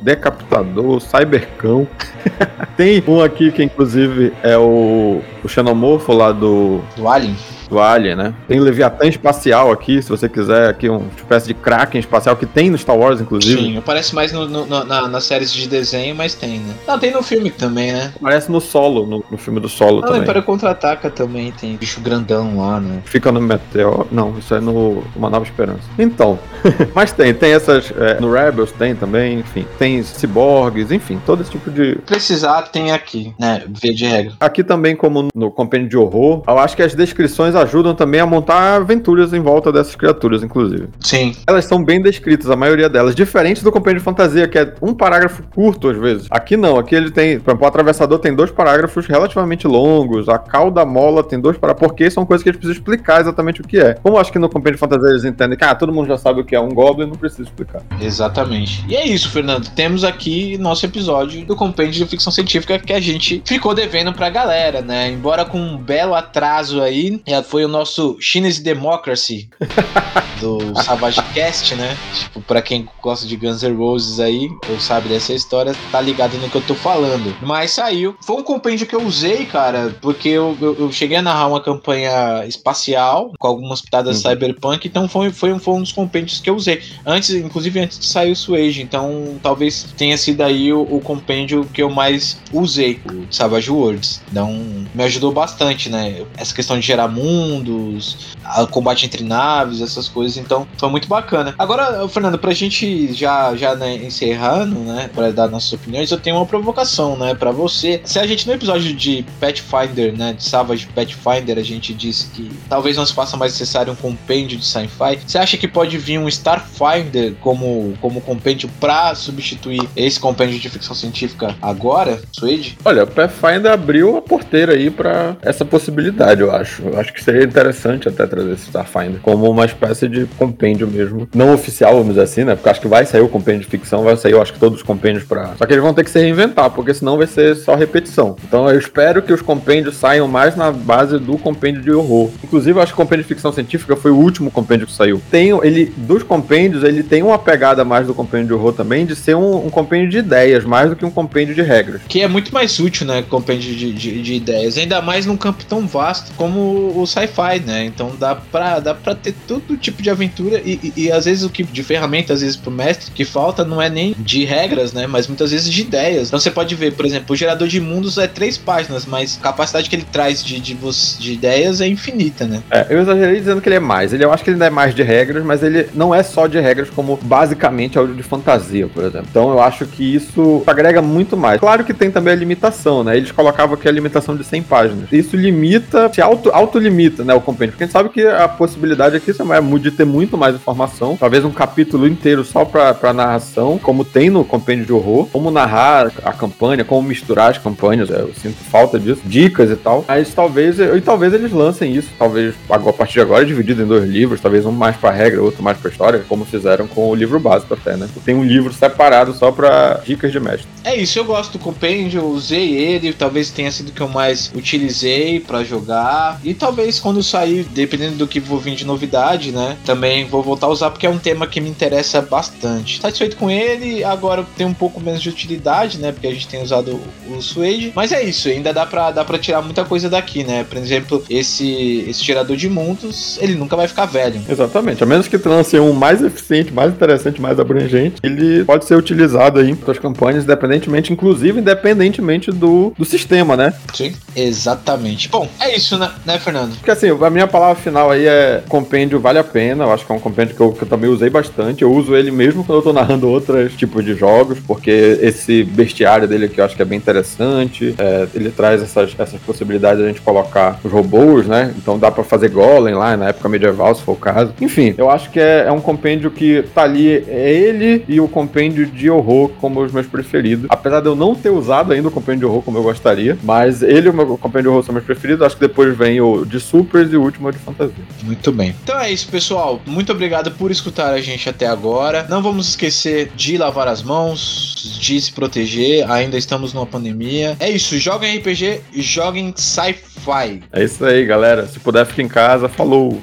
Decapitador, 0.00 1.00
cybercão. 1.00 1.86
tem 2.76 3.02
um 3.06 3.20
aqui 3.20 3.50
que 3.52 3.62
inclusive 3.62 4.32
é 4.42 4.56
o, 4.56 5.20
o 5.42 5.48
xenomorfo 5.48 6.12
lá 6.12 6.32
do, 6.32 6.80
Do 6.96 7.08
Alien. 7.08 7.36
Do 7.68 7.78
Alien, 7.80 8.16
né? 8.16 8.34
Tem 8.46 8.58
Leviatã 8.60 9.06
espacial 9.06 9.70
aqui, 9.70 10.00
se 10.02 10.08
você 10.08 10.28
quiser, 10.28 10.68
aqui 10.70 10.88
uma 10.88 11.02
espécie 11.16 11.46
de 11.46 11.54
Kraken 11.54 12.00
espacial 12.00 12.36
que 12.36 12.46
tem 12.46 12.70
no 12.70 12.78
Star 12.78 12.96
Wars, 12.96 13.20
inclusive. 13.20 13.60
Sim, 13.60 13.76
aparece 13.78 14.14
mais 14.14 14.32
no, 14.32 14.46
no- 14.48 14.66
na, 14.66 15.08
nas 15.08 15.24
séries 15.24 15.52
de 15.52 15.68
desenho, 15.68 16.14
mas 16.14 16.34
tem, 16.34 16.58
né? 16.60 16.74
Não, 16.86 16.98
tem 16.98 17.12
no 17.12 17.22
filme 17.22 17.50
também, 17.50 17.92
né? 17.92 18.12
Aparece 18.16 18.50
no 18.50 18.60
solo, 18.60 19.06
no, 19.06 19.24
no 19.30 19.36
filme 19.38 19.60
do 19.60 19.68
solo 19.68 20.00
Ah, 20.02 20.06
também. 20.06 20.22
Império 20.22 20.42
Contra-Ataca 20.42 21.10
também 21.10 21.52
tem 21.52 21.76
bicho 21.76 22.00
grandão 22.00 22.58
lá, 22.58 22.80
né? 22.80 23.00
Fica 23.04 23.30
no 23.32 23.40
Meteor. 23.40 24.06
Não, 24.10 24.38
isso 24.38 24.54
é 24.54 24.60
no 24.60 25.02
Uma 25.16 25.28
Nova 25.30 25.44
Esperança. 25.44 25.82
Então. 25.98 26.38
mas 26.94 27.12
tem, 27.12 27.32
tem 27.34 27.52
essas. 27.52 27.92
é, 27.96 28.20
no 28.20 28.32
Rebels 28.32 28.72
tem 28.72 28.94
também, 28.94 29.40
enfim. 29.40 29.66
Tem 29.78 30.02
ciborgues, 30.02 30.90
enfim, 30.90 31.20
todo 31.24 31.42
esse 31.42 31.50
tipo 31.50 31.70
de. 31.70 31.96
Precisar 32.06 32.62
tem 32.62 32.92
aqui, 32.92 33.34
né? 33.38 33.62
Via 33.68 33.94
de 33.94 34.04
regra. 34.04 34.32
Aqui 34.40 34.62
também, 34.64 34.94
como 34.96 35.28
no 35.34 35.50
Compêndio 35.50 35.88
de 35.88 35.96
Horror, 35.96 36.42
eu 36.46 36.58
acho 36.58 36.76
que 36.76 36.82
as 36.82 36.94
descrições 36.94 37.54
ajudam 37.58 37.94
também 37.94 38.20
a 38.20 38.26
montar 38.26 38.76
aventuras 38.76 39.32
em 39.32 39.40
volta 39.40 39.72
dessas 39.72 39.94
criaturas, 39.94 40.42
inclusive. 40.42 40.88
Sim. 41.00 41.34
Elas 41.46 41.64
são 41.64 41.82
bem 41.84 42.00
descritas, 42.00 42.50
a 42.50 42.56
maioria 42.56 42.88
delas. 42.88 43.14
Diferente 43.14 43.62
do 43.62 43.72
Compêndio 43.72 43.98
de 43.98 44.04
Fantasia, 44.04 44.48
que 44.48 44.58
é 44.58 44.74
um 44.80 44.94
parágrafo 44.94 45.42
curto 45.54 45.88
às 45.88 45.96
vezes. 45.96 46.26
Aqui 46.30 46.56
não, 46.56 46.78
aqui 46.78 46.94
ele 46.94 47.10
tem. 47.10 47.38
Por 47.38 47.50
exemplo, 47.50 47.64
o 47.64 47.68
Atravessador 47.68 48.18
tem 48.18 48.34
dois 48.34 48.50
parágrafos 48.50 49.06
relativamente 49.06 49.66
longos. 49.66 50.28
A 50.28 50.38
Cauda 50.38 50.84
Mola 50.84 51.22
tem 51.22 51.40
dois 51.40 51.56
parágrafos. 51.56 51.88
Porque 51.88 52.10
são 52.10 52.24
coisas 52.24 52.42
que 52.42 52.48
eles 52.48 52.58
precisam 52.58 52.78
explicar 52.78 53.20
exatamente 53.20 53.60
o 53.60 53.64
que 53.64 53.78
é. 53.78 53.94
Como 53.94 54.16
eu 54.16 54.20
acho 54.20 54.32
que 54.32 54.38
no 54.38 54.48
Compêndio 54.48 54.76
de 54.76 54.80
Fantasia 54.80 55.10
eles 55.10 55.24
entendem 55.24 55.56
que 55.56 55.64
ah, 55.64 55.74
todo 55.74 55.92
mundo 55.92 56.08
já 56.08 56.18
sabe 56.18 56.40
o 56.40 56.44
que 56.44 56.54
é 56.54 56.60
um 56.60 56.68
Goblin, 56.68 57.06
não 57.06 57.14
precisa 57.14 57.42
explicar. 57.42 57.82
Exatamente. 58.00 58.84
E 58.88 58.96
é 58.96 59.06
isso, 59.06 59.30
Fernando. 59.30 59.68
Temos 59.70 60.04
aqui 60.04 60.58
nosso 60.58 60.84
episódio 60.84 61.44
do 61.44 61.56
Compêndio 61.56 62.04
de 62.04 62.10
Ficção 62.10 62.32
Científica 62.32 62.78
que 62.78 62.92
a 62.92 63.00
gente 63.00 63.42
ficou 63.44 63.74
devendo 63.74 64.12
pra 64.12 64.30
galera, 64.30 64.80
né? 64.80 65.10
Embora 65.10 65.44
com 65.44 65.58
um 65.58 65.76
belo 65.76 66.14
atraso 66.14 66.80
aí, 66.82 67.20
foi 67.48 67.64
o 67.64 67.68
nosso 67.68 68.16
Chinese 68.20 68.62
Democracy 68.62 69.48
do 70.40 70.74
Savage 70.82 71.20
Cast, 71.34 71.74
né? 71.74 71.96
Tipo, 72.20 72.40
pra 72.42 72.62
quem 72.62 72.86
gosta 73.02 73.26
de 73.26 73.36
Guns 73.36 73.62
N' 73.62 73.74
Roses 73.76 74.20
aí, 74.20 74.48
ou 74.70 74.78
sabe 74.78 75.08
dessa 75.08 75.32
história, 75.32 75.74
tá 75.90 76.00
ligado 76.00 76.36
no 76.38 76.48
que 76.48 76.56
eu 76.56 76.62
tô 76.62 76.74
falando. 76.74 77.34
Mas 77.40 77.72
saiu. 77.72 78.14
Foi 78.24 78.36
um 78.36 78.42
compêndio 78.42 78.86
que 78.86 78.94
eu 78.94 79.02
usei, 79.02 79.46
cara, 79.46 79.96
porque 80.00 80.28
eu, 80.28 80.56
eu, 80.60 80.76
eu 80.78 80.92
cheguei 80.92 81.16
a 81.16 81.22
narrar 81.22 81.48
uma 81.48 81.60
campanha 81.60 82.44
espacial 82.46 83.32
com 83.38 83.46
algumas 83.46 83.80
pitadas 83.80 84.22
Uhum. 84.24 84.30
cyberpunk, 84.30 84.86
então 84.86 85.08
foi, 85.08 85.30
foi, 85.30 85.52
um, 85.52 85.58
foi 85.58 85.74
um 85.74 85.82
dos 85.82 85.92
compêndios 85.92 86.40
que 86.40 86.48
eu 86.50 86.54
usei. 86.54 86.80
Antes, 87.04 87.30
inclusive 87.30 87.80
antes 87.80 87.98
de 87.98 88.06
sair 88.06 88.30
o 88.32 88.36
Swage, 88.36 88.82
então 88.82 89.38
talvez 89.42 89.92
tenha 89.96 90.16
sido 90.16 90.42
aí 90.42 90.72
o, 90.72 90.82
o 90.82 91.00
compêndio 91.00 91.68
que 91.72 91.82
eu 91.82 91.90
mais 91.90 92.38
usei, 92.52 93.00
o 93.12 93.26
Savage 93.30 93.70
Worlds. 93.70 94.20
Então 94.30 94.52
me 94.94 95.04
ajudou 95.04 95.32
bastante, 95.32 95.88
né? 95.88 96.24
Essa 96.36 96.54
questão 96.54 96.78
de 96.78 96.86
gerar 96.86 97.08
mundo 97.08 97.37
mundos, 97.38 98.36
combate 98.70 99.06
entre 99.06 99.22
naves, 99.22 99.80
essas 99.80 100.08
coisas. 100.08 100.36
Então 100.36 100.66
foi 100.76 100.88
muito 100.88 101.08
bacana. 101.08 101.54
Agora, 101.58 102.06
Fernando, 102.08 102.38
pra 102.38 102.52
gente 102.52 103.12
já, 103.12 103.54
já 103.54 103.74
né, 103.74 103.96
encerrando, 103.96 104.80
né, 104.80 105.10
pra 105.14 105.30
dar 105.30 105.48
nossas 105.48 105.72
opiniões, 105.72 106.10
eu 106.10 106.18
tenho 106.18 106.36
uma 106.36 106.46
provocação, 106.46 107.16
né, 107.16 107.34
pra 107.34 107.50
você. 107.50 108.00
Se 108.04 108.18
a 108.18 108.26
gente 108.26 108.46
no 108.46 108.54
episódio 108.54 108.94
de 108.94 109.24
Pathfinder, 109.40 110.16
né, 110.16 110.32
de 110.32 110.42
Savage 110.42 110.88
Pathfinder, 110.94 111.58
a 111.58 111.62
gente 111.62 111.94
disse 111.94 112.28
que 112.30 112.50
talvez 112.68 112.96
não 112.96 113.06
se 113.06 113.12
faça 113.12 113.36
mais 113.36 113.52
necessário 113.52 113.92
um 113.92 113.96
compêndio 113.96 114.58
de 114.58 114.64
sci-fi, 114.64 115.18
você 115.26 115.38
acha 115.38 115.56
que 115.56 115.68
pode 115.68 115.96
vir 115.98 116.18
um 116.18 116.28
Starfinder 116.28 117.34
como, 117.40 117.94
como 118.00 118.20
compêndio 118.20 118.68
pra 118.80 119.14
substituir 119.14 119.88
esse 119.96 120.18
compêndio 120.18 120.58
de 120.58 120.68
ficção 120.68 120.94
científica 120.94 121.54
agora, 121.60 122.20
Suede? 122.32 122.78
Olha, 122.84 123.04
o 123.04 123.06
Pathfinder 123.06 123.72
abriu 123.72 124.16
a 124.16 124.22
porteira 124.22 124.72
aí 124.72 124.90
para 124.90 125.36
essa 125.42 125.64
possibilidade, 125.64 126.40
eu 126.40 126.54
acho. 126.54 126.82
Eu 126.82 126.98
acho 126.98 127.12
que 127.12 127.22
seria 127.28 127.44
interessante 127.44 128.08
até 128.08 128.26
trazer 128.26 128.52
esse 128.52 128.64
Starfinder 128.68 129.20
como 129.20 129.50
uma 129.50 129.66
espécie 129.66 130.08
de 130.08 130.24
compêndio 130.38 130.88
mesmo. 130.88 131.28
Não 131.34 131.52
oficial, 131.52 131.92
vamos 131.92 132.08
dizer 132.08 132.22
assim, 132.22 132.44
né? 132.44 132.54
Porque 132.54 132.70
acho 132.70 132.80
que 132.80 132.88
vai 132.88 133.04
sair 133.04 133.20
o 133.20 133.28
compêndio 133.28 133.60
de 133.60 133.66
ficção, 133.66 134.02
vai 134.02 134.16
sair, 134.16 134.32
eu 134.32 134.40
acho 134.40 134.54
que 134.54 134.58
todos 134.58 134.78
os 134.78 134.82
compêndios 134.82 135.24
para. 135.24 135.54
Só 135.56 135.66
que 135.66 135.74
eles 135.74 135.82
vão 135.82 135.92
ter 135.92 136.04
que 136.04 136.10
se 136.10 136.18
reinventar, 136.18 136.70
porque 136.70 136.94
senão 136.94 137.18
vai 137.18 137.26
ser 137.26 137.54
só 137.56 137.74
repetição. 137.74 138.34
Então 138.46 138.70
eu 138.70 138.78
espero 138.78 139.20
que 139.20 139.32
os 139.32 139.42
compêndios 139.42 139.96
saiam 139.96 140.26
mais 140.26 140.56
na 140.56 140.72
base 140.72 141.18
do 141.18 141.36
compêndio 141.36 141.82
de 141.82 141.90
horror. 141.90 142.30
Inclusive, 142.42 142.78
eu 142.78 142.82
acho 142.82 142.94
que 142.94 143.00
o 143.00 143.04
compêndio 143.04 143.24
de 143.24 143.28
ficção 143.28 143.52
científica 143.52 143.94
foi 143.94 144.10
o 144.10 144.16
último 144.16 144.50
compêndio 144.50 144.86
que 144.86 144.92
saiu. 144.92 145.20
Tem, 145.30 145.50
ele, 145.62 145.92
dos 145.96 146.22
compêndios, 146.22 146.82
ele 146.82 147.02
tem 147.02 147.22
uma 147.22 147.38
pegada 147.38 147.84
mais 147.84 148.06
do 148.06 148.14
compêndio 148.14 148.48
de 148.48 148.54
horror 148.54 148.72
também, 148.72 149.04
de 149.04 149.14
ser 149.14 149.36
um, 149.36 149.66
um 149.66 149.70
compêndio 149.70 150.08
de 150.08 150.18
ideias, 150.18 150.64
mais 150.64 150.88
do 150.88 150.96
que 150.96 151.04
um 151.04 151.10
compêndio 151.10 151.54
de 151.54 151.60
regras. 151.60 152.00
Que 152.08 152.22
é 152.22 152.28
muito 152.28 152.54
mais 152.54 152.78
útil, 152.78 153.06
né? 153.06 153.22
Compêndio 153.28 153.74
de, 153.74 153.92
de, 153.92 154.22
de 154.22 154.34
ideias. 154.34 154.78
Ainda 154.78 155.02
mais 155.02 155.26
num 155.26 155.36
campo 155.36 155.64
tão 155.64 155.86
vasto 155.86 156.32
como 156.36 156.94
o 156.96 157.06
sci-fi, 157.08 157.60
né? 157.64 157.84
Então 157.84 158.14
dá 158.18 158.34
pra, 158.34 158.80
dá 158.80 158.94
pra 158.94 159.14
ter 159.14 159.34
todo 159.46 159.76
tipo 159.76 160.02
de 160.02 160.10
aventura 160.10 160.60
e, 160.64 160.92
e, 160.96 161.04
e 161.04 161.12
às 161.12 161.24
vezes 161.24 161.44
o 161.44 161.50
que 161.50 161.62
de 161.62 161.82
ferramenta, 161.82 162.32
às 162.32 162.40
vezes 162.40 162.56
pro 162.56 162.70
mestre, 162.70 163.10
que 163.10 163.24
falta 163.24 163.64
não 163.64 163.80
é 163.80 163.88
nem 163.88 164.14
de 164.18 164.44
regras, 164.44 164.92
né? 164.92 165.06
Mas 165.06 165.26
muitas 165.26 165.50
vezes 165.50 165.70
de 165.72 165.82
ideias. 165.82 166.28
Então 166.28 166.38
você 166.38 166.50
pode 166.50 166.74
ver, 166.74 166.92
por 166.94 167.04
exemplo, 167.04 167.32
o 167.32 167.36
gerador 167.36 167.68
de 167.68 167.80
mundos 167.80 168.18
é 168.18 168.26
três 168.26 168.56
páginas, 168.56 169.06
mas 169.06 169.38
a 169.38 169.42
capacidade 169.42 169.88
que 169.88 169.96
ele 169.96 170.06
traz 170.10 170.44
de, 170.44 170.60
de, 170.60 170.74
de 170.74 171.32
ideias 171.32 171.80
é 171.80 171.88
infinita, 171.88 172.46
né? 172.46 172.62
É, 172.70 172.86
eu 172.90 173.00
exagerei 173.00 173.38
dizendo 173.38 173.60
que 173.60 173.68
ele 173.68 173.76
é 173.76 173.80
mais. 173.80 174.12
Ele, 174.12 174.24
eu 174.24 174.32
acho 174.32 174.44
que 174.44 174.50
ele 174.50 174.56
ainda 174.56 174.66
é 174.66 174.70
mais 174.70 174.94
de 174.94 175.02
regras, 175.02 175.44
mas 175.44 175.62
ele 175.62 175.88
não 175.94 176.14
é 176.14 176.22
só 176.22 176.46
de 176.46 176.58
regras, 176.60 176.90
como 176.90 177.16
basicamente 177.16 177.98
é 177.98 178.00
o 178.00 178.06
de 178.06 178.22
fantasia, 178.22 178.88
por 178.88 179.04
exemplo. 179.04 179.26
Então 179.30 179.50
eu 179.50 179.60
acho 179.60 179.86
que 179.86 180.14
isso 180.14 180.62
agrega 180.66 181.00
muito 181.00 181.36
mais. 181.36 181.60
Claro 181.60 181.84
que 181.84 181.94
tem 181.94 182.10
também 182.10 182.32
a 182.32 182.36
limitação, 182.36 183.02
né? 183.04 183.16
Eles 183.16 183.32
colocavam 183.32 183.74
aqui 183.74 183.88
a 183.88 183.92
limitação 183.92 184.36
de 184.36 184.44
100 184.44 184.62
páginas. 184.62 185.12
Isso 185.12 185.36
limita, 185.36 186.10
se 186.12 186.20
auto, 186.20 186.50
auto-limita, 186.98 187.24
né, 187.24 187.34
o 187.34 187.40
compêndio. 187.40 187.72
Porque 187.72 187.84
a 187.84 187.86
gente 187.86 187.92
sabe 187.92 188.08
que 188.08 188.26
a 188.26 188.48
possibilidade 188.48 189.16
aqui 189.16 189.30
é 189.30 189.78
de 189.78 189.90
ter 189.90 190.04
muito 190.04 190.36
mais 190.36 190.54
informação, 190.56 191.16
talvez 191.16 191.44
um 191.44 191.50
capítulo 191.50 192.06
inteiro 192.06 192.44
só 192.44 192.64
pra, 192.64 192.92
pra 192.92 193.12
narração, 193.12 193.78
como 193.78 194.04
tem 194.04 194.28
no 194.28 194.44
compêndio 194.44 194.84
de 194.84 194.92
horror, 194.92 195.26
como 195.26 195.50
narrar 195.50 196.10
a 196.24 196.32
campanha, 196.32 196.84
como 196.84 197.06
misturar 197.06 197.50
as 197.50 197.58
campanhas, 197.58 198.10
eu 198.10 198.32
sinto 198.34 198.56
falta 198.64 198.98
disso, 198.98 199.20
dicas 199.24 199.70
e 199.70 199.76
tal. 199.76 200.04
Mas 200.08 200.34
talvez, 200.34 200.78
e 200.80 201.00
talvez 201.00 201.32
eles 201.32 201.52
lancem 201.52 201.94
isso, 201.94 202.10
talvez 202.18 202.54
a 202.68 202.78
partir 202.92 203.14
de 203.14 203.20
agora 203.20 203.44
dividido 203.44 203.82
em 203.82 203.86
dois 203.86 204.08
livros, 204.08 204.40
talvez 204.40 204.66
um 204.66 204.72
mais 204.72 204.96
pra 204.96 205.10
regra, 205.10 205.42
outro 205.42 205.62
mais 205.62 205.78
pra 205.78 205.90
história, 205.90 206.24
como 206.28 206.44
fizeram 206.44 206.86
com 206.86 207.08
o 207.08 207.14
livro 207.14 207.38
básico 207.38 207.74
até, 207.74 207.96
né? 207.96 208.08
Tem 208.24 208.34
um 208.34 208.44
livro 208.44 208.72
separado 208.72 209.32
só 209.34 209.52
pra 209.52 210.00
dicas 210.04 210.32
de 210.32 210.40
mestre. 210.40 210.66
É 210.82 210.96
isso, 210.96 211.18
eu 211.18 211.24
gosto 211.24 211.52
do 211.52 211.58
compêndio, 211.58 212.24
usei 212.26 212.74
ele, 212.74 213.12
talvez 213.12 213.50
tenha 213.50 213.70
sido 213.70 213.90
o 213.90 213.92
que 213.92 214.00
eu 214.00 214.08
mais 214.08 214.50
utilizei 214.54 215.40
para 215.40 215.62
jogar. 215.62 216.40
E 216.42 216.54
talvez 216.54 216.87
quando 216.98 217.22
sair, 217.22 217.64
dependendo 217.64 218.16
do 218.16 218.26
que 218.26 218.40
vou 218.40 218.58
vir 218.58 218.74
de 218.74 218.86
novidade, 218.86 219.52
né? 219.52 219.76
Também 219.84 220.24
vou 220.24 220.42
voltar 220.42 220.66
a 220.66 220.70
usar 220.70 220.90
porque 220.90 221.06
é 221.06 221.10
um 221.10 221.18
tema 221.18 221.46
que 221.46 221.60
me 221.60 221.68
interessa 221.68 222.22
bastante. 222.22 223.00
Satisfeito 223.00 223.36
com 223.36 223.50
ele, 223.50 224.04
agora 224.04 224.46
tem 224.56 224.66
um 224.66 224.74
pouco 224.74 225.00
menos 225.00 225.20
de 225.20 225.28
utilidade, 225.28 225.98
né? 225.98 226.12
Porque 226.12 226.26
a 226.26 226.32
gente 226.32 226.48
tem 226.48 226.62
usado 226.62 227.00
o 227.28 227.42
Suede. 227.42 227.92
Mas 227.94 228.12
é 228.12 228.22
isso, 228.22 228.48
ainda 228.48 228.72
dá 228.72 228.86
pra, 228.86 229.10
dá 229.10 229.24
pra 229.24 229.38
tirar 229.38 229.60
muita 229.60 229.84
coisa 229.84 230.08
daqui, 230.08 230.44
né? 230.44 230.64
Por 230.64 230.78
exemplo, 230.78 231.24
esse, 231.28 232.04
esse 232.08 232.24
gerador 232.24 232.56
de 232.56 232.68
mundos, 232.68 233.38
ele 233.40 233.54
nunca 233.54 233.76
vai 233.76 233.88
ficar 233.88 234.06
velho. 234.06 234.40
Exatamente, 234.48 235.02
a 235.02 235.06
menos 235.06 235.26
que 235.26 235.36
lance 235.48 235.78
um 235.78 235.92
mais 235.92 236.22
eficiente, 236.22 236.72
mais 236.72 236.92
interessante, 236.92 237.40
mais 237.40 237.58
abrangente, 237.58 238.16
ele 238.22 238.64
pode 238.64 238.84
ser 238.84 238.96
utilizado 238.96 239.58
aí 239.58 239.70
em 239.70 239.76
suas 239.76 239.98
campanhas, 239.98 240.44
independentemente, 240.44 241.12
inclusive 241.12 241.60
independentemente 241.60 242.50
do, 242.50 242.92
do 242.96 243.04
sistema, 243.04 243.56
né? 243.56 243.74
Sim, 243.94 244.14
exatamente. 244.36 245.28
Bom, 245.28 245.48
é 245.60 245.76
isso, 245.76 245.98
né, 245.98 246.10
né, 246.24 246.38
Fernando? 246.38 246.76
Porque 246.78 246.90
assim, 246.90 247.08
a 247.10 247.30
minha 247.30 247.46
palavra 247.46 247.74
final 247.74 248.10
aí 248.10 248.26
é 248.26 248.62
compêndio 248.68 249.20
vale 249.20 249.38
a 249.38 249.44
pena, 249.44 249.84
eu 249.84 249.92
acho 249.92 250.06
que 250.06 250.12
é 250.12 250.14
um 250.14 250.20
compêndio 250.20 250.54
que 250.54 250.60
eu, 250.60 250.72
que 250.72 250.82
eu 250.82 250.88
também 250.88 251.10
usei 251.10 251.28
bastante, 251.28 251.82
eu 251.82 251.92
uso 251.92 252.14
ele 252.14 252.30
mesmo 252.30 252.64
quando 252.64 252.78
eu 252.78 252.82
tô 252.82 252.92
narrando 252.92 253.28
outros 253.30 253.74
tipos 253.74 254.04
de 254.04 254.14
jogos, 254.14 254.58
porque 254.60 255.18
esse 255.20 255.64
bestiário 255.64 256.26
dele 256.26 256.46
aqui 256.46 256.60
eu 256.60 256.64
acho 256.64 256.76
que 256.76 256.82
é 256.82 256.84
bem 256.84 256.98
interessante, 256.98 257.94
é, 257.98 258.26
ele 258.34 258.50
traz 258.50 258.82
essas, 258.82 259.14
essas 259.18 259.40
possibilidades 259.40 259.98
de 259.98 260.04
a 260.04 260.08
gente 260.08 260.20
colocar 260.20 260.78
os 260.82 260.90
robôs, 260.90 261.46
né? 261.46 261.74
Então 261.76 261.98
dá 261.98 262.10
para 262.10 262.24
fazer 262.24 262.50
golem 262.50 262.94
lá 262.94 263.16
na 263.16 263.28
época 263.28 263.48
medieval, 263.48 263.94
se 263.94 264.02
for 264.02 264.12
o 264.12 264.16
caso. 264.16 264.52
Enfim, 264.60 264.94
eu 264.96 265.10
acho 265.10 265.30
que 265.30 265.40
é, 265.40 265.64
é 265.66 265.72
um 265.72 265.80
compêndio 265.80 266.30
que 266.30 266.62
tá 266.74 266.82
ali, 266.82 267.24
é 267.28 267.52
ele 267.52 268.04
e 268.08 268.20
o 268.20 268.28
compêndio 268.28 268.86
de 268.86 269.10
horror 269.10 269.50
como 269.60 269.80
os 269.80 269.92
meus 269.92 270.06
preferidos. 270.06 270.66
Apesar 270.68 271.00
de 271.00 271.06
eu 271.06 271.16
não 271.16 271.34
ter 271.34 271.50
usado 271.50 271.92
ainda 271.92 272.08
o 272.08 272.10
compêndio 272.10 272.40
de 272.40 272.46
horror 272.46 272.62
como 272.62 272.78
eu 272.78 272.82
gostaria, 272.82 273.36
mas 273.42 273.82
ele 273.82 274.06
e 274.06 274.10
o 274.10 274.14
meu 274.14 274.38
compêndio 274.38 274.62
de 274.62 274.68
horror 274.68 274.84
são 274.84 274.92
meus 274.92 275.04
preferidos. 275.04 275.42
Acho 275.44 275.56
que 275.56 275.66
depois 275.66 275.96
vem 275.96 276.20
o 276.20 276.44
de 276.44 276.60
supers 276.68 277.12
e 277.12 277.16
o 277.16 277.22
último 277.22 277.48
é 277.48 277.52
de 277.52 277.58
fantasia. 277.58 278.04
Muito 278.22 278.52
bem. 278.52 278.74
Então 278.82 278.98
é 278.98 279.10
isso, 279.10 279.28
pessoal. 279.28 279.80
Muito 279.86 280.12
obrigado 280.12 280.50
por 280.52 280.70
escutar 280.70 281.12
a 281.12 281.20
gente 281.20 281.48
até 281.48 281.66
agora. 281.66 282.26
Não 282.28 282.42
vamos 282.42 282.68
esquecer 282.68 283.30
de 283.34 283.56
lavar 283.56 283.88
as 283.88 284.02
mãos, 284.02 284.98
de 285.00 285.20
se 285.20 285.32
proteger. 285.32 286.10
Ainda 286.10 286.36
estamos 286.36 286.72
numa 286.72 286.86
pandemia. 286.86 287.56
É 287.60 287.70
isso. 287.70 287.98
Joguem 287.98 288.38
RPG 288.38 288.80
e 288.92 289.02
joguem 289.02 289.52
sci-fi. 289.56 290.62
É 290.72 290.84
isso 290.84 291.04
aí, 291.04 291.24
galera. 291.24 291.66
Se 291.66 291.78
puder, 291.80 292.06
fique 292.06 292.22
em 292.22 292.28
casa. 292.28 292.68
Falou! 292.68 293.20